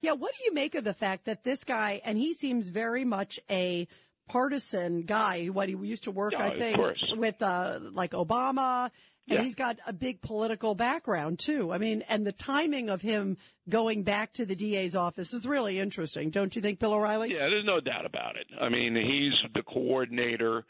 Yeah, 0.02 0.12
what 0.12 0.32
do 0.38 0.44
you 0.44 0.52
make 0.52 0.74
of 0.74 0.84
the 0.84 0.94
fact 0.94 1.24
that 1.24 1.42
this 1.42 1.64
guy, 1.64 2.00
and 2.04 2.18
he 2.18 2.34
seems 2.34 2.68
very 2.68 3.04
much 3.04 3.40
a 3.50 3.88
partisan 4.28 5.02
guy, 5.02 5.46
what 5.46 5.68
he 5.68 5.74
used 5.76 6.04
to 6.04 6.10
work, 6.10 6.32
Yeah, 6.32 6.44
I 6.46 6.58
think, 6.58 6.78
with 7.16 7.40
uh, 7.42 7.80
like 7.92 8.10
Obama, 8.12 8.90
and 9.28 9.38
Yeah. 9.38 9.42
he's 9.42 9.54
got 9.54 9.78
a 9.86 9.92
big 9.92 10.20
political 10.20 10.74
background 10.74 11.38
too. 11.38 11.72
I 11.72 11.78
mean, 11.78 12.02
and 12.08 12.26
the 12.26 12.32
timing 12.32 12.90
of 12.90 13.02
him 13.02 13.38
going 13.68 14.02
back 14.02 14.32
to 14.34 14.44
the 14.46 14.54
DA's 14.54 14.94
office 14.94 15.32
is 15.32 15.46
really 15.46 15.78
interesting, 15.78 16.30
don't 16.30 16.54
you 16.54 16.62
think, 16.62 16.78
Bill 16.78 16.92
O'Reilly? 16.92 17.30
Yeah, 17.32 17.48
there's 17.48 17.64
no 17.64 17.80
doubt 17.80 18.04
about 18.06 18.36
it. 18.36 18.46
I 18.60 18.68
mean, 18.68 18.94
he's 18.94 19.32
the 19.54 19.62
coordinator, 19.62 20.64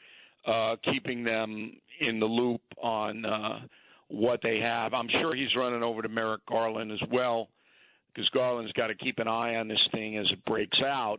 uh, 0.47 0.77
keeping 0.85 1.25
them 1.25 1.73
in 2.01 2.21
the 2.21 2.27
loop 2.27 2.63
on 2.83 3.25
uh, 3.25 3.61
what 4.09 4.41
they 4.43 4.59
have. 4.61 4.95
I'm 4.95 5.09
sure 5.21 5.35
he's 5.35 5.55
running 5.57 5.83
over 5.83 6.03
to 6.03 6.09
Merrick 6.09 6.45
Garland 6.49 6.93
as 6.93 7.03
well, 7.11 7.49
because 8.09 8.29
Garland's 8.31 8.73
got 8.73 8.89
to 8.89 8.95
keep 8.95 9.19
an 9.19 9.29
eye 9.29 9.57
on 9.57 9.69
this 9.69 9.83
thing 9.93 10.17
as 10.17 10.27
it 10.33 10.45
breaks 10.45 10.79
out, 10.85 11.19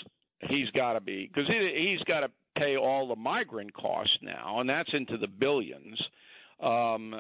he's 0.49 0.71
got 0.71 0.95
to 0.95 1.01
be 1.01 1.27
because 1.33 1.49
he, 1.49 1.91
he's 1.97 2.05
got 2.07 2.21
to 2.21 2.29
pay 2.57 2.77
all 2.77 3.09
the 3.09 3.17
migrant 3.17 3.73
costs 3.75 4.17
now, 4.23 4.61
and 4.61 4.69
that's 4.69 4.91
into 4.93 5.17
the 5.19 5.27
billions. 5.29 6.01
Um, 6.61 7.15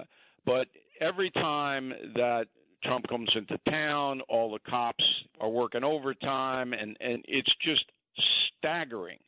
but 0.45 0.68
every 1.01 1.30
time 1.30 1.93
that 2.14 2.47
Trump 2.84 3.07
comes 3.09 3.30
into 3.34 3.59
town, 3.68 4.20
all 4.28 4.53
the 4.53 4.70
cops 4.70 5.05
are 5.41 5.49
working 5.49 5.84
overtime, 5.84 6.72
and 6.72 6.97
and 7.01 7.24
it's 7.28 7.53
just 7.62 7.84
staggering 8.59 9.18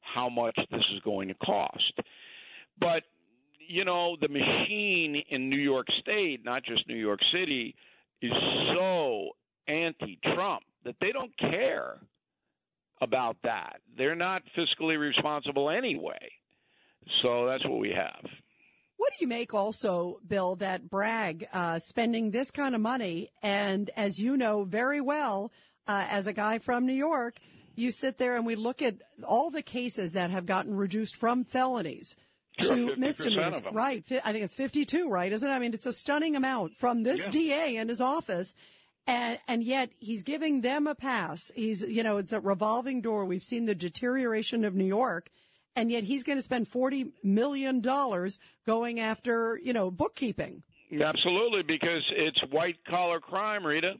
how 0.00 0.28
much 0.28 0.56
this 0.70 0.84
is 0.94 1.00
going 1.04 1.28
to 1.28 1.34
cost. 1.34 1.92
But 2.80 3.02
you 3.58 3.84
know, 3.84 4.16
the 4.20 4.28
machine 4.28 5.22
in 5.30 5.48
New 5.48 5.58
York 5.58 5.86
State, 6.00 6.44
not 6.44 6.64
just 6.64 6.88
New 6.88 6.96
York 6.96 7.20
City, 7.32 7.74
is 8.20 8.32
so 8.74 9.30
anti-Trump 9.68 10.64
that 10.84 10.96
they 11.00 11.12
don't 11.12 11.36
care 11.38 11.98
about 13.00 13.36
that. 13.44 13.80
They're 13.96 14.16
not 14.16 14.42
fiscally 14.58 14.98
responsible 14.98 15.70
anyway. 15.70 16.32
So 17.22 17.46
that's 17.46 17.64
what 17.64 17.78
we 17.78 17.90
have. 17.90 18.24
What 19.00 19.14
do 19.18 19.24
you 19.24 19.28
make 19.28 19.54
also, 19.54 20.20
Bill, 20.28 20.56
that 20.56 20.90
Bragg 20.90 21.46
uh, 21.54 21.78
spending 21.78 22.32
this 22.32 22.50
kind 22.50 22.74
of 22.74 22.82
money, 22.82 23.30
and 23.42 23.88
as 23.96 24.18
you 24.18 24.36
know 24.36 24.64
very 24.64 25.00
well, 25.00 25.52
uh, 25.88 26.06
as 26.10 26.26
a 26.26 26.34
guy 26.34 26.58
from 26.58 26.84
New 26.84 26.92
York, 26.92 27.38
you 27.76 27.92
sit 27.92 28.18
there 28.18 28.36
and 28.36 28.44
we 28.44 28.56
look 28.56 28.82
at 28.82 28.96
all 29.26 29.50
the 29.50 29.62
cases 29.62 30.12
that 30.12 30.30
have 30.30 30.44
gotten 30.44 30.74
reduced 30.76 31.16
from 31.16 31.44
felonies 31.44 32.14
to 32.60 32.88
50% 32.88 32.98
misdemeanors. 32.98 33.62
Right. 33.72 34.04
I 34.22 34.32
think 34.32 34.44
it's 34.44 34.54
52, 34.54 35.08
right? 35.08 35.32
Isn't 35.32 35.48
it? 35.48 35.50
I 35.50 35.58
mean, 35.60 35.72
it's 35.72 35.86
a 35.86 35.94
stunning 35.94 36.36
amount 36.36 36.76
from 36.76 37.02
this 37.02 37.20
Yeah. 37.20 37.30
DA 37.30 37.76
in 37.76 37.88
his 37.88 38.02
office. 38.02 38.54
And, 39.06 39.38
and 39.48 39.64
yet 39.64 39.92
he's 39.98 40.22
giving 40.22 40.60
them 40.60 40.86
a 40.86 40.94
pass. 40.94 41.50
He's, 41.54 41.82
you 41.82 42.02
know, 42.02 42.18
it's 42.18 42.34
a 42.34 42.40
revolving 42.40 43.00
door. 43.00 43.24
We've 43.24 43.42
seen 43.42 43.64
the 43.64 43.74
deterioration 43.74 44.62
of 44.66 44.74
New 44.74 44.84
York. 44.84 45.30
And 45.76 45.90
yet 45.90 46.04
he's 46.04 46.24
going 46.24 46.38
to 46.38 46.42
spend 46.42 46.68
$40 46.68 47.12
million 47.22 47.80
going 48.66 49.00
after, 49.00 49.58
you 49.62 49.72
know, 49.72 49.90
bookkeeping. 49.90 50.62
Absolutely, 50.92 51.62
because 51.62 52.02
it's 52.16 52.40
white 52.50 52.76
collar 52.88 53.20
crime, 53.20 53.64
Rita. 53.64 53.92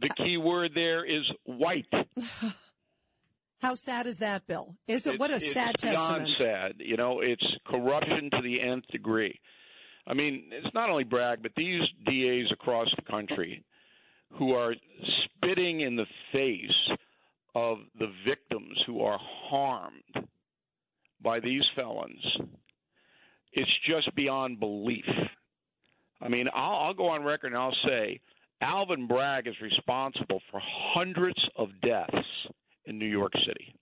The 0.00 0.10
key 0.10 0.36
word 0.36 0.72
there 0.74 1.04
is 1.06 1.22
white. 1.44 1.86
How 3.62 3.74
sad 3.74 4.06
is 4.06 4.18
that, 4.18 4.46
Bill? 4.46 4.76
Is 4.86 5.06
it, 5.06 5.14
It's- 5.14 5.18
what 5.20 5.30
a 5.30 5.40
sad 5.40 5.74
testament? 5.78 5.78
it's 5.78 5.82
sad 5.82 5.92
beyond 6.12 6.26
testament. 6.26 6.38
sad. 6.78 6.86
You 6.86 6.96
know, 6.96 7.20
it's 7.20 7.42
corruption 7.66 8.30
to 8.32 8.42
the 8.42 8.60
nth 8.60 8.86
degree. 8.88 9.40
I 10.06 10.14
mean, 10.14 10.50
it's 10.52 10.72
not 10.74 10.90
only 10.90 11.04
Bragg, 11.04 11.42
but 11.42 11.52
these 11.56 11.80
DAs 12.04 12.52
across 12.52 12.88
the 12.94 13.02
country 13.10 13.64
who 14.38 14.52
are 14.52 14.74
spitting 15.24 15.80
in 15.80 15.96
the 15.96 16.06
face 16.32 16.96
of 17.56 17.78
the 17.98 18.12
victims 18.28 18.76
who 18.86 19.00
are 19.00 19.18
harmed 19.48 20.28
by 21.24 21.40
these 21.40 21.62
felons. 21.74 22.20
It's 23.54 23.70
just 23.88 24.14
beyond 24.14 24.60
belief. 24.60 25.06
I 26.20 26.28
mean, 26.28 26.48
I'll, 26.54 26.76
I'll 26.76 26.94
go 26.94 27.08
on 27.08 27.24
record 27.24 27.52
and 27.52 27.56
I'll 27.56 27.74
say 27.86 28.20
Alvin 28.60 29.06
Bragg 29.06 29.46
is 29.46 29.54
responsible 29.62 30.42
for 30.50 30.60
hundreds 30.62 31.42
of 31.56 31.70
deaths 31.80 32.26
in 32.84 32.98
New 32.98 33.08
York 33.08 33.32
City 33.46 33.74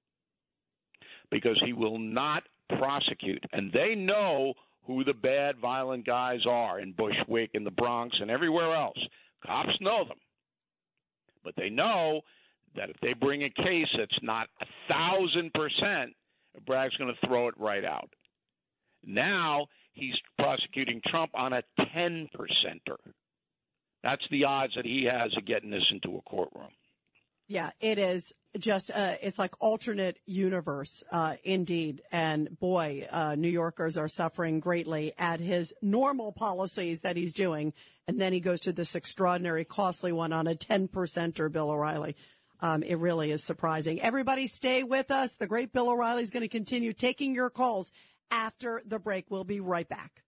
because 1.32 1.60
he 1.66 1.72
will 1.72 1.98
not 1.98 2.44
prosecute. 2.78 3.42
And 3.52 3.72
they 3.72 3.96
know 3.96 4.54
who 4.86 5.02
the 5.02 5.14
bad, 5.14 5.58
violent 5.58 6.06
guys 6.06 6.46
are 6.48 6.78
in 6.78 6.92
Bushwick 6.92 7.50
and 7.54 7.66
the 7.66 7.72
Bronx 7.72 8.16
and 8.20 8.30
everywhere 8.30 8.72
else. 8.72 8.98
Cops 9.44 9.76
know 9.80 10.04
them. 10.04 10.18
But 11.42 11.54
they 11.56 11.70
know 11.70 12.20
that 12.76 12.90
if 12.90 12.96
they 13.00 13.14
bring 13.14 13.44
a 13.44 13.50
case 13.50 13.88
that's 13.96 14.18
not 14.22 14.48
a 14.60 14.66
thousand 14.88 15.52
percent, 15.52 16.14
Bragg's 16.66 16.96
going 16.96 17.14
to 17.14 17.26
throw 17.26 17.48
it 17.48 17.54
right 17.58 17.84
out. 17.84 18.10
Now 19.04 19.66
he's 19.92 20.14
prosecuting 20.38 21.00
Trump 21.06 21.30
on 21.34 21.52
a 21.52 21.62
10 21.94 22.28
percenter. 22.36 22.96
That's 24.02 24.22
the 24.30 24.44
odds 24.44 24.74
that 24.76 24.84
he 24.84 25.08
has 25.10 25.34
of 25.36 25.46
getting 25.46 25.70
this 25.70 25.84
into 25.90 26.16
a 26.18 26.22
courtroom. 26.22 26.70
Yeah, 27.46 27.70
it 27.80 27.98
is 27.98 28.32
just, 28.58 28.90
uh, 28.90 29.14
it's 29.22 29.38
like 29.38 29.52
alternate 29.60 30.18
universe, 30.24 31.02
uh, 31.10 31.34
indeed. 31.44 32.02
And 32.10 32.58
boy, 32.58 33.06
uh, 33.10 33.34
New 33.34 33.50
Yorkers 33.50 33.98
are 33.98 34.08
suffering 34.08 34.60
greatly 34.60 35.12
at 35.18 35.40
his 35.40 35.74
normal 35.82 36.32
policies 36.32 37.00
that 37.00 37.16
he's 37.16 37.34
doing. 37.34 37.74
And 38.08 38.20
then 38.20 38.32
he 38.32 38.40
goes 38.40 38.60
to 38.62 38.72
this 38.72 38.94
extraordinary 38.94 39.64
costly 39.64 40.12
one 40.12 40.32
on 40.32 40.46
a 40.46 40.54
10 40.54 40.88
percenter, 40.88 41.52
Bill 41.52 41.70
O'Reilly. 41.70 42.16
Um, 42.64 42.82
it 42.82 42.94
really 42.94 43.30
is 43.30 43.44
surprising. 43.44 44.00
Everybody 44.00 44.46
stay 44.46 44.84
with 44.84 45.10
us. 45.10 45.36
The 45.36 45.46
great 45.46 45.70
Bill 45.74 45.90
O'Reilly 45.90 46.22
is 46.22 46.30
going 46.30 46.44
to 46.44 46.48
continue 46.48 46.94
taking 46.94 47.34
your 47.34 47.50
calls 47.50 47.92
after 48.30 48.80
the 48.86 48.98
break. 48.98 49.26
We'll 49.28 49.44
be 49.44 49.60
right 49.60 49.86
back. 49.86 50.22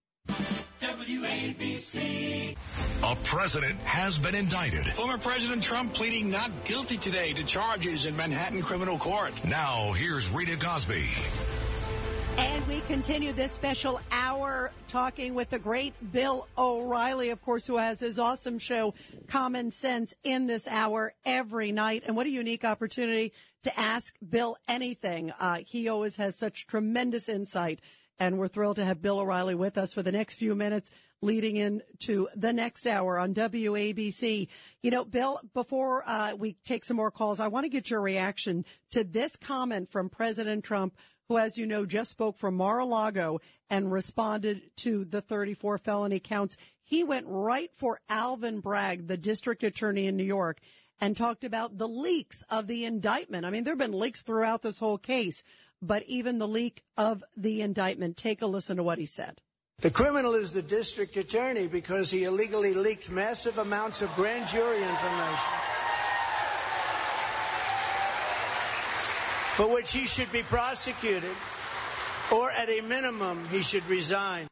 WABC. 0.79 2.55
A 3.01 3.15
president 3.23 3.79
has 3.79 4.19
been 4.19 4.35
indicted. 4.35 4.85
Former 4.93 5.17
President 5.17 5.63
Trump 5.63 5.95
pleading 5.95 6.29
not 6.29 6.51
guilty 6.63 6.97
today 6.97 7.33
to 7.33 7.43
charges 7.43 8.05
in 8.05 8.15
Manhattan 8.15 8.61
criminal 8.61 8.99
court. 8.99 9.33
Now, 9.43 9.93
here's 9.93 10.29
Rita 10.29 10.57
Cosby. 10.57 11.05
And 12.37 12.67
we 12.67 12.81
continue 12.81 13.33
this 13.33 13.51
special 13.51 13.99
hour 14.11 14.71
talking 14.87 15.33
with 15.33 15.49
the 15.49 15.57
great 15.57 15.93
Bill 16.11 16.47
O'Reilly, 16.55 17.31
of 17.31 17.41
course, 17.41 17.65
who 17.65 17.77
has 17.77 17.99
his 17.99 18.19
awesome 18.19 18.59
show, 18.59 18.93
Common 19.27 19.71
Sense, 19.71 20.13
in 20.23 20.45
this 20.45 20.67
hour 20.67 21.13
every 21.25 21.71
night. 21.71 22.03
And 22.05 22.15
what 22.15 22.27
a 22.27 22.29
unique 22.29 22.63
opportunity 22.63 23.33
to 23.63 23.79
ask 23.79 24.13
Bill 24.27 24.55
anything. 24.67 25.31
Uh, 25.31 25.57
he 25.65 25.89
always 25.89 26.15
has 26.17 26.37
such 26.37 26.67
tremendous 26.67 27.27
insight. 27.27 27.79
And 28.19 28.37
we're 28.37 28.47
thrilled 28.47 28.75
to 28.75 28.85
have 28.85 29.01
Bill 29.01 29.19
O'Reilly 29.19 29.55
with 29.55 29.77
us 29.77 29.93
for 29.93 30.03
the 30.03 30.11
next 30.11 30.35
few 30.35 30.53
minutes 30.53 30.91
leading 31.21 31.57
into 31.57 32.27
the 32.35 32.53
next 32.53 32.85
hour 32.85 33.17
on 33.17 33.33
WABC. 33.33 34.47
You 34.83 34.91
know, 34.91 35.05
Bill, 35.05 35.39
before 35.53 36.07
uh, 36.07 36.35
we 36.35 36.55
take 36.65 36.83
some 36.83 36.97
more 36.97 37.11
calls, 37.11 37.39
I 37.39 37.47
want 37.47 37.65
to 37.65 37.69
get 37.69 37.89
your 37.89 38.01
reaction 38.01 38.65
to 38.91 39.03
this 39.03 39.35
comment 39.35 39.91
from 39.91 40.09
President 40.09 40.63
Trump, 40.63 40.95
who, 41.27 41.37
as 41.37 41.57
you 41.57 41.65
know, 41.65 41.85
just 41.85 42.11
spoke 42.11 42.37
from 42.37 42.55
Mar-a-Lago 42.55 43.39
and 43.69 43.91
responded 43.91 44.61
to 44.77 45.05
the 45.05 45.21
34 45.21 45.77
felony 45.77 46.19
counts. 46.19 46.57
He 46.83 47.03
went 47.03 47.25
right 47.27 47.69
for 47.75 47.99
Alvin 48.09 48.59
Bragg, 48.61 49.07
the 49.07 49.17
district 49.17 49.63
attorney 49.63 50.07
in 50.07 50.15
New 50.15 50.23
York, 50.23 50.59
and 51.01 51.15
talked 51.15 51.43
about 51.43 51.77
the 51.77 51.87
leaks 51.87 52.43
of 52.49 52.67
the 52.67 52.85
indictment. 52.85 53.45
I 53.45 53.49
mean, 53.49 53.63
there 53.63 53.73
have 53.73 53.79
been 53.79 53.91
leaks 53.91 54.23
throughout 54.23 54.61
this 54.61 54.79
whole 54.79 54.97
case, 54.97 55.43
but 55.81 56.03
even 56.03 56.39
the 56.39 56.47
leak 56.47 56.83
of 56.97 57.23
the 57.35 57.61
indictment. 57.61 58.17
Take 58.17 58.41
a 58.41 58.47
listen 58.47 58.77
to 58.77 58.83
what 58.83 58.97
he 58.97 59.05
said. 59.05 59.41
The 59.79 59.91
criminal 59.91 60.33
is 60.33 60.53
the 60.53 60.63
district 60.63 61.17
attorney 61.17 61.67
because 61.67 62.09
he 62.09 62.23
illegally 62.23 62.73
leaked 62.73 63.11
massive 63.11 63.59
amounts 63.59 64.01
of 64.01 64.11
grand 64.15 64.47
jury 64.47 64.81
information. 64.81 65.76
For 69.57 69.67
which 69.73 69.91
he 69.91 70.05
should 70.05 70.31
be 70.31 70.43
prosecuted, 70.43 71.35
or 72.31 72.51
at 72.51 72.69
a 72.69 72.81
minimum, 72.81 73.43
he 73.49 73.63
should 73.63 73.83
resign. 73.87 74.45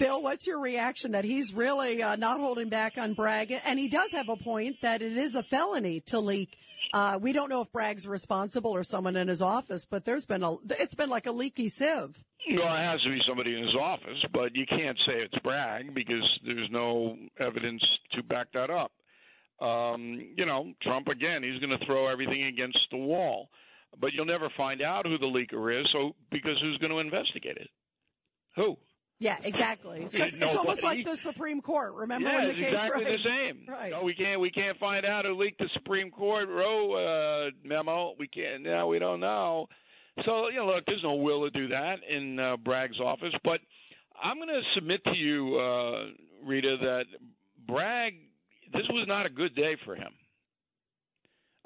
Bill, 0.00 0.20
what's 0.20 0.48
your 0.48 0.60
reaction 0.60 1.12
that 1.12 1.24
he's 1.24 1.54
really 1.54 2.02
uh, 2.02 2.16
not 2.16 2.40
holding 2.40 2.68
back 2.68 2.98
on 2.98 3.14
Bragg? 3.14 3.54
And 3.64 3.78
he 3.78 3.86
does 3.86 4.10
have 4.10 4.28
a 4.28 4.34
point 4.34 4.78
that 4.82 5.00
it 5.00 5.16
is 5.16 5.36
a 5.36 5.44
felony 5.44 6.00
to 6.06 6.18
leak. 6.18 6.56
Uh, 6.92 7.20
we 7.22 7.32
don't 7.32 7.48
know 7.48 7.62
if 7.62 7.70
Bragg's 7.70 8.04
responsible 8.08 8.72
or 8.72 8.82
someone 8.82 9.14
in 9.14 9.28
his 9.28 9.40
office, 9.40 9.86
but 9.88 10.04
there's 10.04 10.26
been 10.26 10.42
a, 10.42 10.56
it's 10.70 10.96
been 10.96 11.08
like 11.08 11.26
a 11.26 11.32
leaky 11.32 11.68
sieve. 11.68 12.20
Well, 12.50 12.74
it 12.74 12.84
has 12.84 13.00
to 13.02 13.10
be 13.10 13.20
somebody 13.28 13.54
in 13.56 13.62
his 13.62 13.76
office, 13.80 14.18
but 14.32 14.56
you 14.56 14.66
can't 14.66 14.98
say 15.06 15.22
it's 15.22 15.38
Bragg 15.44 15.94
because 15.94 16.28
there's 16.44 16.68
no 16.72 17.16
evidence 17.38 17.82
to 18.14 18.24
back 18.24 18.48
that 18.54 18.70
up. 18.70 18.90
Um, 19.64 20.32
you 20.36 20.46
know, 20.46 20.72
Trump 20.82 21.06
again, 21.06 21.44
he's 21.44 21.60
going 21.60 21.78
to 21.78 21.86
throw 21.86 22.08
everything 22.08 22.42
against 22.46 22.80
the 22.90 22.96
wall, 22.96 23.50
but 24.00 24.12
you'll 24.12 24.26
never 24.26 24.50
find 24.56 24.82
out 24.82 25.06
who 25.06 25.18
the 25.18 25.26
leaker 25.26 25.80
is. 25.80 25.86
So, 25.92 26.14
because 26.30 26.58
who's 26.62 26.78
going 26.78 26.92
to 26.92 26.98
investigate 26.98 27.56
it? 27.56 27.68
Who? 28.56 28.76
Yeah, 29.18 29.38
exactly. 29.42 30.00
It's, 30.04 30.12
just, 30.12 30.34
it's 30.34 30.56
almost 30.56 30.82
like 30.82 31.04
the 31.04 31.16
Supreme 31.16 31.60
Court. 31.60 31.94
Remember 31.94 32.28
yeah, 32.28 32.34
when 32.36 32.44
the 32.46 32.50
it's 32.52 32.60
case 32.60 32.72
exactly 32.72 33.04
right? 33.04 33.12
the 33.12 33.24
same. 33.24 33.66
Right. 33.68 33.90
No, 33.90 34.02
we 34.02 34.14
can't. 34.14 34.40
We 34.40 34.50
can't 34.50 34.78
find 34.78 35.06
out 35.06 35.24
who 35.24 35.34
leaked 35.34 35.58
the 35.58 35.68
Supreme 35.74 36.10
Court 36.10 36.48
Roe 36.48 37.46
uh, 37.46 37.50
memo. 37.64 38.14
We 38.18 38.28
can't. 38.28 38.62
No, 38.62 38.86
we 38.88 38.98
don't 38.98 39.20
know. 39.20 39.66
So 40.24 40.48
you 40.48 40.56
know, 40.56 40.66
look, 40.66 40.84
there's 40.86 41.02
no 41.02 41.14
will 41.14 41.44
to 41.44 41.50
do 41.50 41.68
that 41.68 41.96
in 42.08 42.38
uh, 42.38 42.56
Bragg's 42.56 43.00
office. 43.00 43.32
But 43.42 43.60
I'm 44.22 44.36
going 44.36 44.48
to 44.48 44.60
submit 44.74 45.02
to 45.04 45.16
you, 45.16 45.56
uh, 45.58 46.46
Rita, 46.46 46.76
that 46.82 47.04
Bragg. 47.66 48.14
This 48.72 48.82
was 48.90 49.06
not 49.08 49.26
a 49.26 49.30
good 49.30 49.54
day 49.54 49.76
for 49.84 49.94
him. 49.94 50.12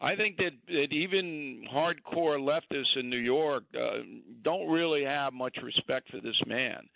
I 0.01 0.15
think 0.15 0.37
that, 0.37 0.53
that 0.69 0.93
even 0.93 1.65
hardcore 1.73 2.39
leftists 2.39 2.97
in 2.97 3.11
New 3.11 3.19
York 3.19 3.65
uh, 3.75 3.99
don't 4.45 4.69
really 4.69 5.05
have 5.05 5.33
much 5.33 5.57
respect 5.63 6.11
for 6.11 6.21
this 6.21 6.41
man. 6.47 6.89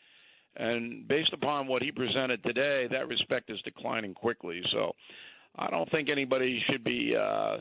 And 0.56 1.08
based 1.08 1.32
upon 1.32 1.66
what 1.66 1.82
he 1.82 1.90
presented 1.90 2.42
today, 2.44 2.86
that 2.90 3.08
respect 3.08 3.50
is 3.50 3.60
declining 3.62 4.14
quickly. 4.14 4.62
So 4.70 4.92
I 5.56 5.70
don't 5.70 5.90
think 5.90 6.10
anybody 6.10 6.62
should 6.70 6.84
be 6.84 7.16
uh, 7.16 7.56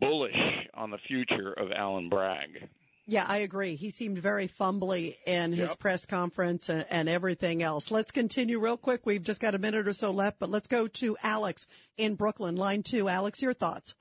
bullish 0.00 0.34
on 0.74 0.90
the 0.90 0.98
future 1.06 1.52
of 1.52 1.70
Alan 1.72 2.08
Bragg. 2.08 2.68
Yeah, 3.06 3.24
I 3.26 3.38
agree. 3.38 3.74
He 3.74 3.90
seemed 3.90 4.18
very 4.18 4.46
fumbly 4.46 5.14
in 5.26 5.52
his 5.52 5.70
Yep. 5.70 5.78
press 5.80 6.06
conference 6.06 6.68
and, 6.68 6.86
and 6.90 7.08
everything 7.08 7.62
else. 7.62 7.90
Let's 7.90 8.12
continue 8.12 8.58
real 8.60 8.76
quick. 8.76 9.04
We've 9.04 9.22
just 9.22 9.40
got 9.42 9.54
a 9.54 9.58
minute 9.58 9.88
or 9.88 9.92
so 9.92 10.10
left, 10.12 10.38
but 10.38 10.48
let's 10.48 10.68
go 10.68 10.86
to 10.86 11.16
Alex 11.22 11.68
in 11.96 12.14
Brooklyn, 12.14 12.54
line 12.56 12.82
two. 12.82 13.08
Alex, 13.08 13.42
your 13.42 13.52
thoughts? 13.52 13.94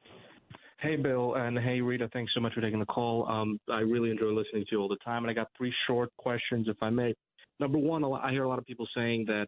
Hey, 0.82 0.96
Bill, 0.96 1.36
and 1.36 1.58
hey, 1.60 1.82
Rita. 1.82 2.10
Thanks 2.14 2.32
so 2.34 2.40
much 2.40 2.54
for 2.54 2.62
taking 2.62 2.80
the 2.80 2.86
call. 2.86 3.28
Um, 3.28 3.60
I 3.70 3.80
really 3.80 4.12
enjoy 4.12 4.28
listening 4.28 4.64
to 4.64 4.68
you 4.72 4.80
all 4.82 4.88
the 4.88 4.96
time, 5.04 5.24
and 5.24 5.30
I 5.32 5.34
got 5.34 5.48
three 5.58 5.74
short 5.88 6.10
questions, 6.18 6.68
if 6.70 6.78
I 6.82 6.90
may. 6.90 7.14
Number 7.60 7.78
one, 7.78 8.06
I 8.06 8.32
hear 8.32 8.44
a 8.46 8.48
lot 8.48 8.60
of 8.60 8.66
people 8.66 8.88
saying 8.96 9.26
that 9.28 9.48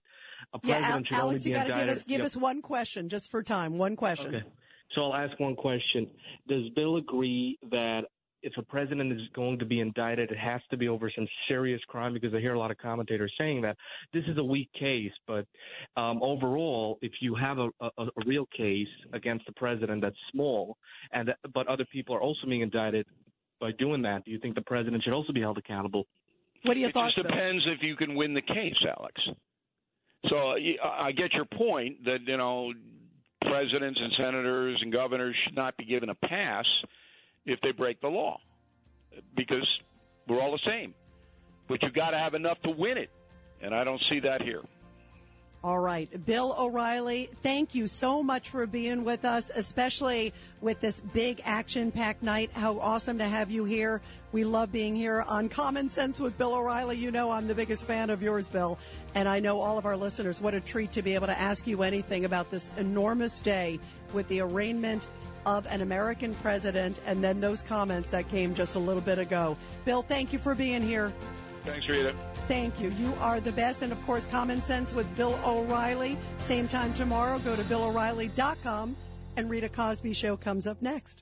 a 0.54 0.60
Yeah, 0.64 0.80
president 0.80 0.86
Al- 0.86 1.04
should 1.04 1.14
only 1.24 1.30
Alex, 1.30 1.44
be 1.46 1.50
you 1.52 1.56
to 1.56 1.64
give 1.66 1.90
us 1.90 2.04
give 2.04 2.18
Yep. 2.20 2.26
us 2.26 2.38
one 2.38 2.62
question 2.62 3.08
just 3.08 3.32
for 3.32 3.42
time. 3.44 3.78
One 3.78 3.96
question. 3.96 4.36
Okay. 4.36 4.44
So 4.94 5.04
I'll 5.04 5.16
ask 5.16 5.40
one 5.40 5.56
question. 5.56 6.10
Does 6.50 6.68
Bill 6.76 6.98
agree 6.98 7.58
that 7.70 8.02
if 8.44 8.54
a 8.58 8.62
president 8.62 9.12
is 9.12 9.22
going 9.36 9.60
to 9.60 9.66
be 9.66 9.80
indicted, 9.80 10.32
it 10.32 10.38
has 10.38 10.62
to 10.70 10.78
be 10.78 10.88
over 10.88 11.12
some 11.16 11.28
serious 11.48 11.82
crime? 11.88 12.14
Because 12.14 12.34
I 12.34 12.39
hear 12.39 12.54
a 12.54 12.60
lot 12.60 12.72
of 12.72 12.78
commentators 12.78 13.32
saying 13.38 13.62
that 13.62 13.78
this 14.14 14.24
is 14.28 14.38
a 14.38 14.44
weak 14.44 14.70
case, 14.78 15.12
but 15.28 15.46
um, 15.96 16.22
overall, 16.24 16.98
if 17.02 17.12
you 17.22 17.36
have 17.36 17.58
a, 17.60 17.70
a, 17.80 17.89
a 17.98 18.08
real 18.26 18.48
case 18.56 18.88
against 19.14 19.46
the 19.46 19.54
president 19.54 20.02
that's 20.02 20.16
small, 20.32 20.78
and 21.12 21.28
that, 21.30 21.38
but 21.54 21.68
other 21.68 21.86
people 21.92 22.16
are 22.16 22.22
also 22.22 22.48
being 22.48 22.62
indicted 22.62 23.06
by 23.60 23.72
doing 23.74 24.02
that, 24.02 24.26
do 24.26 24.32
you 24.32 24.39
think 24.39 24.56
the 24.56 24.62
president 24.62 25.04
should 25.04 25.14
also 25.14 25.34
be 25.34 25.42
held 25.42 25.58
accountable? 25.58 26.06
What 26.64 26.78
are 26.78 26.80
your 26.80 26.89
it 26.89 26.96
just 26.96 27.16
depends 27.16 27.64
if 27.68 27.82
you 27.82 27.96
can 27.96 28.16
win 28.16 28.34
the 28.34 28.42
case, 28.42 28.76
Alex. 28.98 29.22
So 30.30 30.38
uh, 30.38 30.54
y- 30.56 30.78
I 30.84 31.12
get 31.12 31.34
your 31.34 31.46
point 31.46 32.06
that 32.06 32.20
you 32.26 32.38
know 32.38 32.72
presidents 33.42 34.00
and 34.02 34.14
senators 34.18 34.80
and 34.82 34.94
governors 34.94 35.36
should 35.44 35.56
not 35.56 35.76
be 35.78 35.86
given 35.86 36.10
a 36.10 36.16
pass 36.16 36.66
if 37.46 37.60
they 37.62 37.72
break 37.72 38.02
the 38.02 38.08
law 38.08 38.39
because 39.36 39.68
we're 40.28 40.42
all 40.42 40.52
the 40.52 40.60
same. 40.66 40.94
But 41.68 41.82
you've 41.84 41.94
got 41.94 42.12
to 42.12 42.18
have 42.18 42.34
enough 42.34 42.62
to 42.64 42.70
win 42.70 42.98
it, 42.98 43.10
and 43.62 43.74
I 43.74 43.84
don't 43.84 44.02
see 44.10 44.20
that 44.22 44.42
here. 44.42 44.62
All 45.64 45.78
right. 45.78 46.10
Bill 46.26 46.56
O'Reilly, 46.58 47.30
thank 47.44 47.76
you 47.76 47.88
so 47.88 48.24
much 48.24 48.50
for 48.50 48.66
being 48.66 49.04
with 49.04 49.26
us, 49.26 49.52
especially 49.56 50.34
with 50.60 50.82
this 50.82 51.02
big 51.02 51.39
action 51.46 51.92
packed 51.92 52.24
night. 52.24 52.50
How 52.52 52.80
awesome 52.80 53.20
to 53.20 53.28
have 53.28 53.52
you 53.52 53.64
here. 53.64 54.02
We 54.32 54.44
love 54.44 54.72
being 54.72 54.96
here 54.96 55.22
on 55.22 55.50
Common 55.50 55.88
Sense 55.88 56.20
with 56.20 56.36
Bill 56.36 56.56
O'Reilly. 56.56 56.98
You 56.98 57.12
know 57.12 57.30
I'm 57.30 57.48
the 57.48 57.54
biggest 57.54 57.86
fan 57.86 58.10
of 58.10 58.24
yours, 58.24 58.48
Bill. 58.48 58.80
And 59.14 59.30
I 59.30 59.39
know 59.39 59.60
all 59.60 59.78
of 59.78 59.86
our 59.86 59.96
listeners, 59.96 60.42
what 60.42 60.56
a 60.56 60.62
treat 60.62 60.94
to 60.94 61.04
be 61.04 61.14
able 61.14 61.28
to 61.28 61.39
ask 61.39 61.68
you 61.68 61.84
anything 61.84 62.26
about 62.26 62.50
this 62.50 62.72
enormous 62.78 63.39
day 63.39 63.80
with 64.14 64.28
the 64.30 64.42
arraignment 64.42 65.08
of 65.46 65.66
an 65.68 65.82
American 65.82 66.34
president 66.36 67.00
and 67.06 67.24
then 67.24 67.39
those 67.39 67.64
comments 67.64 68.12
that 68.12 68.28
came 68.30 68.54
just 68.54 68.76
a 68.76 68.80
little 68.80 69.02
bit 69.02 69.20
ago. 69.20 69.58
Bill, 69.86 70.02
thank 70.02 70.34
you 70.34 70.39
for 70.39 70.56
being 70.56 70.82
here. 70.82 71.12
Thanks, 71.64 71.88
Rita. 71.88 72.16
Thank 72.48 72.80
you. 72.80 72.89
You 72.98 73.14
are 73.20 73.39
the 73.39 73.52
best. 73.52 73.82
And 73.82 73.92
of 73.92 74.04
course, 74.06 74.26
Common 74.26 74.62
Sense 74.62 74.94
with 74.94 75.14
Bill 75.16 75.39
O'Reilly. 75.46 76.18
Same 76.39 76.68
time 76.68 76.94
tomorrow. 76.94 77.39
Go 77.39 77.56
to 77.56 77.64
BillO'Reilly.com 77.64 78.96
and 79.38 79.50
Rita 79.50 79.70
Cosby 79.70 80.14
Show 80.14 80.38
comes 80.38 80.68
up 80.68 80.82
next. 80.82 81.20